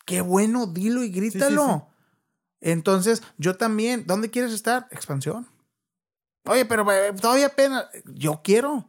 [0.06, 1.88] qué bueno, dilo y grítalo.
[2.62, 4.88] Entonces, yo también, ¿dónde quieres estar?
[4.92, 5.48] Expansión.
[6.46, 8.88] Oye, pero eh, todavía apenas, yo quiero.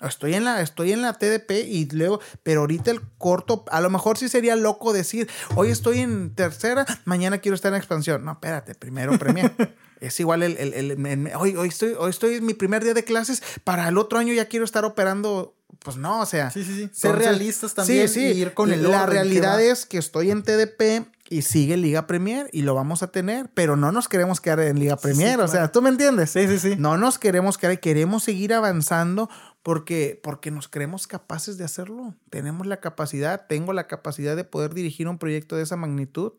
[0.00, 3.88] Estoy en la, estoy en la TDP y luego, pero ahorita el corto, a lo
[3.88, 8.24] mejor sí sería loco decir, hoy estoy en tercera, mañana quiero estar en expansión.
[8.24, 9.54] No, espérate, primero premia.
[10.00, 13.42] es igual el, el, hoy, hoy, estoy, hoy estoy en mi primer día de clases,
[13.62, 15.54] para el otro año ya quiero estar operando.
[15.78, 16.50] Pues no, o sea.
[16.50, 16.90] Sí, sí, sí.
[16.92, 18.40] Ser realistas también sí, sí.
[18.40, 22.62] ir con el La realidad es que estoy en TDP y sigue Liga Premier y
[22.62, 25.80] lo vamos a tener, pero no nos queremos quedar en Liga Premier, o sea, ¿tú
[25.80, 26.30] me entiendes?
[26.30, 26.76] Sí, sí, sí.
[26.76, 29.30] No nos queremos quedar, queremos seguir avanzando
[29.62, 32.14] porque, porque nos creemos capaces de hacerlo.
[32.30, 36.32] Tenemos la capacidad, tengo la capacidad de poder dirigir un proyecto de esa magnitud.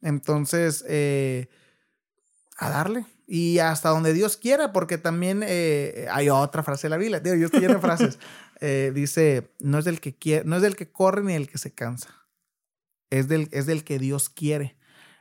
[0.00, 1.48] Entonces, eh,
[2.58, 3.06] a darle.
[3.26, 7.20] Y hasta donde Dios quiera, porque también eh, hay otra frase de la Biblia.
[7.20, 8.18] Dios tiene frases.
[8.64, 11.58] Eh, dice, no es, del que quiere, no es del que corre ni del que
[11.58, 12.21] se cansa.
[13.12, 14.76] Es del, es del que Dios quiere.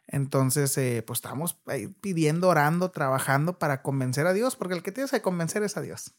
[0.07, 0.73] Entonces,
[1.05, 1.61] pues estamos
[2.01, 5.81] pidiendo, orando, trabajando para convencer a Dios, porque el que tienes que convencer es a
[5.81, 6.15] Dios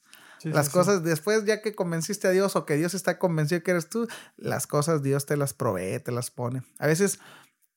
[0.51, 3.89] las cosas, después ya que convenciste a Dios o que Dios está convencido que eres
[3.89, 6.63] tú, las cosas Dios te las provee, te las pone.
[6.79, 7.21] A veces,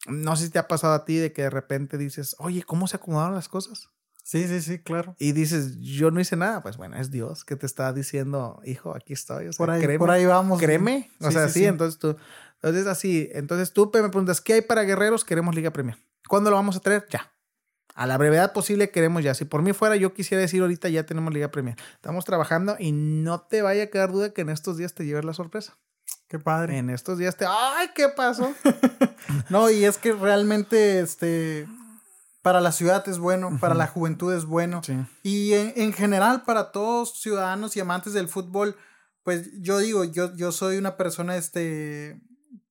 [0.07, 2.87] no sé si te ha pasado a ti de que de repente dices, oye, ¿cómo
[2.87, 3.89] se acomodaron las cosas?
[4.23, 5.15] Sí, sí, sí, claro.
[5.19, 6.63] Y dices, yo no hice nada.
[6.63, 9.51] Pues bueno, es Dios que te está diciendo, hijo, aquí estoy.
[9.55, 10.59] por, ahí, por ahí vamos.
[10.59, 11.11] Créeme.
[11.19, 12.17] O sea, sí, entonces tú,
[12.65, 15.23] entonces así, entonces tú me preguntas, ¿qué hay para guerreros?
[15.23, 15.97] Queremos Liga Premier.
[16.27, 17.05] ¿Cuándo lo vamos a traer?
[17.09, 17.31] Ya
[17.95, 19.33] a la brevedad posible queremos ya.
[19.33, 21.77] Si por mí fuera, yo quisiera decir ahorita ya tenemos Liga Premier.
[21.93, 25.23] Estamos trabajando y no te vaya a quedar duda que en estos días te lleves
[25.23, 25.77] la sorpresa.
[26.27, 26.77] Qué padre.
[26.77, 27.45] En estos días te.
[27.47, 28.53] ¡Ay, qué pasó!
[29.49, 31.67] no, y es que realmente este.
[32.41, 34.81] Para la ciudad es bueno, para la juventud es bueno.
[35.23, 38.75] Y en, general, para todos ciudadanos y amantes del fútbol,
[39.23, 42.21] pues yo digo, yo, yo soy una persona este,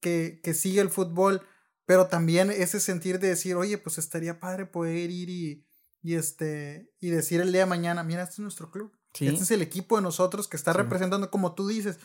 [0.01, 1.43] que, que sigue el fútbol
[1.87, 5.67] pero también ese sentir de decir, oye, pues estaría padre poder ir y,
[6.03, 8.93] y, este, y decir el día de mañana, mira, este es nuestro club.
[9.13, 11.99] Este es el equipo de nosotros que está representando, como tú dices.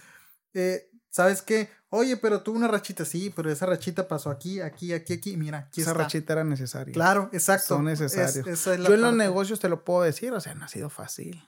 [0.54, 1.72] Eh, ¿Sabes qué?
[1.90, 5.38] Oye, pero tuvo una rachita, sí, pero esa rachita pasó aquí, aquí, aquí, aquí.
[5.38, 6.94] Mira, aquí Esa rachita era necesaria.
[6.94, 7.76] Claro, exacto.
[7.76, 8.64] Son necesarios.
[8.64, 11.44] Yo en los negocios te lo puedo decir, o sea, no ha sido fácil.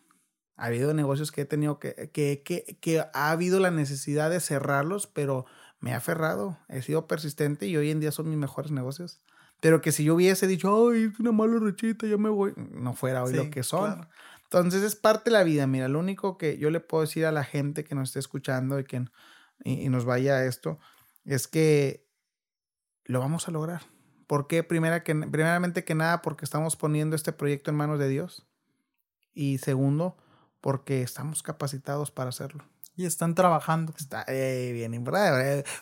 [0.56, 4.40] Ha habido negocios que he tenido que, que, que, que ha habido la necesidad de
[4.40, 5.46] cerrarlos, pero
[5.82, 9.20] me he aferrado, he sido persistente y hoy en día son mis mejores negocios.
[9.60, 12.94] Pero que si yo hubiese dicho, ay, es una mala rechita, ya me voy, no
[12.94, 14.08] fuera hoy lo que son.
[14.44, 15.68] Entonces es parte de la vida.
[15.68, 18.80] Mira, lo único que yo le puedo decir a la gente que nos esté escuchando
[18.80, 19.06] y que
[19.64, 20.80] y, nos vaya a esto
[21.26, 22.08] es que
[23.06, 23.84] lo vamos a lograr.
[24.28, 24.64] ¿Por qué?
[24.64, 28.48] Primera que, primeramente que nada, porque estamos poniendo este proyecto en manos de Dios.
[29.34, 30.18] Y segundo,
[30.60, 32.66] porque estamos capacitados para hacerlo.
[32.98, 33.94] Y están trabajando.
[33.98, 35.06] Está eh, bien.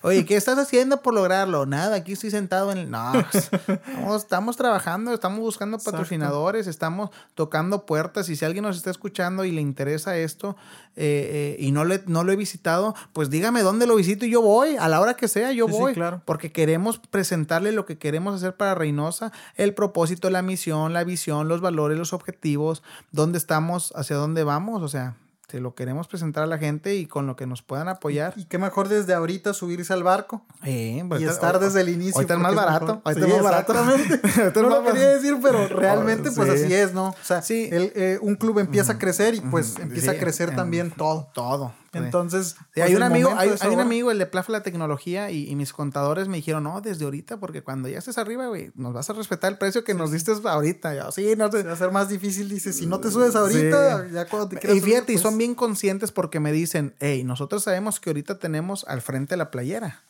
[0.04, 1.66] Oye, ¿qué estás haciendo por lograrlo?
[1.66, 2.92] Nada, aquí estoy sentado en el...
[2.92, 8.78] No, pues, estamos, estamos trabajando, estamos buscando patrocinadores, estamos tocando puertas y si alguien nos
[8.78, 10.56] está escuchando y le interesa esto
[10.96, 14.30] eh, eh, y no, le, no lo he visitado, pues dígame dónde lo visito y
[14.30, 15.96] yo voy, a la hora que sea yo voy.
[15.96, 16.22] claro.
[16.26, 21.48] Porque queremos presentarle lo que queremos hacer para Reynosa, el propósito, la misión, la visión,
[21.48, 25.16] los valores, los objetivos, dónde estamos, hacia dónde vamos, o sea,
[25.50, 28.34] te lo queremos presentar a la gente y con lo que nos puedan apoyar.
[28.36, 32.18] Y qué mejor desde ahorita subirse al barco eh, y estar desde el inicio.
[32.18, 33.02] Ahorita es más barato.
[33.04, 33.74] Ahorita es más barato.
[33.74, 37.10] no lo quería decir, pero realmente pues así es, ¿no?
[37.10, 40.92] O sea, el, eh, un club empieza a crecer y pues empieza a crecer también
[40.92, 41.32] todo.
[41.34, 41.74] Todo.
[41.94, 45.74] Entonces, hay pues, un amigo, hay, un amigo, el de Plaza la Tecnología, y, mis
[45.74, 49.14] contadores me dijeron, no, desde ahorita, porque cuando ya estés arriba, güey, nos vas a
[49.14, 50.96] respetar el precio que nos diste ahorita.
[50.96, 51.64] Yo, sí, no te...
[51.64, 54.78] va a ser más difícil, dice, si no te subes ahorita, ya cuando te quieras
[54.78, 55.38] Y fíjate, y son pues.
[55.38, 60.04] bien conscientes porque me dicen, hey, nosotros sabemos que ahorita tenemos al frente la playera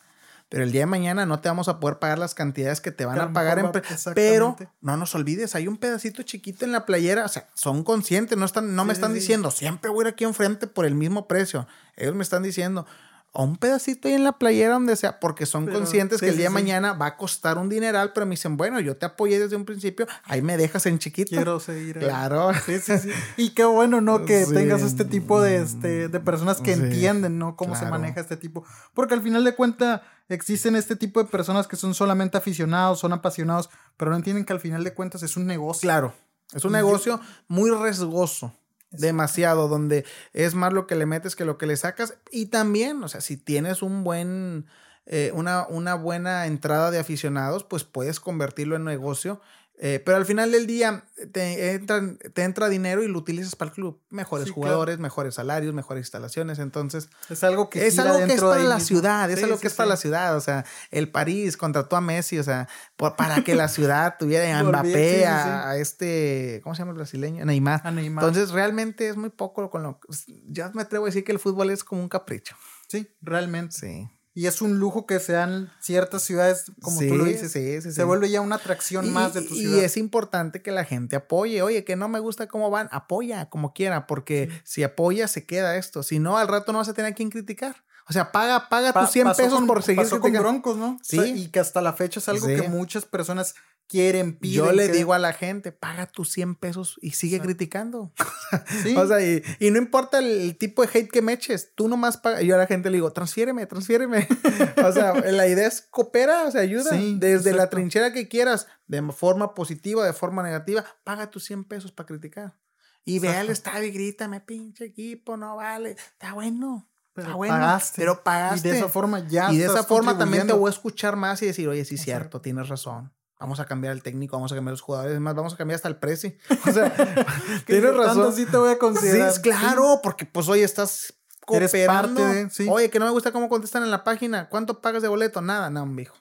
[0.50, 3.06] pero el día de mañana no te vamos a poder pagar las cantidades que te
[3.06, 3.70] van a pagar en
[4.14, 8.36] pero no nos olvides hay un pedacito chiquito en la playera o sea son conscientes
[8.36, 11.26] no están no me están diciendo siempre voy a ir aquí enfrente por el mismo
[11.26, 11.66] precio
[11.96, 12.84] ellos me están diciendo
[13.32, 16.46] o un pedacito ahí en la playera donde sea, porque son conscientes que el día
[16.46, 19.54] de mañana va a costar un dineral, pero me dicen, bueno, yo te apoyé desde
[19.54, 21.30] un principio, ahí me dejas en chiquito.
[21.30, 21.98] Quiero seguir.
[21.98, 22.50] Claro.
[22.66, 23.10] Sí, sí, sí.
[23.36, 24.24] Y qué bueno, ¿no?
[24.24, 27.56] Que tengas este tipo de, este, de personas que entienden, ¿no?
[27.56, 28.64] Cómo se maneja este tipo.
[28.94, 33.12] Porque al final de cuentas existen este tipo de personas que son solamente aficionados, son
[33.12, 35.86] apasionados, pero no entienden que al final de cuentas es un negocio.
[35.86, 36.14] Claro.
[36.52, 38.52] Es un negocio muy riesgoso
[38.90, 42.14] demasiado, donde es más lo que le metes que lo que le sacas.
[42.30, 44.66] Y también, o sea, si tienes un buen,
[45.06, 49.40] eh, una, una buena entrada de aficionados, pues puedes convertirlo en negocio
[49.82, 52.02] eh, pero al final del día te, entra,
[52.34, 53.98] te entra dinero y lo utilizas para el club.
[54.10, 56.58] Mejores jugadores, mejores salarios, mejores instalaciones.
[56.58, 57.08] Entonces.
[57.30, 59.30] Es algo que es algo que es para la ciudad.
[59.30, 60.36] es algo que es para la ciudad.
[60.36, 64.62] O sea, el París contrató a Messi, o sea, para que la ciudad tuviera a
[64.62, 66.60] Mbappé, a, este.
[66.62, 67.46] ¿Cómo se llama el brasileño?
[67.46, 67.90] Neymar.
[67.90, 68.22] Neymar.
[68.22, 69.98] Entonces, realmente es muy poco con lo.
[70.46, 72.54] Ya me atrevo a decir que el fútbol es como un capricho.
[72.86, 73.74] Sí, realmente.
[73.74, 74.10] Sí.
[74.40, 77.52] Y es un lujo que sean ciertas ciudades, como tú lo dices.
[77.52, 79.76] se vuelve ya una atracción más de tu ciudad.
[79.76, 81.60] Y es importante que la gente apoye.
[81.60, 85.76] Oye, que no me gusta cómo van, apoya como quiera, porque si apoya se queda
[85.76, 86.02] esto.
[86.02, 87.84] Si no, al rato no vas a tener a quien criticar.
[88.10, 90.98] O sea, paga, paga tus 100 pesos por seguir pasó con Broncos, ¿no?
[91.00, 91.20] Sí.
[91.20, 93.54] y que hasta la fecha es algo que muchas personas
[93.86, 94.56] quieren, piden.
[94.56, 98.12] Yo le digo a la gente, paga tus 100 pesos y sigue criticando.
[98.82, 98.96] ¿Sí?
[98.96, 102.42] o sea, y, no importa el, tipo de hate que me eches, tú nomás paga.
[102.42, 104.26] Yo a la gente le digo, transfiéreme, transfiéreme.
[104.84, 106.90] o sea, la idea es coopera, o sea, ayuda.
[107.14, 111.92] Desde la trinchera que quieras, de forma positiva, de forma negativa, paga tus 100 pesos
[111.92, 112.56] para criticar.
[113.04, 115.92] Y ve al estadio y grítame, pinche equipo, no vale.
[115.92, 116.89] Está bueno.
[117.12, 118.00] Pero bueno, pagaste.
[118.00, 118.68] Pero pagaste.
[118.68, 119.52] Y de esa forma ya.
[119.52, 122.40] Y de esa forma también te voy a escuchar más y decir, oye, sí, cierto,
[122.40, 125.56] tienes razón vamos a cambiar el técnico, vamos a cambiar los jugadores, más vamos a
[125.56, 126.34] cambiar hasta el precio.
[126.68, 126.94] O sea,
[127.66, 128.32] tienes razón.
[128.34, 129.32] sí te voy a considerar.
[129.32, 131.14] Sí, claro, porque pues hoy estás
[131.46, 132.22] cooperando.
[132.68, 134.48] Oye, que no me gusta cómo contestan en la página.
[134.48, 135.40] ¿Cuánto pagas de boleto?
[135.40, 136.16] Nada, no, hijo.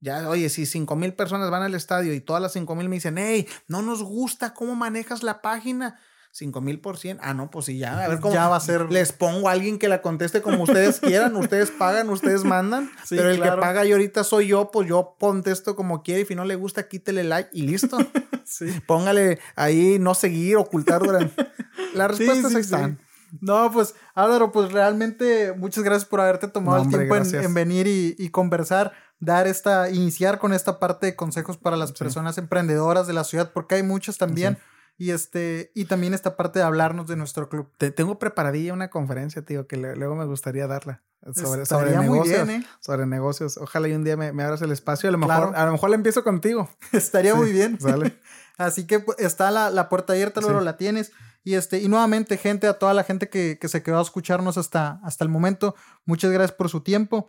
[0.00, 2.96] Ya, oye, si cinco mil personas van al estadio y todas las cinco mil me
[2.96, 6.00] dicen, hey, no nos gusta cómo manejas la página.
[6.32, 7.18] 5 mil por cien.
[7.20, 8.02] Ah, no, pues sí, ya.
[8.02, 8.32] A ver cómo.
[8.32, 8.90] Ya va a ser.
[8.90, 11.36] Les pongo a alguien que la conteste como ustedes quieran.
[11.36, 12.90] ustedes pagan, ustedes mandan.
[13.10, 16.22] pero el que paga y ahorita soy yo, pues yo contesto como quiere.
[16.22, 17.98] Y si no le gusta, quítele like y listo.
[18.44, 18.66] sí.
[18.86, 21.46] Póngale ahí no seguir, ocultar durante.
[21.94, 22.98] Las respuestas ahí están.
[23.40, 28.28] No, pues Álvaro, pues realmente muchas gracias por haberte tomado el tiempo en, venir y,
[28.28, 33.24] conversar, dar esta, iniciar con esta parte de consejos para las personas emprendedoras de la
[33.24, 34.58] ciudad, porque hay muchas también.
[34.98, 37.70] Y este, y también esta parte de hablarnos de nuestro club.
[37.76, 41.02] Te tengo preparadilla una conferencia, tío, que luego me gustaría darla.
[41.34, 42.48] Sobre, sobre negocios.
[42.48, 42.64] ¿eh?
[42.80, 43.56] Sobre negocios.
[43.56, 45.08] Ojalá y un día me, me abras el espacio.
[45.08, 46.68] A lo mejor, a lo mejor la empiezo contigo.
[46.92, 47.78] Estaría muy bien.
[48.58, 51.12] Así que pues, está la, la puerta abierta, luego la tienes.
[51.44, 54.58] Y este, y nuevamente, gente, a toda la gente que, que se quedó a escucharnos
[54.58, 55.74] hasta, hasta el momento,
[56.04, 57.28] muchas gracias por su tiempo.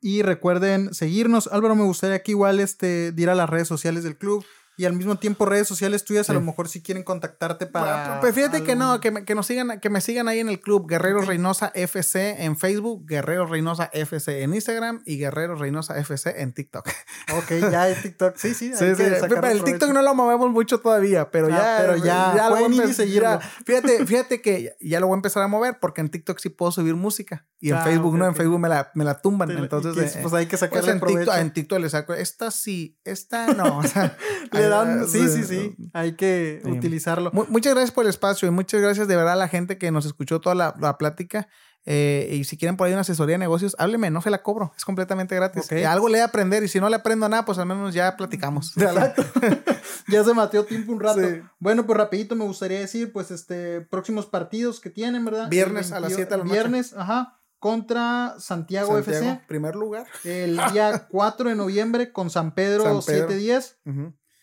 [0.00, 1.48] Y recuerden seguirnos.
[1.52, 4.44] Álvaro, me gustaría que igual este, diera las redes sociales del club
[4.80, 8.18] y al mismo tiempo redes sociales tuyas, a lo mejor si quieren contactarte para.
[8.20, 10.58] pues fíjate que no, que me, que nos sigan, que me sigan ahí en el
[10.58, 16.40] club Guerrero Reynosa FC en Facebook, Guerrero Reynosa FC en Instagram y Guerrero Reynosa FC
[16.40, 16.88] en TikTok.
[17.36, 18.36] Ok, ya hay TikTok.
[18.40, 18.72] Sí, sí.
[18.74, 21.76] sí, el TikTok no lo movemos mucho todavía, pero ah, ya.
[21.80, 23.38] Pero ya, ya pueden ir seguirlo.
[23.66, 26.72] Fíjate, fíjate que ya lo voy a empezar a mover porque en TikTok sí puedo
[26.72, 29.50] subir música y en ah, Facebook no, en Facebook me la, me la tumban.
[29.50, 32.98] entonces, eh, pues hay que sacarle pues en TikTok, en TikTok le saco, esta sí,
[33.04, 33.78] esta no.
[33.78, 34.16] O sea,
[35.08, 35.76] sí, sí, sí.
[35.92, 37.30] Hay que utilizarlo.
[37.32, 40.06] muchas gracias por el espacio y muchas gracias de verdad a la gente que nos
[40.06, 41.48] escuchó toda la, plática.
[41.86, 44.72] Eh, y si quieren por ahí una asesoría de negocios, hábleme, no se la cobro,
[44.76, 45.72] es completamente gratis.
[45.72, 48.16] Algo le he de aprender y si no le aprendo nada, pues al menos ya
[48.16, 48.74] platicamos.
[50.08, 51.20] ya se mateó tiempo un rato.
[51.58, 55.48] Bueno, pues rapidito me gustaría decir, pues este, próximos partidos que tienen, ¿verdad?
[55.48, 56.52] Viernes a las 7 de la noche.
[56.52, 59.42] Viernes, ajá contra Santiago, FC.
[59.46, 60.06] Primer lugar.
[60.24, 63.76] El día 4 de noviembre con San Pedro, 7-10.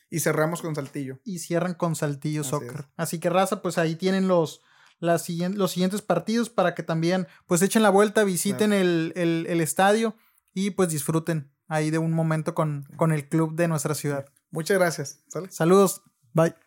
[0.10, 1.20] Y cerramos con Saltillo.
[1.24, 2.88] Y cierran con Saltillo Soccer.
[2.96, 4.62] Así que raza, pues ahí tienen los,
[5.00, 9.14] los siguientes partidos para que también pues echen la vuelta, visiten el,
[9.62, 10.16] estadio
[10.54, 14.26] y pues disfruten ahí de un momento con, con el club de nuestra ciudad.
[14.50, 15.24] Muchas gracias.
[15.50, 16.02] Saludos.
[16.34, 16.67] Bye.